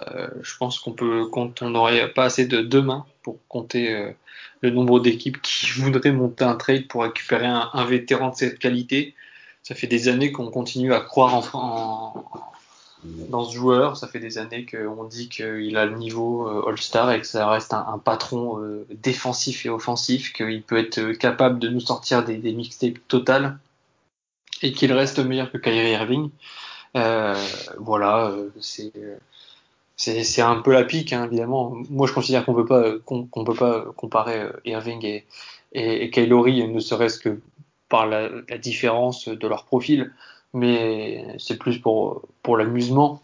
Euh, 0.00 0.28
je 0.42 0.56
pense 0.56 0.78
qu'on 0.78 0.92
peut, 0.92 1.26
quand 1.26 1.62
on 1.62 1.70
n'aurait 1.70 2.12
pas 2.12 2.24
assez 2.24 2.46
de 2.46 2.60
deux 2.60 2.82
mains 2.82 3.06
pour 3.22 3.38
compter 3.48 3.94
euh, 3.94 4.10
le 4.60 4.70
nombre 4.70 5.00
d'équipes 5.00 5.40
qui 5.40 5.66
voudraient 5.80 6.12
monter 6.12 6.44
un 6.44 6.56
trade 6.56 6.88
pour 6.88 7.02
récupérer 7.02 7.46
un, 7.46 7.70
un, 7.72 7.84
vétéran 7.84 8.30
de 8.30 8.34
cette 8.34 8.58
qualité. 8.58 9.14
Ça 9.62 9.74
fait 9.74 9.86
des 9.86 10.08
années 10.08 10.32
qu'on 10.32 10.50
continue 10.50 10.92
à 10.92 11.00
croire 11.00 11.34
en, 11.34 11.58
en, 11.58 12.42
dans 13.04 13.44
ce 13.44 13.54
joueur. 13.54 13.96
Ça 13.96 14.08
fait 14.08 14.20
des 14.20 14.38
années 14.38 14.66
qu'on 14.66 15.04
dit 15.04 15.28
qu'il 15.28 15.76
a 15.76 15.86
le 15.86 15.96
niveau 15.96 16.48
euh, 16.48 16.68
All-Star 16.68 17.12
et 17.12 17.20
que 17.20 17.26
ça 17.26 17.48
reste 17.48 17.72
un, 17.72 17.98
patron 17.98 18.60
euh, 18.60 18.86
défensif 19.02 19.66
et 19.66 19.70
offensif, 19.70 20.32
qu'il 20.32 20.62
peut 20.62 20.78
être 20.78 21.12
capable 21.12 21.58
de 21.58 21.68
nous 21.68 21.80
sortir 21.80 22.24
des, 22.24 22.38
mixtapes 22.52 22.98
totales 23.08 23.58
et 24.62 24.72
qu'il 24.72 24.92
reste 24.92 25.18
meilleur 25.18 25.50
que 25.50 25.58
Kyrie 25.58 25.92
Irving. 25.92 26.30
Euh, 26.96 27.34
voilà, 27.78 28.30
euh, 28.30 28.50
c'est 29.96 30.42
un 30.42 30.56
peu 30.56 30.72
la 30.72 30.84
pique, 30.84 31.12
hein, 31.12 31.24
évidemment. 31.26 31.76
Moi, 31.90 32.06
je 32.06 32.12
considère 32.12 32.44
qu'on 32.44 32.54
peut 32.54 32.64
peut 32.66 33.54
pas 33.54 33.84
comparer 33.96 34.46
Irving 34.64 35.04
et, 35.04 35.26
et, 35.72 36.04
et 36.04 36.10
Kylori, 36.10 36.66
ne 36.68 36.80
serait-ce 36.80 37.18
que 37.18 37.40
par 37.88 38.06
la, 38.06 38.28
la, 38.48 38.58
différence 38.58 39.28
de 39.28 39.46
leur 39.46 39.64
profil 39.66 40.12
mais 40.54 41.36
c'est 41.38 41.58
plus 41.58 41.78
pour, 41.78 42.22
pour 42.42 42.56
l'amusement. 42.56 43.20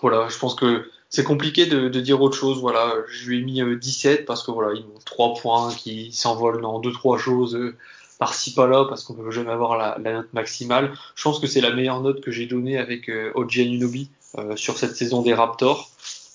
Voilà, 0.00 0.28
je 0.28 0.38
pense 0.38 0.54
que 0.54 0.90
c'est 1.08 1.24
compliqué 1.24 1.66
de, 1.66 1.88
de, 1.88 2.00
dire 2.00 2.20
autre 2.20 2.36
chose. 2.36 2.60
Voilà, 2.60 2.94
je 3.08 3.28
lui 3.28 3.38
ai 3.38 3.42
mis 3.42 3.76
17 3.78 4.20
euh, 4.20 4.24
parce 4.26 4.42
que 4.44 4.50
voilà, 4.50 4.78
ils 4.78 4.84
ont 4.84 4.98
trois 5.04 5.34
points 5.34 5.72
qui 5.74 6.12
s'envolent 6.12 6.60
dans 6.60 6.78
deux 6.78 6.92
trois 6.92 7.18
choses 7.18 7.54
euh, 7.54 7.76
par-ci 8.18 8.54
par-là 8.54 8.86
parce 8.88 9.04
qu'on 9.04 9.14
peut 9.14 9.30
jamais 9.30 9.50
avoir 9.50 9.76
la, 9.76 9.96
la, 10.02 10.12
note 10.12 10.32
maximale. 10.32 10.92
Je 11.14 11.22
pense 11.22 11.40
que 11.40 11.46
c'est 11.46 11.60
la 11.60 11.72
meilleure 11.72 12.00
note 12.00 12.20
que 12.20 12.30
j'ai 12.30 12.46
donnée 12.46 12.78
avec 12.78 13.08
euh, 13.08 13.32
Oji 13.34 13.62
Anunobi 13.62 14.10
euh, 14.38 14.56
sur 14.56 14.78
cette 14.78 14.96
saison 14.96 15.20
des 15.20 15.34
Raptors. 15.34 15.90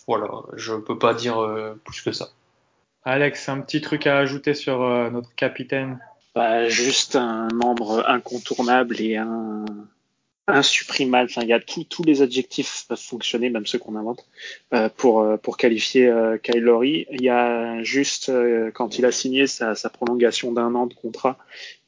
Voilà, 0.08 0.30
je 0.56 0.76
peux 0.76 1.00
pas 1.00 1.16
dire 1.16 1.42
euh, 1.42 1.74
plus 1.84 2.02
que 2.02 2.12
ça. 2.12 2.30
Alex, 3.04 3.50
un 3.50 3.62
petit 3.62 3.82
truc 3.82 4.06
à 4.06 4.18
ajouter 4.18 4.54
sur 4.54 4.84
euh, 4.84 5.10
notre 5.10 5.34
capitaine? 5.34 6.00
Bah, 6.36 6.68
Juste 6.68 7.16
un 7.16 7.48
membre 7.54 8.08
incontournable 8.08 9.02
et 9.02 9.18
un, 9.18 9.66
insupprimable. 10.48 11.30
Enfin, 11.30 11.42
il 11.42 11.50
y 11.50 11.54
a 11.54 11.60
tous 11.60 12.04
les 12.04 12.22
adjectifs 12.22 12.86
peuvent 12.88 12.98
fonctionner, 12.98 13.50
même 13.50 13.66
ceux 13.66 13.78
qu'on 13.80 13.96
invente, 13.96 14.26
euh, 14.74 14.90
pour 14.96 15.22
euh, 15.22 15.38
pour 15.38 15.58
qualifier 15.58 16.08
euh, 16.08 16.38
Kyle. 16.38 16.68
Il 16.84 17.22
y 17.22 17.30
a 17.30 17.84
juste 17.84 18.30
euh, 18.30 18.72
quand 18.72 18.98
il 18.98 19.06
a 19.06 19.12
signé 19.12 19.48
sa, 19.48 19.76
prolongation 19.90 20.52
d'un 20.52 20.74
an 20.76 20.88
de 20.88 20.94
contrat, 20.94 21.38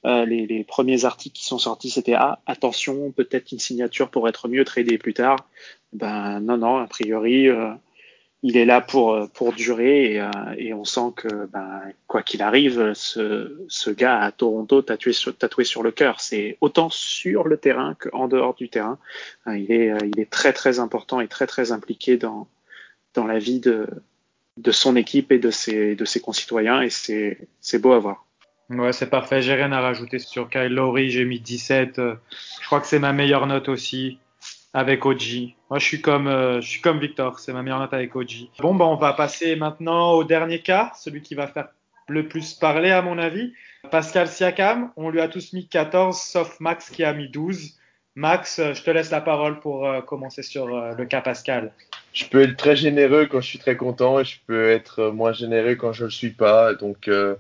les, 0.04 0.48
les, 0.48 0.64
premiers 0.64 1.04
articles 1.04 1.36
qui 1.36 1.46
sont 1.46 1.58
sortis, 1.58 1.90
c'était 1.90 2.14
ah 2.14 2.40
attention, 2.46 3.12
peut-être 3.12 3.52
une 3.52 3.60
signature 3.60 4.10
pour 4.10 4.30
être 4.30 4.48
mieux 4.48 4.64
tradé 4.64 4.98
plus 4.98 5.14
tard. 5.14 5.38
Ben 5.92 6.40
non 6.40 6.58
non, 6.58 6.78
a 6.78 6.88
priori 6.88 7.50
il 8.42 8.56
est 8.58 8.66
là 8.66 8.80
pour 8.80 9.30
pour 9.34 9.54
durer 9.54 10.14
et, 10.14 10.22
euh, 10.22 10.30
et 10.58 10.74
on 10.74 10.86
sent 10.86 11.12
que 11.16 11.46
ben, 11.48 11.82
quoi 12.08 12.24
qu'il 12.24 12.42
arrive, 12.42 12.94
ce, 12.94 13.58
ce 13.68 13.90
gars 13.90 14.22
à 14.22 14.32
Toronto 14.32 14.82
tatoué 14.82 15.14
sur, 15.14 15.34
sur 15.64 15.84
le 15.84 15.92
cœur. 15.92 16.22
C'est 16.22 16.58
autant 16.62 16.90
sur 16.90 17.48
le 17.48 17.58
terrain 17.58 17.96
qu'en 17.96 18.28
dehors 18.28 18.54
du 18.54 18.70
terrain. 18.70 18.98
Il 19.48 19.72
est 19.72 19.92
il 20.06 20.20
est 20.20 20.30
très 20.30 20.54
très 20.54 20.80
important 20.80 21.20
et 21.20 21.28
très 21.28 21.48
très 21.48 21.72
impliqué 21.72 22.18
dans 22.18 22.48
dans 23.14 23.26
la 23.26 23.40
vie 23.40 23.60
de 23.60 23.88
de 24.58 24.72
son 24.72 24.96
équipe 24.96 25.32
et 25.32 25.40
de 25.40 25.52
ses 25.52 25.96
de 25.96 26.06
ses 26.06 26.22
concitoyens 26.22 26.82
et 26.82 26.90
c'est 26.90 27.50
c'est 27.60 27.80
beau 27.80 27.92
à 27.92 28.00
voir. 28.00 28.26
Ouais, 28.70 28.94
c'est 28.94 29.10
parfait. 29.10 29.42
J'ai 29.42 29.56
rien 29.56 29.72
à 29.72 29.82
rajouter 29.82 30.20
sur 30.20 30.48
Kyle 30.48 30.68
Lowry. 30.68 31.10
J'ai 31.10 31.26
mis 31.26 31.40
17. 31.40 31.96
Je 31.96 32.66
crois 32.68 32.80
que 32.80 32.86
c'est 32.86 33.00
ma 33.00 33.14
meilleure 33.14 33.48
note 33.48 33.68
aussi 33.68 34.20
avec 34.74 35.06
OG. 35.06 35.56
Moi, 35.70 35.80
je 35.80 35.86
suis 35.86 36.02
comme, 36.02 36.28
euh, 36.28 36.62
je 36.62 36.68
suis 36.68 36.82
comme 36.82 37.00
Victor. 37.00 37.40
C'est 37.40 37.54
ma 37.54 37.64
meilleure 37.64 37.80
note 37.80 37.94
avec 37.94 38.16
OG. 38.16 38.50
Bon, 38.60 38.76
bah, 38.76 38.86
on 38.86 38.96
va 38.96 39.14
passer 39.14 39.56
maintenant 39.56 40.14
au 40.14 40.24
dernier 40.24 40.60
cas, 40.60 40.92
celui 40.96 41.22
qui 41.22 41.36
va 41.36 41.48
faire 41.48 41.70
le 42.08 42.28
plus 42.28 42.54
parler, 42.54 42.92
à 42.92 43.02
mon 43.02 43.18
avis. 43.18 43.54
Pascal 43.92 44.28
Siakam, 44.28 44.92
on 44.96 45.10
lui 45.10 45.22
a 45.22 45.28
tous 45.28 45.54
mis 45.54 45.68
14, 45.68 46.20
sauf 46.20 46.60
Max 46.60 46.90
qui 46.90 47.04
a 47.04 47.14
mis 47.14 47.30
12. 47.30 47.78
Max, 48.16 48.60
je 48.60 48.84
te 48.84 48.90
laisse 48.90 49.12
la 49.12 49.22
parole 49.22 49.60
pour 49.60 49.88
euh, 49.88 50.02
commencer 50.02 50.44
sur 50.44 50.76
euh, 50.76 50.94
le 50.96 51.06
cas 51.06 51.22
Pascal. 51.22 51.72
Je 52.14 52.26
peux 52.26 52.42
être 52.42 52.58
très 52.58 52.76
généreux 52.76 53.28
quand 53.28 53.40
je 53.40 53.48
suis 53.48 53.60
très 53.60 53.78
content 53.78 54.20
et 54.20 54.26
je 54.26 54.40
peux 54.48 54.70
être 54.70 55.12
moins 55.12 55.32
généreux 55.32 55.76
quand 55.76 55.94
je 55.94 56.04
ne 56.04 56.08
le 56.08 56.12
suis 56.12 56.32
pas. 56.32 56.74
Donc, 56.74 57.08
euh, 57.08 57.36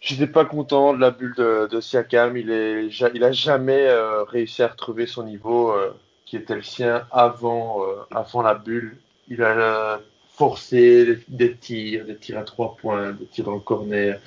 j'étais 0.00 0.26
pas 0.26 0.44
content 0.44 0.94
de 0.94 1.00
la 1.00 1.10
bulle 1.10 1.34
de, 1.36 1.80
Siakam. 1.80 2.36
Il, 2.36 2.50
est, 2.50 3.02
a 3.02 3.32
jamais 3.32 3.86
euh, 3.86 4.24
réussi 4.24 4.62
à 4.62 4.68
retrouver 4.68 5.06
son 5.06 5.24
niveau 5.24 5.72
euh, 5.72 5.92
qui 6.28 6.36
était 6.36 6.54
le 6.54 6.62
sien 6.62 7.06
avant, 7.10 7.82
euh, 7.82 7.94
avant 8.10 8.42
la 8.42 8.54
bulle. 8.54 8.98
Il 9.28 9.42
a 9.42 10.00
forcé 10.34 11.18
des, 11.28 11.56
tirs, 11.56 12.04
des 12.04 12.16
tirs 12.16 12.38
à 12.38 12.42
trois 12.42 12.76
points, 12.76 13.12
des 13.12 13.26
tirs 13.26 13.46
dans 13.46 13.54
le 13.54 13.60
corner, 13.60 14.20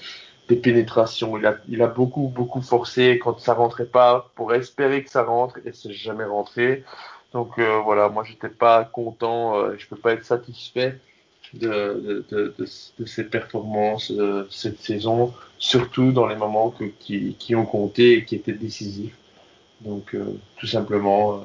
des 0.49 0.55
pénétrations. 0.55 1.37
Il 1.37 1.45
a, 1.45 1.57
il 1.69 1.81
a 1.81 1.87
beaucoup, 1.87 2.27
beaucoup 2.27 2.61
forcé 2.61 3.19
quand 3.23 3.39
ça 3.39 3.53
rentrait 3.53 3.85
pas 3.85 4.31
pour 4.35 4.53
espérer 4.53 5.03
que 5.03 5.11
ça 5.11 5.23
rentre 5.23 5.59
et 5.65 5.71
c'est 5.73 5.93
jamais 5.93 6.25
rentré. 6.25 6.83
Donc 7.33 7.59
euh, 7.59 7.79
voilà, 7.79 8.09
moi 8.09 8.23
j'étais 8.27 8.49
pas 8.49 8.83
content, 8.83 9.55
euh, 9.55 9.75
je 9.77 9.87
peux 9.87 9.95
pas 9.95 10.13
être 10.13 10.25
satisfait 10.25 10.99
de, 11.53 12.25
de, 12.29 12.53
de, 12.57 12.65
de, 12.99 13.05
ses 13.05 13.23
performances 13.25 14.11
euh, 14.11 14.47
cette 14.49 14.79
saison, 14.79 15.33
surtout 15.59 16.11
dans 16.11 16.27
les 16.27 16.35
moments 16.35 16.73
qui, 16.99 17.35
qui 17.37 17.55
ont 17.55 17.65
compté 17.65 18.17
et 18.17 18.25
qui 18.25 18.35
étaient 18.35 18.53
décisifs. 18.53 19.15
Donc 19.81 20.13
euh, 20.15 20.39
tout 20.57 20.67
simplement 20.67 21.35
euh, 21.35 21.37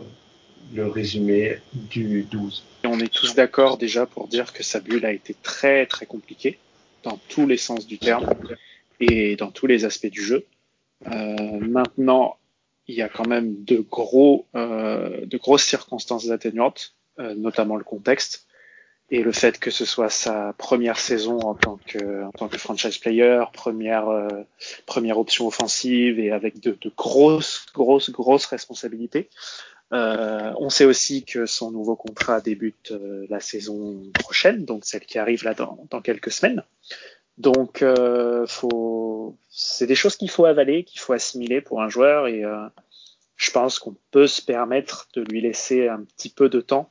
le 0.75 0.87
résumé 0.87 1.59
du 1.73 2.23
12. 2.25 2.65
On 2.85 3.01
est 3.01 3.13
tous 3.13 3.35
d'accord 3.35 3.79
déjà 3.79 4.07
pour 4.07 4.29
dire 4.29 4.53
que 4.53 4.63
sa 4.63 4.81
bulle 4.81 5.05
a 5.05 5.13
été 5.13 5.35
très 5.43 5.87
très 5.87 6.07
compliquée 6.07 6.59
dans 7.03 7.19
tous 7.29 7.47
les 7.47 7.57
sens 7.57 7.87
du 7.87 7.99
terme 7.99 8.35
et 9.01 9.37
dans 9.37 9.51
tous 9.51 9.67
les 9.67 9.85
aspects 9.85 10.11
du 10.11 10.23
jeu. 10.23 10.45
Euh, 11.07 11.59
maintenant, 11.61 12.37
il 12.89 12.95
y 12.95 13.03
a 13.03 13.09
quand 13.09 13.27
même 13.27 13.65
de 13.65 13.79
gros, 13.79 14.47
euh, 14.55 15.27
de 15.27 15.37
grosses 15.37 15.65
circonstances 15.65 16.31
atténuantes, 16.31 16.95
euh, 17.19 17.35
notamment 17.35 17.77
le 17.77 17.85
contexte 17.85 18.47
et 19.11 19.23
le 19.23 19.33
fait 19.33 19.59
que 19.59 19.71
ce 19.71 19.85
soit 19.85 20.11
sa 20.11 20.53
première 20.59 20.99
saison 20.99 21.39
en 21.41 21.55
tant 21.55 21.79
que, 21.87 22.25
en 22.25 22.33
tant 22.33 22.49
que 22.49 22.59
franchise 22.59 22.99
player, 22.99 23.45
première, 23.53 24.09
euh, 24.09 24.29
première 24.85 25.19
option 25.19 25.47
offensive 25.47 26.19
et 26.19 26.33
avec 26.33 26.61
de, 26.61 26.77
de 26.81 26.93
grosses, 26.97 27.67
grosses, 27.73 28.11
grosses 28.11 28.47
responsabilités. 28.47 29.29
Euh, 29.93 30.53
on 30.59 30.69
sait 30.69 30.85
aussi 30.85 31.25
que 31.25 31.47
son 31.47 31.71
nouveau 31.71 31.95
contrat 31.95 32.41
débute 32.41 32.91
euh, 32.91 33.27
la 33.31 33.39
saison 33.39 34.03
prochaine, 34.15 34.65
donc 34.65 34.85
celle 34.85 35.07
qui 35.07 35.19
arrive 35.19 35.45
là 35.45 35.55
dans, 35.55 35.87
dans 35.91 36.01
quelques 36.01 36.33
semaines. 36.33 36.65
Donc, 37.39 37.83
euh, 37.83 38.47
c'est 39.49 39.87
des 39.87 39.95
choses 39.95 40.17
qu'il 40.17 40.31
faut 40.31 40.47
avaler, 40.47 40.85
qu'il 40.85 41.01
faut 41.01 41.13
assimiler 41.13 41.61
pour 41.61 41.83
un 41.83 41.89
joueur, 41.89 42.27
et 42.27 42.43
je 43.37 43.51
pense 43.51 43.79
qu'on 43.79 43.95
peut 44.11 44.27
se 44.27 44.41
permettre 44.41 45.09
de 45.15 45.21
lui 45.23 45.43
laisser 45.43 45.89
un 45.89 46.03
petit 46.03 46.31
peu 46.31 46.49
de 46.49 46.63
temps 46.63 46.91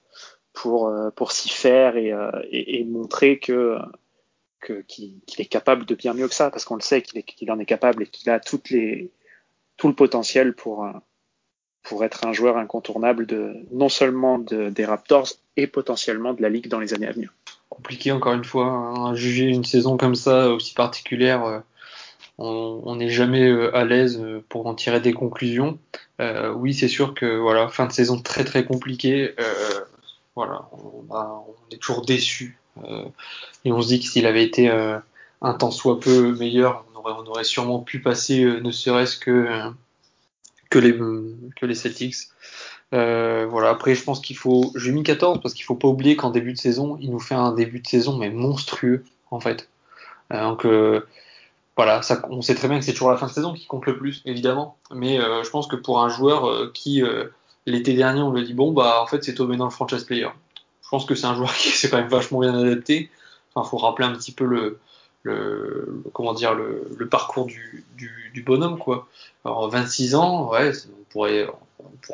pour 0.54 0.94
pour 1.16 1.32
s'y 1.32 1.50
faire 1.50 1.98
et, 1.98 2.84
montrer 2.84 3.40
que 3.40 3.80
qu'il 4.88 5.20
est 5.40 5.46
capable 5.46 5.88
de 5.88 5.96
bien 5.96 6.14
mieux 6.14 6.28
que 6.28 6.36
ça, 6.36 6.52
parce 6.52 6.64
qu'on 6.64 6.76
le 6.76 6.82
sait 6.82 7.02
qu'il 7.02 7.52
en 7.52 7.58
est 7.58 7.66
capable 7.66 8.04
et 8.04 8.08
qu'il 8.08 8.30
a 8.30 8.40
tout 8.40 8.62
le 8.70 9.94
potentiel 9.96 10.54
pour 10.54 10.86
pour 11.86 12.04
être 12.04 12.26
un 12.26 12.34
joueur 12.34 12.58
incontournable 12.58 13.26
de 13.26 13.54
non 13.72 13.90
seulement 13.90 14.40
de, 14.40 14.70
des 14.70 14.86
Raptors 14.86 15.30
et 15.58 15.68
potentiellement 15.68 16.34
de 16.34 16.42
la 16.42 16.50
ligue 16.50 16.68
dans 16.68 16.80
les 16.80 16.94
années 16.94 17.08
à 17.08 17.12
venir 17.12 17.34
compliqué 17.76 18.12
encore 18.12 18.34
une 18.34 18.44
fois 18.44 18.68
hein, 18.68 19.16
juger 19.16 19.46
une 19.46 19.64
saison 19.66 19.98
comme 19.98 20.16
ça 20.16 20.50
aussi 20.50 20.74
particulière. 20.74 21.44
Euh, 21.44 21.60
on 22.38 22.96
n'est 22.98 23.10
jamais 23.10 23.48
euh, 23.48 23.76
à 23.76 23.86
l'aise 23.86 24.20
euh, 24.22 24.44
pour 24.50 24.68
en 24.68 24.76
tirer 24.76 25.00
des 25.00 25.14
conclusions. 25.14 25.80
Euh, 26.20 26.52
oui, 26.54 26.74
c'est 26.74 26.88
sûr 26.88 27.14
que 27.14 27.38
voilà, 27.38 27.68
fin 27.70 27.86
de 27.86 27.92
saison 27.92 28.22
très 28.22 28.44
très 28.44 28.66
compliquée. 28.66 29.34
Euh, 29.40 29.80
voilà, 30.36 30.68
on, 30.74 31.46
est 31.72 31.78
toujours 31.78 32.06
déçu 32.06 32.60
et 33.64 33.72
on 33.72 33.82
se 33.82 33.88
dit 33.88 34.02
que 34.02 34.06
s'il 34.06 34.26
avait 34.26 34.44
été 34.44 34.70
un 34.70 35.54
tant 35.54 35.72
soit 35.72 35.98
peu 35.98 36.36
meilleur, 36.36 36.84
on 36.94 37.00
aurait, 37.00 37.14
on 37.14 37.26
aurait 37.30 37.46
sûrement 37.46 37.80
pu 37.80 38.02
passer 38.02 38.44
ne 38.44 38.70
serait-ce 38.70 39.16
que 39.16 39.48
que 40.76 40.80
les 40.80 40.94
que 41.56 41.66
les 41.66 41.76
Celtics. 41.76 42.16
Euh, 42.94 43.48
voilà. 43.50 43.70
Après, 43.70 43.96
je 43.96 44.04
pense 44.04 44.20
qu'il 44.20 44.36
faut. 44.36 44.72
J'ai 44.76 44.92
mis 44.92 45.04
14 45.04 45.40
parce 45.42 45.54
qu'il 45.54 45.64
faut 45.64 45.76
pas 45.76 45.88
oublier 45.88 46.16
qu'en 46.18 46.32
début 46.32 46.52
de 46.52 46.58
saison, 46.58 46.98
il 47.00 47.12
nous 47.12 47.20
fait 47.20 47.36
un 47.36 47.54
début 47.54 47.80
de 47.80 47.88
saison 47.88 48.18
mais 48.18 48.30
monstrueux 48.30 49.06
en 49.32 49.40
fait. 49.40 49.70
Euh, 50.34 50.42
donc 50.42 50.66
euh, 50.66 51.08
voilà, 51.78 52.02
ça, 52.02 52.22
on 52.30 52.42
sait 52.42 52.56
très 52.56 52.68
bien 52.68 52.80
que 52.80 52.86
c'est 52.86 52.92
toujours 52.94 53.12
la 53.12 53.18
fin 53.18 53.28
de 53.28 53.32
saison 53.32 53.54
qui 53.54 53.68
compte 53.68 53.86
le 53.86 53.98
plus, 53.98 54.22
évidemment. 54.26 54.78
Mais 54.92 55.18
je 55.18 55.50
pense 55.50 55.68
que 55.68 55.76
pour 55.76 56.02
un 56.02 56.10
joueur 56.10 56.72
qui 56.74 57.02
l'été 57.66 57.94
dernier 57.94 58.22
on 58.22 58.32
lui 58.32 58.46
dit 58.46 58.54
bon 58.54 58.72
bah 58.72 59.00
en 59.02 59.08
fait 59.08 59.24
c'est 59.24 59.34
tombé 59.34 59.58
dans 59.58 59.66
le 59.66 59.72
franchise 59.72 60.04
player. 60.04 60.30
Je 60.84 60.90
pense 60.90 61.06
que 61.06 61.16
c'est 61.16 61.26
un 61.26 61.36
joueur 61.36 61.54
qui 61.58 61.70
s'est 61.70 61.90
quand 61.90 61.98
même 61.98 62.10
vachement 62.10 62.42
bien 62.42 62.58
adapté. 62.58 63.10
Enfin, 63.54 63.70
faut 63.70 63.78
rappeler 63.78 64.08
un 64.08 64.14
petit 64.14 64.34
peu 64.34 64.46
le, 64.46 64.80
le 65.26 66.04
comment 66.14 66.34
dire 66.34 66.54
le, 66.54 67.08
parcours 67.10 67.46
du, 67.46 67.86
bonhomme 68.46 68.78
quoi. 68.78 69.08
Alors 69.44 69.70
26 69.70 70.16
ans, 70.16 70.50
ouais, 70.52 70.72
on 70.90 71.04
pourrait 71.10 71.48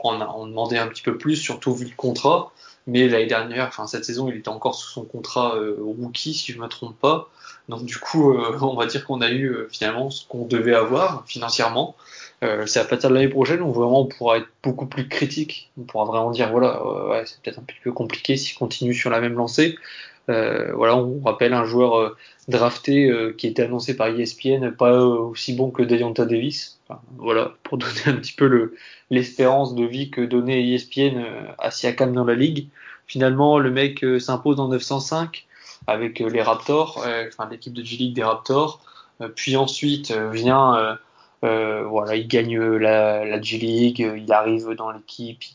en, 0.04 0.48
demander 0.48 0.78
un 0.78 0.88
petit 0.88 1.02
peu 1.02 1.18
plus, 1.18 1.36
surtout 1.36 1.74
vu 1.74 1.86
le 1.86 1.96
contrat. 1.96 2.52
Mais 2.88 3.08
l'année 3.08 3.28
dernière, 3.28 3.68
enfin 3.68 3.86
cette 3.86 4.06
saison, 4.06 4.28
il 4.28 4.38
était 4.38 4.50
encore 4.50 4.76
sous 4.76 4.90
son 4.90 5.04
contrat 5.04 5.56
euh, 5.56 5.76
rookie, 5.80 6.34
si 6.34 6.52
je 6.52 6.60
me 6.60 6.68
trompe 6.68 6.98
pas. 7.00 7.30
Donc 7.70 7.86
du 7.86 7.98
coup, 7.98 8.34
euh, 8.34 8.58
on 8.62 8.76
va 8.76 8.86
dire 8.86 9.06
qu'on 9.06 9.22
a 9.22 9.30
eu 9.30 9.48
euh, 9.48 9.70
finalement 9.72 10.10
ce 10.10 10.26
qu'on 10.28 10.46
devait 10.46 10.74
avoir 10.76 11.24
financièrement. 11.28 11.96
Euh, 12.44 12.66
c'est 12.66 12.80
à 12.80 12.86
partir 12.86 13.10
de 13.10 13.16
l'année 13.16 13.28
prochaine 13.28 13.62
où 13.62 13.72
vraiment 13.72 14.02
on 14.02 14.06
pourra 14.06 14.38
être 14.38 14.48
beaucoup 14.64 14.88
plus 14.88 15.08
critique. 15.08 15.72
On 15.80 15.84
pourra 15.84 16.06
vraiment 16.06 16.32
dire 16.32 16.50
voilà, 16.50 16.84
ouais, 17.10 17.24
c'est 17.26 17.40
peut-être 17.42 17.60
un 17.60 17.64
petit 17.64 17.78
peu 17.84 17.92
compliqué 17.92 18.36
s'il 18.36 18.58
continue 18.58 18.94
sur 18.94 19.10
la 19.10 19.22
même 19.22 19.36
lancée. 19.36 19.78
voilà, 20.28 20.96
on 20.96 21.20
rappelle 21.24 21.54
un 21.54 21.66
joueur 21.66 22.16
drafté 22.48 23.12
qui 23.38 23.48
était 23.48 23.64
annoncé 23.64 23.96
par 23.96 24.08
ESPN, 24.08 24.72
pas 24.72 24.98
aussi 25.04 25.54
bon 25.54 25.72
que 25.72 25.84
Deonta 25.84 26.26
Davis. 26.26 26.80
Voilà, 27.18 27.54
pour 27.64 27.78
donner 27.78 28.08
un 28.08 28.14
petit 28.14 28.34
peu 28.34 28.48
le, 28.48 28.76
l'espérance 29.10 29.76
de 29.76 29.86
vie 29.86 30.10
que 30.10 30.22
donnait 30.22 30.68
ESPN 30.68 31.24
à 31.60 31.70
Siakam 31.70 32.14
dans 32.14 32.26
la 32.26 32.36
ligue. 32.36 32.70
Finalement, 33.08 33.60
le 33.60 33.72
mec 33.72 34.06
s'impose 34.20 34.60
en 34.60 34.70
905 34.70 35.46
avec 35.86 36.20
les 36.20 36.42
Raptors, 36.42 37.06
enfin 37.28 37.48
l'équipe 37.52 37.74
de 37.74 37.84
G-League 37.84 38.16
des 38.16 38.24
Raptors. 38.24 38.82
puis 39.36 39.58
ensuite 39.58 40.12
vient, 40.32 40.98
voilà, 41.42 42.16
il 42.16 42.28
gagne 42.28 42.60
la, 42.60 43.26
la 43.26 43.42
G-League, 43.42 44.00
il 44.00 44.32
arrive 44.32 44.70
dans 44.72 44.92
l'équipe, 44.92 45.44
il 45.44 45.54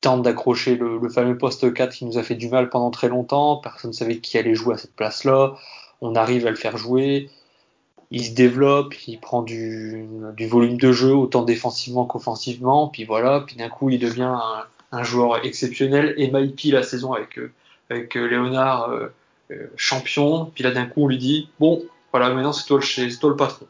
tente 0.00 0.22
d'accrocher 0.22 0.76
le, 0.76 1.08
fameux 1.08 1.38
poste 1.38 1.72
4 1.72 1.94
qui 1.94 2.04
nous 2.04 2.18
a 2.18 2.22
fait 2.22 2.34
du 2.34 2.48
mal 2.48 2.68
pendant 2.68 2.90
très 2.90 3.08
longtemps. 3.08 3.56
Personne 3.56 3.90
ne 3.90 3.94
savait 3.94 4.18
qui 4.18 4.38
allait 4.38 4.54
jouer 4.54 4.74
à 4.74 4.78
cette 4.78 4.94
place-là. 4.94 5.54
On 6.00 6.14
arrive 6.14 6.46
à 6.46 6.50
le 6.50 6.56
faire 6.56 6.76
jouer 6.76 7.30
il 8.12 8.26
se 8.26 8.34
développe, 8.34 8.94
il 9.08 9.18
prend 9.18 9.42
du, 9.42 10.06
volume 10.38 10.76
de 10.76 10.92
jeu 10.92 11.14
autant 11.14 11.42
défensivement 11.42 12.04
qu'offensivement, 12.04 12.88
puis 12.88 13.04
voilà, 13.04 13.40
puis 13.40 13.56
d'un 13.56 13.70
coup 13.70 13.88
il 13.88 13.98
devient 13.98 14.36
un, 14.92 15.02
joueur 15.02 15.44
exceptionnel, 15.46 16.14
MIP 16.18 16.72
la 16.72 16.82
saison 16.82 17.14
avec, 17.14 17.40
avec 17.88 18.14
Léonard 18.14 18.90
euh, 18.90 19.08
champion, 19.76 20.44
puis 20.54 20.62
là 20.62 20.72
d'un 20.72 20.84
coup 20.84 21.04
on 21.04 21.08
lui 21.08 21.16
dit 21.16 21.48
bon 21.58 21.82
voilà 22.12 22.28
maintenant 22.28 22.52
c'est 22.52 22.66
toi, 22.66 22.80
le, 22.80 23.18
toi 23.18 23.30
le 23.30 23.36
patron. 23.36 23.66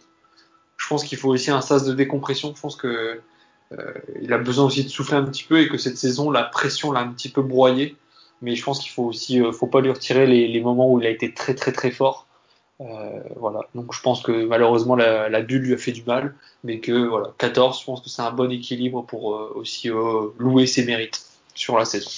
Je 0.83 0.89
pense 0.89 1.05
qu'il 1.05 1.17
faut 1.17 1.29
aussi 1.29 1.53
un 1.53 1.61
sas 1.61 1.85
de 1.85 1.95
décompression, 1.95 2.53
je 2.57 2.61
pense 2.61 2.75
que 2.75 3.21
euh, 3.73 3.93
il 4.21 4.33
a 4.33 4.39
besoin 4.39 4.65
aussi 4.65 4.83
de 4.83 4.89
souffler 4.89 5.17
un 5.17 5.23
petit 5.23 5.45
peu 5.45 5.61
et 5.61 5.69
que 5.69 5.79
cette 5.79 5.97
saison 5.97 6.31
la 6.31 6.43
pression 6.43 6.91
l'a 6.91 7.01
un 7.01 7.09
petit 7.09 7.29
peu 7.29 7.41
broyé, 7.41 7.97
mais 8.41 8.57
je 8.57 8.65
pense 8.65 8.81
qu'il 8.81 8.91
faut 8.91 9.05
aussi 9.05 9.41
euh, 9.41 9.53
faut 9.53 9.69
pas 9.69 9.81
lui 9.81 9.91
retirer 9.91 10.27
les, 10.27 10.61
moments 10.61 10.91
où 10.91 10.99
il 10.99 11.07
a 11.07 11.11
été 11.11 11.33
très 11.33 11.55
très 11.55 11.71
très 11.71 11.93
fort. 11.93 12.27
Euh, 12.81 13.21
voilà. 13.37 13.61
Donc 13.77 13.95
je 13.95 14.03
pense 14.03 14.23
que 14.23 14.45
malheureusement 14.45 14.97
la, 14.97 15.29
la, 15.29 15.41
bulle 15.41 15.63
lui 15.63 15.75
a 15.75 15.79
fait 15.79 15.93
du 15.93 16.03
mal, 16.03 16.35
mais 16.65 16.81
que 16.81 17.07
voilà, 17.07 17.33
14, 17.39 17.79
je 17.79 17.85
pense 17.85 18.01
que 18.01 18.09
c'est 18.09 18.23
un 18.23 18.33
bon 18.33 18.51
équilibre 18.51 19.03
pour 19.03 19.37
euh, 19.37 19.53
aussi 19.55 19.89
louer 20.39 20.67
ses 20.67 20.85
mérites 20.85 21.25
sur 21.55 21.79
la 21.79 21.85
saison. 21.85 22.11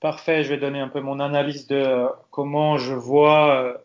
Parfait, 0.00 0.42
je 0.42 0.48
vais 0.48 0.58
donner 0.58 0.80
un 0.80 0.88
peu 0.88 1.00
mon 1.00 1.20
analyse 1.20 1.68
de 1.68 2.06
comment 2.32 2.78
je 2.78 2.94
vois 2.94 3.80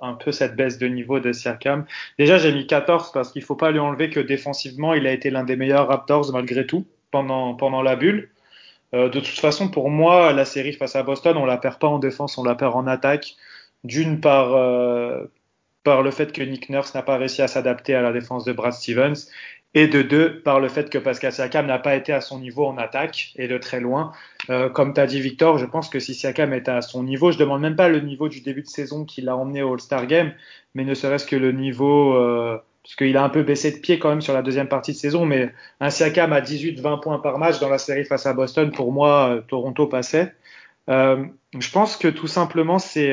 un 0.00 0.14
peu 0.14 0.32
cette 0.32 0.56
baisse 0.56 0.78
de 0.78 0.86
niveau 0.86 1.20
de 1.20 1.32
Siakam. 1.32 1.86
Déjà, 2.18 2.38
j'ai 2.38 2.52
mis 2.52 2.66
14 2.66 3.12
parce 3.12 3.32
qu'il 3.32 3.42
faut 3.42 3.56
pas 3.56 3.70
lui 3.70 3.78
enlever 3.78 4.10
que 4.10 4.20
défensivement, 4.20 4.94
il 4.94 5.06
a 5.06 5.12
été 5.12 5.30
l'un 5.30 5.44
des 5.44 5.56
meilleurs 5.56 5.88
Raptors 5.88 6.32
malgré 6.32 6.66
tout 6.66 6.86
pendant, 7.10 7.54
pendant 7.54 7.82
la 7.82 7.96
bulle. 7.96 8.30
de 8.92 9.08
toute 9.08 9.26
façon, 9.28 9.68
pour 9.68 9.90
moi, 9.90 10.32
la 10.32 10.44
série 10.44 10.72
face 10.72 10.96
à 10.96 11.02
Boston, 11.02 11.36
on 11.36 11.46
la 11.46 11.56
perd 11.56 11.78
pas 11.78 11.88
en 11.88 11.98
défense, 11.98 12.38
on 12.38 12.44
la 12.44 12.54
perd 12.54 12.74
en 12.74 12.86
attaque. 12.86 13.36
D'une 13.84 14.20
par, 14.20 14.50
par 15.84 16.02
le 16.02 16.10
fait 16.10 16.32
que 16.32 16.42
Nick 16.42 16.70
Nurse 16.70 16.94
n'a 16.94 17.02
pas 17.02 17.16
réussi 17.18 17.42
à 17.42 17.48
s'adapter 17.48 17.94
à 17.94 18.02
la 18.02 18.12
défense 18.12 18.44
de 18.44 18.52
Brad 18.52 18.72
Stevens, 18.72 19.28
et 19.74 19.88
de 19.88 20.02
deux, 20.02 20.40
par 20.40 20.60
le 20.60 20.68
fait 20.68 20.88
que 20.88 20.98
Pascal 20.98 21.32
Siakam 21.32 21.66
n'a 21.66 21.78
pas 21.78 21.96
été 21.96 22.12
à 22.12 22.20
son 22.20 22.38
niveau 22.38 22.64
en 22.64 22.78
attaque, 22.78 23.32
et 23.36 23.48
de 23.48 23.58
très 23.58 23.80
loin. 23.80 24.12
Euh, 24.48 24.68
comme 24.68 24.94
tu 24.94 25.00
as 25.00 25.06
dit 25.06 25.20
Victor, 25.20 25.58
je 25.58 25.66
pense 25.66 25.88
que 25.88 25.98
si 25.98 26.14
Siakam 26.14 26.54
était 26.54 26.70
à 26.70 26.80
son 26.80 27.02
niveau, 27.02 27.32
je 27.32 27.38
demande 27.38 27.60
même 27.60 27.74
pas 27.74 27.88
le 27.88 27.98
niveau 28.00 28.28
du 28.28 28.40
début 28.40 28.62
de 28.62 28.68
saison 28.68 29.04
qu'il 29.04 29.28
a 29.28 29.36
emmené 29.36 29.62
au 29.62 29.72
All-Star 29.74 30.06
Game, 30.06 30.32
mais 30.74 30.84
ne 30.84 30.94
serait-ce 30.94 31.26
que 31.26 31.34
le 31.34 31.50
niveau, 31.50 32.14
euh, 32.14 32.56
parce 32.84 32.94
qu'il 32.94 33.16
a 33.16 33.24
un 33.24 33.28
peu 33.28 33.42
baissé 33.42 33.72
de 33.72 33.78
pied 33.78 33.98
quand 33.98 34.10
même 34.10 34.22
sur 34.22 34.32
la 34.32 34.42
deuxième 34.42 34.68
partie 34.68 34.92
de 34.92 34.96
saison, 34.96 35.26
mais 35.26 35.52
un 35.80 35.90
Siakam 35.90 36.32
à 36.32 36.40
18-20 36.40 37.00
points 37.00 37.18
par 37.18 37.38
match 37.38 37.58
dans 37.58 37.68
la 37.68 37.78
série 37.78 38.04
face 38.04 38.26
à 38.26 38.32
Boston, 38.32 38.70
pour 38.70 38.92
moi, 38.92 39.30
euh, 39.30 39.40
Toronto 39.40 39.88
passait. 39.88 40.34
Euh, 40.88 41.24
je 41.58 41.70
pense 41.72 41.96
que 41.96 42.08
tout 42.08 42.28
simplement, 42.28 42.78
c'est 42.78 43.12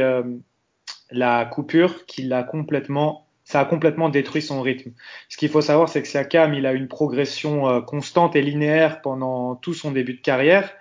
la 1.11 1.45
coupure 1.45 2.05
qui 2.05 2.23
l'a 2.23 2.43
complètement 2.43 3.25
ça 3.51 3.59
a 3.59 3.65
complètement 3.65 4.07
détruit 4.07 4.41
son 4.41 4.61
rythme. 4.61 4.93
Ce 5.27 5.35
qu'il 5.35 5.49
faut 5.49 5.59
savoir, 5.59 5.89
c'est 5.89 6.01
que 6.01 6.07
Siakam, 6.07 6.53
il 6.53 6.65
a 6.65 6.71
une 6.71 6.87
progression 6.87 7.67
euh, 7.67 7.81
constante 7.81 8.37
et 8.37 8.41
linéaire 8.41 9.01
pendant 9.01 9.57
tout 9.57 9.73
son 9.73 9.91
début 9.91 10.13
de 10.13 10.21
carrière, 10.21 10.73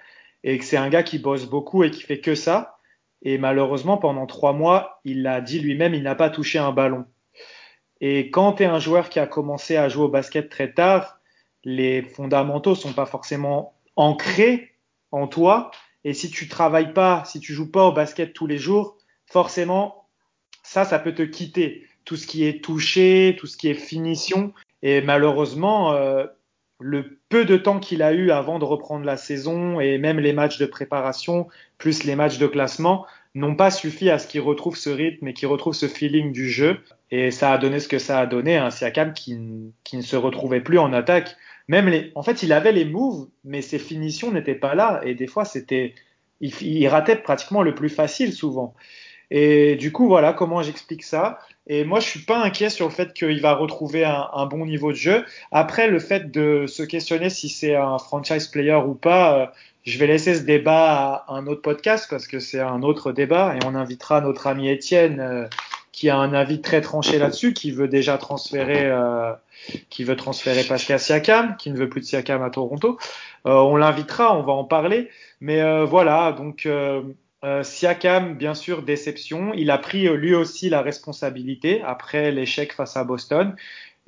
et 0.45 0.57
que 0.57 0.65
c'est 0.65 0.77
un 0.77 0.89
gars 0.89 1.03
qui 1.03 1.19
bosse 1.19 1.47
beaucoup 1.47 1.83
et 1.83 1.91
qui 1.91 2.03
fait 2.03 2.21
que 2.21 2.37
ça. 2.37 2.79
Et 3.23 3.39
malheureusement, 3.39 3.99
pendant 3.99 4.25
trois 4.27 4.53
mois, 4.53 5.01
il 5.05 5.23
l'a 5.23 5.41
dit 5.41 5.59
lui-même, 5.59 5.95
il 5.95 6.05
n'a 6.05 6.15
pas 6.15 6.31
touché 6.31 6.61
un 6.61 6.71
ballon. 6.71 7.07
Et 8.01 8.31
quand 8.31 8.53
tu 8.53 8.63
es 8.63 8.67
un 8.67 8.79
joueur 8.79 9.09
qui 9.09 9.19
a 9.19 9.27
commencé 9.27 9.77
à 9.77 9.89
jouer 9.89 10.05
au 10.05 10.09
basket 10.09 10.49
très 10.49 10.73
tard, 10.73 11.19
les 11.65 12.03
fondamentaux 12.03 12.77
sont 12.77 12.93
pas 12.93 13.05
forcément 13.05 13.75
ancrés 13.97 14.77
en 15.11 15.27
toi. 15.27 15.73
Et 16.05 16.15
si 16.15 16.31
tu 16.31 16.47
travailles 16.47 16.93
pas, 16.93 17.25
si 17.27 17.41
tu 17.41 17.53
joues 17.53 17.73
pas 17.73 17.87
au 17.87 17.93
basket 17.93 18.33
tous 18.33 18.47
les 18.47 18.59
jours, 18.59 18.97
forcément, 19.27 20.07
ça, 20.63 20.85
ça 20.85 21.01
peut 21.01 21.15
te 21.15 21.23
quitter. 21.23 21.90
Tout 22.05 22.17
ce 22.17 22.27
qui 22.27 22.45
est 22.45 22.63
touché, 22.63 23.37
tout 23.39 23.47
ce 23.47 23.57
qui 23.57 23.69
est 23.69 23.75
finition. 23.75 24.53
Et 24.83 25.01
malheureusement, 25.01 25.93
euh, 25.93 26.25
le 26.81 27.19
peu 27.29 27.45
de 27.45 27.57
temps 27.57 27.79
qu'il 27.79 28.03
a 28.03 28.13
eu 28.13 28.31
avant 28.31 28.59
de 28.59 28.65
reprendre 28.65 29.05
la 29.05 29.17
saison 29.17 29.79
et 29.81 29.99
même 29.99 30.19
les 30.19 30.33
matchs 30.33 30.59
de 30.59 30.67
préparation, 30.67 31.49
plus 31.79 32.05
les 32.05 32.17
matchs 32.17 32.39
de 32.39 32.47
classement, 32.47 33.07
n'ont 33.35 33.55
pas 33.55 33.71
suffi 33.71 34.11
à 34.11 34.19
ce 34.19 34.27
qu'il 34.27 34.41
retrouve 34.41 34.77
ce 34.77 34.91
rythme 34.91 35.29
et 35.29 35.35
qu'il 35.35 35.47
retrouve 35.49 35.75
ce 35.75 35.87
feeling 35.87 36.33
du 36.33 36.49
jeu. 36.51 36.79
Et 37.11 37.31
ça 37.31 37.53
a 37.53 37.59
donné 37.59 37.79
ce 37.79 37.89
que 37.89 37.99
ça 37.99 38.21
a 38.21 38.27
donné, 38.27 38.57
un 38.57 38.71
Siakam 38.71 39.13
qui, 39.13 39.37
ne 39.37 40.03
se 40.03 40.17
retrouvait 40.17 40.61
plus 40.61 40.79
en 40.79 40.93
attaque. 40.93 41.37
Même 41.69 41.93
en 42.15 42.23
fait, 42.23 42.43
il 42.43 42.53
avait 42.53 42.73
les 42.73 42.85
moves, 42.85 43.29
mais 43.45 43.63
ses 43.63 43.79
finitions 43.79 44.33
n'étaient 44.33 44.55
pas 44.55 44.75
là. 44.75 45.01
Et 45.05 45.15
des 45.15 45.29
fois, 45.29 45.45
c'était, 45.45 45.95
il, 46.41 46.53
il 46.63 46.89
ratait 46.89 47.17
pratiquement 47.17 47.63
le 47.63 47.75
plus 47.75 47.91
facile 47.91 48.33
souvent. 48.33 48.75
Et 49.31 49.77
du 49.77 49.93
coup, 49.93 50.09
voilà 50.09 50.33
comment 50.33 50.63
j'explique 50.63 51.05
ça. 51.05 51.39
Et 51.67 51.85
moi, 51.85 52.01
je 52.01 52.09
suis 52.09 52.21
pas 52.21 52.43
inquiet 52.43 52.69
sur 52.69 52.87
le 52.87 52.93
fait 52.93 53.13
qu'il 53.13 53.41
va 53.41 53.55
retrouver 53.55 54.05
un, 54.05 54.47
bon 54.47 54.67
niveau 54.67 54.91
de 54.91 54.97
jeu. 54.97 55.25
Après, 55.53 55.89
le 55.89 56.01
fait 56.01 56.31
de 56.33 56.67
se 56.67 56.83
questionner 56.83 57.31
si 57.31 57.49
c'est 57.49 57.77
un 57.77 57.99
franchise 57.99 58.49
player 58.49 58.75
ou 58.75 58.95
pas, 58.95 59.39
euh, 59.39 59.47
je 59.85 59.99
vais 59.99 60.09
laisser 60.09 60.35
ce 60.35 60.43
débat 60.43 61.25
à 61.29 61.35
un 61.35 61.47
autre 61.47 61.63
podcast 61.63 62.09
parce 62.11 62.27
que 62.27 62.41
c'est 62.41 62.61
un 62.61 62.83
autre 62.83 63.13
débat 63.13 63.55
et 63.55 63.65
on 63.65 63.77
invitera 63.77 64.21
notre 64.21 64.49
ami 64.49 64.69
Étienne 64.69 65.21
euh, 65.21 65.47
qui 65.93 66.11
a 66.11 66.17
un 66.17 66.35
avis 66.35 66.61
très 66.61 66.81
tranché 66.81 67.19
là-dessus, 67.19 67.53
qui 67.53 67.71
veut 67.71 67.89
déjà 67.89 68.19
transférer, 68.19 68.87
euh, 68.87 69.33
qui 69.91 70.03
veut 70.03 70.17
transférer 70.17 70.65
Pascal 70.65 70.99
Siakam, 70.99 71.57
qui 71.57 71.71
ne 71.71 71.77
veut 71.77 71.89
plus 71.89 72.01
de 72.01 72.07
Siakam 72.07 72.43
à 72.43 72.51
Toronto. 72.51 72.99
on 73.45 73.77
l'invitera, 73.77 74.37
on 74.37 74.43
va 74.43 74.55
en 74.55 74.65
parler. 74.65 75.09
Mais 75.41 75.85
voilà, 75.85 76.33
donc 76.33 76.67
euh, 77.45 77.63
Siakam, 77.63 78.37
bien 78.37 78.55
sûr, 78.55 78.83
déception. 78.83 79.53
Il 79.55 79.71
a 79.71 79.79
pris 79.79 80.07
euh, 80.07 80.15
lui 80.15 80.35
aussi 80.35 80.69
la 80.69 80.83
responsabilité 80.83 81.83
après 81.83 82.33
l'échec 82.33 82.73
face 82.73 82.97
à 82.97 83.05
Boston. 83.05 83.57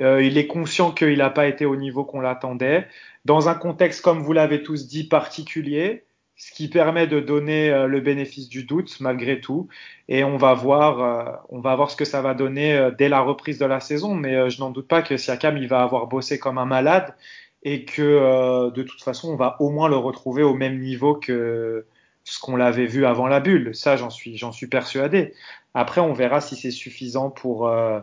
Euh, 0.01 0.23
il 0.23 0.39
est 0.39 0.47
conscient 0.47 0.93
qu'il 0.93 1.19
n'a 1.19 1.31
pas 1.31 1.47
été 1.47 1.67
au 1.67 1.77
niveau 1.77 2.05
qu'on 2.05 2.21
l'attendait. 2.21 2.89
Dans 3.25 3.49
un 3.49 3.55
contexte, 3.55 4.03
comme 4.03 4.23
vous 4.23 4.33
l'avez 4.33 4.63
tous 4.63 4.89
dit, 4.89 5.05
particulier, 5.05 6.05
ce 6.37 6.53
qui 6.53 6.69
permet 6.69 7.07
de 7.07 7.21
donner 7.21 7.71
euh, 7.71 7.87
le 7.87 8.01
bénéfice 8.01 8.49
du 8.49 8.65
doute 8.65 8.99
malgré 9.01 9.41
tout. 9.41 9.69
Et 10.09 10.25
on 10.25 10.37
va 10.37 10.55
voir, 10.55 11.01
euh, 11.01 11.33
on 11.51 11.61
va 11.61 11.77
voir 11.77 11.91
ce 11.91 11.97
que 11.97 12.05
ça 12.05 12.23
va 12.23 12.35
donner 12.35 12.91
dès 12.99 13.09
la 13.09 13.21
reprise 13.21 13.59
de 13.59 13.67
la 13.67 13.81
saison. 13.81 14.15
Mais 14.15 14.51
je 14.51 14.61
n'en 14.61 14.71
doute 14.71 14.89
pas 14.89 15.03
que 15.03 15.17
Siakam, 15.17 15.57
il 15.57 15.69
va 15.69 15.83
avoir 15.83 16.07
bossé 16.07 16.39
comme 16.39 16.59
un 16.59 16.67
malade 16.67 17.15
et 17.63 17.85
que 17.85 18.71
de 18.71 18.83
toute 18.83 19.03
façon, 19.03 19.31
on 19.33 19.37
va 19.37 19.57
au 19.61 19.71
moins 19.71 19.89
le 19.89 19.97
retrouver 19.97 20.43
au 20.43 20.55
même 20.55 20.81
niveau 20.81 21.15
que 21.15 21.87
ce 22.25 22.41
qu'on 22.41 22.57
l'avait 22.57 22.87
vu 22.87 23.07
avant 23.07 23.27
la 23.27 23.41
bulle. 23.41 23.75
Ça, 23.75 23.97
j'en 23.97 24.11
suis, 24.11 24.37
j'en 24.37 24.53
suis 24.53 24.67
persuadé. 24.67 25.35
Après, 25.75 26.01
on 26.01 26.13
verra 26.13 26.41
si 26.41 26.57
c'est 26.57 26.71
suffisant 26.71 27.31
pour, 27.31 27.69
euh, 27.69 28.01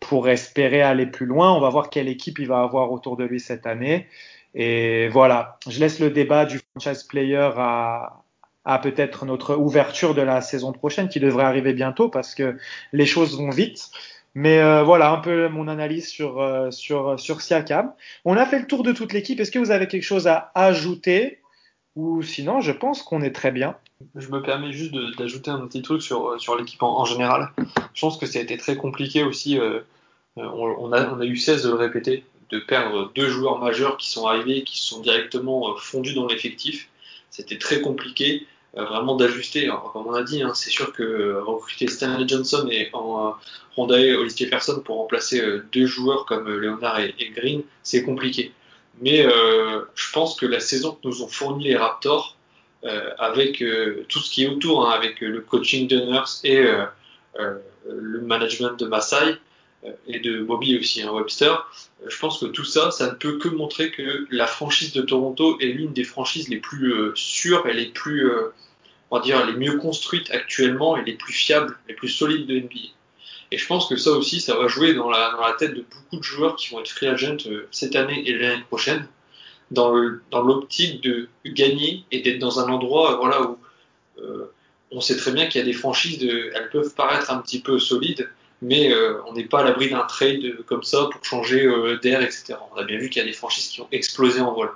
pour 0.00 0.28
espérer 0.28 0.82
aller 0.82 1.06
plus 1.06 1.26
loin. 1.26 1.52
On 1.52 1.60
va 1.60 1.68
voir 1.68 1.90
quelle 1.90 2.08
équipe 2.08 2.38
il 2.38 2.46
va 2.46 2.60
avoir 2.60 2.92
autour 2.92 3.16
de 3.16 3.24
lui 3.24 3.40
cette 3.40 3.66
année. 3.66 4.06
Et 4.54 5.08
voilà, 5.08 5.58
je 5.68 5.78
laisse 5.80 6.00
le 6.00 6.10
débat 6.10 6.46
du 6.46 6.60
franchise 6.74 7.02
player 7.02 7.50
à, 7.56 8.22
à 8.64 8.78
peut-être 8.78 9.24
notre 9.26 9.56
ouverture 9.56 10.14
de 10.14 10.22
la 10.22 10.40
saison 10.40 10.72
prochaine 10.72 11.08
qui 11.08 11.20
devrait 11.20 11.44
arriver 11.44 11.72
bientôt 11.72 12.08
parce 12.08 12.34
que 12.34 12.56
les 12.92 13.06
choses 13.06 13.38
vont 13.38 13.50
vite. 13.50 13.90
Mais 14.34 14.58
euh, 14.58 14.82
voilà 14.84 15.10
un 15.10 15.18
peu 15.18 15.48
mon 15.48 15.68
analyse 15.68 16.08
sur, 16.08 16.40
euh, 16.40 16.70
sur, 16.70 17.18
sur 17.18 17.40
Siakam. 17.40 17.92
On 18.24 18.36
a 18.36 18.46
fait 18.46 18.60
le 18.60 18.66
tour 18.66 18.82
de 18.82 18.92
toute 18.92 19.12
l'équipe. 19.12 19.40
Est-ce 19.40 19.50
que 19.50 19.58
vous 19.58 19.70
avez 19.70 19.88
quelque 19.88 20.02
chose 20.02 20.26
à 20.26 20.52
ajouter? 20.54 21.40
Ou 21.98 22.22
sinon, 22.22 22.60
je 22.60 22.70
pense 22.70 23.02
qu'on 23.02 23.22
est 23.22 23.32
très 23.32 23.50
bien. 23.50 23.74
Je 24.14 24.28
me 24.28 24.40
permets 24.40 24.72
juste 24.72 24.94
d'ajouter 25.18 25.50
un 25.50 25.66
petit 25.66 25.82
truc 25.82 26.00
sur, 26.00 26.28
euh, 26.28 26.56
l'équipe 26.56 26.80
en, 26.80 27.04
général. 27.04 27.50
Je 27.92 28.00
pense 28.00 28.16
que 28.16 28.26
ça 28.26 28.38
a 28.38 28.42
été 28.42 28.56
très 28.56 28.76
compliqué 28.76 29.24
aussi. 29.24 29.58
Euh, 29.58 29.80
euh, 30.38 30.48
on, 30.54 30.92
a, 30.92 31.24
eu 31.24 31.36
16 31.36 31.64
de 31.64 31.70
le 31.70 31.74
répéter, 31.74 32.24
de 32.50 32.60
perdre 32.60 33.10
deux 33.16 33.28
joueurs 33.28 33.58
majeurs 33.58 33.96
qui 33.96 34.08
sont 34.10 34.28
arrivés, 34.28 34.62
qui 34.62 34.78
sont 34.78 35.00
directement 35.00 35.74
fondus 35.76 36.14
dans 36.14 36.28
l'effectif. 36.28 36.88
C'était 37.30 37.58
très 37.58 37.80
compliqué. 37.80 38.46
vraiment 38.74 39.16
d'ajuster. 39.16 39.68
Comme 39.92 40.06
on 40.06 40.14
a 40.14 40.22
dit, 40.22 40.40
hein, 40.40 40.52
c'est 40.54 40.70
sûr 40.70 40.92
que 40.92 41.40
recruter 41.40 41.88
Stanley 41.88 42.28
Johnson 42.28 42.68
et 42.70 42.90
en 42.92 43.34
Rondae 43.74 44.14
Hollis 44.14 44.36
Jefferson 44.36 44.82
pour 44.84 44.98
remplacer 44.98 45.42
deux 45.72 45.86
joueurs 45.86 46.26
comme 46.26 46.48
Leonard 46.48 47.00
et, 47.00 47.32
Green, 47.34 47.62
c'est 47.82 48.04
compliqué. 48.04 48.52
Mais 49.00 49.22
je 49.22 50.12
pense 50.12 50.36
que 50.36 50.46
la 50.46 50.60
saison 50.60 50.92
que 50.92 51.06
nous 51.06 51.22
ont 51.22 51.28
fourni 51.28 51.64
les 51.64 51.76
Raptors, 51.76 52.36
avec 53.18 53.62
tout 54.08 54.18
ce 54.20 54.30
qui 54.30 54.44
est 54.44 54.48
autour, 54.48 54.88
hein, 54.88 54.92
avec 54.92 55.20
le 55.20 55.40
coaching 55.40 55.88
de 55.88 56.00
Nurse 56.00 56.40
et 56.44 56.66
le 57.36 58.20
management 58.20 58.78
de 58.78 58.86
Masai, 58.86 59.38
euh, 59.84 59.92
et 60.08 60.18
de 60.18 60.42
Bobby 60.42 60.76
aussi, 60.76 61.02
hein, 61.02 61.12
Webster, 61.12 61.52
euh, 62.02 62.06
je 62.08 62.18
pense 62.18 62.38
que 62.38 62.46
tout 62.46 62.64
ça, 62.64 62.90
ça 62.90 63.06
ne 63.06 63.14
peut 63.14 63.38
que 63.38 63.48
montrer 63.48 63.90
que 63.90 64.26
la 64.30 64.46
franchise 64.46 64.92
de 64.92 65.02
Toronto 65.02 65.58
est 65.60 65.66
l'une 65.66 65.92
des 65.92 66.04
franchises 66.04 66.48
les 66.48 66.56
plus 66.56 66.92
euh, 66.92 67.12
sûres 67.14 67.66
et 67.68 67.74
les 67.74 67.86
plus, 67.86 68.28
on 69.10 69.16
va 69.16 69.22
dire, 69.22 69.44
les 69.46 69.52
mieux 69.52 69.76
construites 69.76 70.30
actuellement 70.30 70.96
et 70.96 71.04
les 71.04 71.14
plus 71.14 71.32
fiables, 71.32 71.78
les 71.88 71.94
plus 71.94 72.08
solides 72.08 72.46
de 72.46 72.58
NBA. 72.58 72.92
Et 73.50 73.58
je 73.58 73.66
pense 73.66 73.88
que 73.88 73.96
ça 73.96 74.10
aussi, 74.10 74.40
ça 74.40 74.56
va 74.56 74.68
jouer 74.68 74.94
dans 74.94 75.10
la, 75.10 75.56
tête 75.58 75.74
de 75.74 75.84
beaucoup 75.90 76.18
de 76.18 76.22
joueurs 76.22 76.56
qui 76.56 76.70
vont 76.70 76.80
être 76.80 76.88
free 76.88 77.06
agent 77.06 77.38
cette 77.70 77.96
année 77.96 78.28
et 78.28 78.36
l'année 78.36 78.62
prochaine, 78.68 79.06
dans 79.70 79.90
l'optique 79.90 81.02
de 81.02 81.28
gagner 81.46 82.04
et 82.10 82.20
d'être 82.20 82.38
dans 82.38 82.60
un 82.60 82.70
endroit 82.70 83.16
voilà, 83.16 83.42
où 83.42 83.58
on 84.90 85.00
sait 85.00 85.16
très 85.16 85.32
bien 85.32 85.46
qu'il 85.46 85.60
y 85.60 85.62
a 85.62 85.66
des 85.66 85.72
franchises, 85.72 86.22
elles 86.22 86.70
peuvent 86.70 86.94
paraître 86.94 87.30
un 87.30 87.38
petit 87.38 87.60
peu 87.60 87.78
solides, 87.78 88.28
mais 88.62 88.92
euh, 88.92 89.20
on 89.26 89.34
n'est 89.34 89.44
pas 89.44 89.60
à 89.60 89.64
l'abri 89.64 89.90
d'un 89.90 90.04
trade 90.04 90.62
comme 90.66 90.82
ça 90.82 91.08
pour 91.12 91.24
changer 91.24 91.64
euh, 91.64 91.98
d'air, 91.98 92.22
etc. 92.22 92.54
On 92.74 92.78
a 92.78 92.84
bien 92.84 92.98
vu 92.98 93.08
qu'il 93.08 93.20
y 93.20 93.24
a 93.24 93.28
des 93.28 93.34
franchises 93.34 93.68
qui 93.68 93.80
ont 93.80 93.88
explosé 93.92 94.40
en 94.40 94.52
vol. 94.52 94.70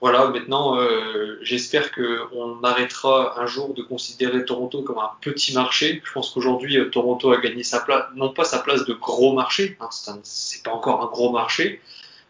Voilà, 0.00 0.28
maintenant, 0.28 0.78
euh, 0.78 1.38
j'espère 1.40 1.90
qu'on 1.90 2.62
arrêtera 2.62 3.40
un 3.40 3.46
jour 3.46 3.72
de 3.72 3.82
considérer 3.82 4.44
Toronto 4.44 4.82
comme 4.82 4.98
un 4.98 5.10
petit 5.22 5.54
marché. 5.54 6.02
Je 6.04 6.12
pense 6.12 6.30
qu'aujourd'hui, 6.30 6.78
Toronto 6.90 7.32
a 7.32 7.38
gagné 7.38 7.62
sa 7.62 7.80
place, 7.80 8.04
non 8.14 8.32
pas 8.32 8.44
sa 8.44 8.58
place 8.58 8.84
de 8.84 8.92
gros 8.92 9.32
marché, 9.32 9.76
hein, 9.80 9.88
c'est 10.22 10.62
pas 10.62 10.72
encore 10.72 11.02
un 11.02 11.06
gros 11.06 11.30
marché, 11.30 11.80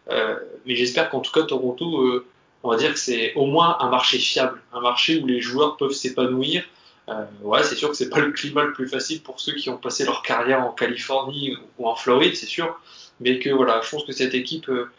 mais 0.09 0.75
j'espère 0.75 1.09
qu'en 1.09 1.19
tout 1.19 1.31
cas, 1.33 1.43
Toronto, 1.43 2.23
on 2.63 2.69
va 2.69 2.77
dire 2.77 2.93
que 2.93 2.99
c'est 2.99 3.33
au 3.33 3.45
moins 3.45 3.77
un 3.81 3.89
marché 3.89 4.17
fiable, 4.17 4.61
un 4.71 4.79
marché 4.79 5.19
où 5.19 5.27
les 5.27 5.41
joueurs 5.41 5.75
peuvent 5.75 5.91
s'épanouir, 5.91 6.63
euh, 7.09 7.25
ouais, 7.41 7.63
c'est 7.63 7.75
sûr 7.75 7.89
que 7.89 7.95
c'est 7.95 8.09
pas 8.09 8.19
le 8.19 8.31
climat 8.31 8.63
le 8.63 8.73
plus 8.73 8.87
facile 8.87 9.21
pour 9.21 9.39
ceux 9.39 9.53
qui 9.53 9.69
ont 9.69 9.77
passé 9.77 10.03
leur 10.03 10.21
carrière 10.21 10.61
en 10.65 10.71
Californie 10.71 11.55
ou 11.77 11.87
en 11.87 11.95
Floride, 11.95 12.35
c'est 12.35 12.47
sûr. 12.47 12.79
Mais 13.19 13.39
que 13.39 13.49
voilà, 13.49 13.81
je 13.83 13.89
pense 13.89 14.03
que 14.03 14.11
cette 14.11 14.33
équipe, 14.33 14.69
euh, 14.69 14.91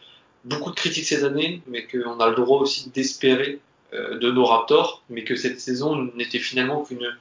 beaucoup 0.45 0.71
de 0.71 0.75
critiques 0.75 1.05
ces 1.05 1.23
années, 1.23 1.61
mais 1.67 1.85
qu'on 1.85 2.19
a 2.19 2.29
le 2.29 2.35
droit 2.35 2.59
aussi 2.59 2.89
d'espérer 2.89 3.59
euh, 3.93 4.17
de 4.17 4.31
nos 4.31 4.45
Raptors, 4.45 5.03
mais 5.09 5.23
que 5.23 5.35
cette 5.35 5.59
saison 5.59 6.09
n'était 6.15 6.39
finalement 6.39 6.83
qu'une. 6.83 7.15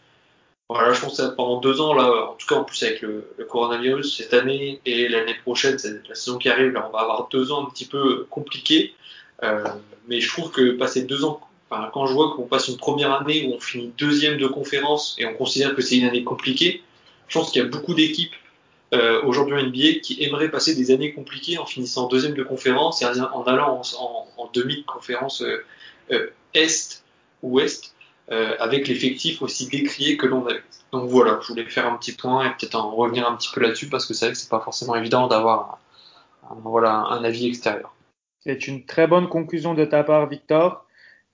Voilà, 0.69 0.93
je 0.93 1.01
pense 1.01 1.17
que 1.17 1.35
pendant 1.35 1.61
deux 1.61 1.81
ans, 1.81 1.95
là, 1.95 2.31
en 2.31 2.35
tout 2.35 2.47
cas 2.47 2.57
en 2.57 2.65
plus 2.65 2.83
avec 2.83 3.01
le, 3.01 3.25
coronavirus 3.49 4.19
cette 4.19 4.35
année 4.35 4.81
et 4.85 5.09
l'année 5.09 5.37
prochaine, 5.43 5.79
la 6.09 6.15
saison 6.15 6.37
qui 6.37 6.51
arrive, 6.51 6.73
là, 6.73 6.87
on 6.87 6.93
va 6.93 7.01
avoir 7.01 7.29
deux 7.29 7.51
ans 7.53 7.67
un 7.67 7.71
petit 7.71 7.87
peu 7.87 8.27
compliqués. 8.29 8.95
Euh, 9.43 9.65
mais 10.09 10.21
je 10.21 10.29
trouve 10.29 10.51
que 10.51 10.73
passer 10.73 11.05
deux 11.05 11.25
ans 11.25 11.41
quand 11.93 12.07
je 12.07 12.13
vois 12.13 12.35
qu'on 12.35 12.47
passe 12.47 12.69
une 12.69 12.77
première 12.77 13.13
année 13.13 13.47
où 13.47 13.55
on 13.55 13.61
finit 13.61 13.93
deuxième 13.99 14.39
de 14.39 14.47
conférence 14.47 15.17
et 15.19 15.27
on 15.27 15.35
considère 15.35 15.75
que 15.75 15.83
c'est 15.83 15.99
une 15.99 16.07
année 16.07 16.25
compliquée, 16.25 16.83
je 17.29 17.39
pense 17.39 17.51
qu'il 17.51 17.63
y 17.63 17.65
a 17.65 17.69
beaucoup 17.69 17.95
d'équipes 17.95 18.35
euh, 18.95 19.23
aujourd'hui 19.23 19.55
en 19.55 19.63
NBA 19.63 20.01
qui 20.03 20.23
aimeraient 20.23 20.51
passer 20.51 20.75
des 20.75 20.91
années 20.91 21.13
compliquées 21.13 21.59
en 21.59 21.67
finissant 21.67 22.09
deuxième 22.09 22.35
de 22.35 22.43
conférence 22.43 23.03
et 23.03 23.07
en 23.07 23.43
allant 23.45 23.83
en, 23.99 24.51
demi-conférence 24.55 25.43
euh, 25.43 25.65
euh, 26.11 26.31
Est 26.55 27.05
ou 27.43 27.57
Ouest 27.57 27.95
euh, 28.31 28.57
avec 28.59 28.89
l'effectif 28.89 29.43
aussi 29.43 29.69
décrié 29.69 30.17
que 30.17 30.27
l'on 30.27 30.47
avait. 30.47 30.63
Donc 30.93 31.09
voilà, 31.09 31.39
je 31.43 31.49
voulais 31.49 31.65
faire 31.67 31.87
un 31.87 31.97
petit 31.97 32.13
point 32.13 32.47
et 32.47 32.51
peut-être 32.51 32.77
en 32.77 32.91
revenir 32.95 33.29
un 33.29 33.37
petit 33.37 33.51
peu 33.55 33.61
là-dessus 33.61 33.89
parce 33.89 34.07
que 34.07 34.15
c'est 34.15 34.27
vrai 34.27 34.33
que 34.33 34.39
c'est 34.39 34.49
pas 34.49 34.61
forcément 34.61 34.95
évident 34.95 35.27
d'avoir 35.27 35.79
voilà, 36.63 36.93
un 36.93 37.25
avis 37.25 37.47
extérieur. 37.47 37.95
C'est 38.41 38.69
une 38.69 38.87
très 38.87 39.07
bonne 39.07 39.29
conclusion 39.29 39.75
de 39.75 39.85
ta 39.85 40.05
part, 40.05 40.27
Victor. 40.29 40.87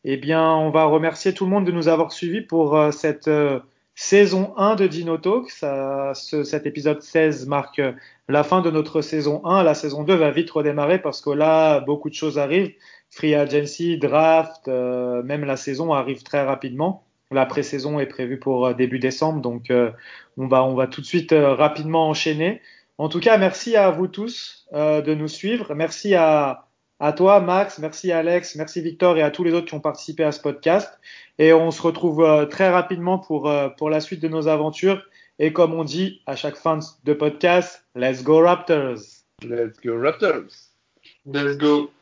Eh 0.04 0.16
bien, 0.16 0.44
on 0.52 0.70
va 0.70 0.84
remercier 0.84 1.32
tout 1.32 1.44
le 1.44 1.50
monde 1.50 1.66
de 1.66 1.72
nous 1.72 1.88
avoir 1.88 2.12
suivis 2.12 2.42
pour 2.42 2.76
euh, 2.76 2.90
cette 2.90 3.28
euh, 3.28 3.60
saison 3.94 4.54
1 4.56 4.76
de 4.76 4.86
Dino 4.86 5.18
Talk. 5.18 5.50
Ça, 5.50 6.12
ce, 6.14 6.44
cet 6.44 6.66
épisode 6.66 7.02
16 7.02 7.46
marque 7.46 7.78
euh, 7.78 7.92
la 8.28 8.42
fin 8.42 8.60
de 8.60 8.70
notre 8.70 9.00
saison 9.00 9.44
1. 9.44 9.62
La 9.62 9.74
saison 9.74 10.02
2 10.04 10.14
va 10.14 10.30
vite 10.30 10.50
redémarrer 10.50 11.00
parce 11.00 11.20
que 11.20 11.30
là, 11.30 11.80
beaucoup 11.80 12.10
de 12.10 12.14
choses 12.14 12.38
arrivent. 12.38 12.72
Free 13.10 13.34
agency, 13.34 13.96
draft, 13.96 14.66
même 14.66 15.44
la 15.44 15.56
saison 15.56 15.92
arrive 15.92 16.24
très 16.24 16.42
rapidement. 16.42 17.04
La 17.30 17.46
pré-saison 17.46 18.00
est 18.00 18.06
prévue 18.06 18.40
pour 18.40 18.74
début 18.74 18.98
décembre, 18.98 19.40
donc 19.40 19.72
on 20.36 20.48
va 20.48 20.64
on 20.64 20.74
va 20.74 20.88
tout 20.88 21.00
de 21.00 21.06
suite 21.06 21.32
rapidement 21.32 22.08
enchaîner. 22.08 22.60
En 22.98 23.08
tout 23.08 23.20
cas, 23.20 23.38
merci 23.38 23.76
à 23.76 23.92
vous 23.92 24.08
tous 24.08 24.66
de 24.72 25.14
nous 25.14 25.28
suivre. 25.28 25.76
Merci 25.76 26.16
à 26.16 26.66
à 27.00 27.12
toi, 27.12 27.40
Max, 27.40 27.78
merci 27.78 28.12
Alex, 28.12 28.54
merci 28.54 28.80
Victor 28.80 29.16
et 29.16 29.22
à 29.22 29.30
tous 29.30 29.44
les 29.44 29.52
autres 29.52 29.66
qui 29.66 29.74
ont 29.74 29.80
participé 29.80 30.22
à 30.24 30.32
ce 30.32 30.40
podcast. 30.40 30.98
Et 31.38 31.52
on 31.52 31.70
se 31.70 31.82
retrouve 31.82 32.22
euh, 32.22 32.46
très 32.46 32.70
rapidement 32.70 33.18
pour, 33.18 33.48
euh, 33.48 33.68
pour 33.68 33.90
la 33.90 34.00
suite 34.00 34.20
de 34.20 34.28
nos 34.28 34.46
aventures. 34.48 35.02
Et 35.38 35.52
comme 35.52 35.74
on 35.74 35.82
dit 35.82 36.22
à 36.26 36.36
chaque 36.36 36.56
fin 36.56 36.78
de 37.04 37.12
podcast, 37.12 37.84
let's 37.96 38.22
go 38.22 38.40
Raptors. 38.40 39.00
Let's 39.42 39.80
go 39.84 39.98
Raptors. 39.98 40.70
Let's 41.26 41.58
go. 41.58 41.90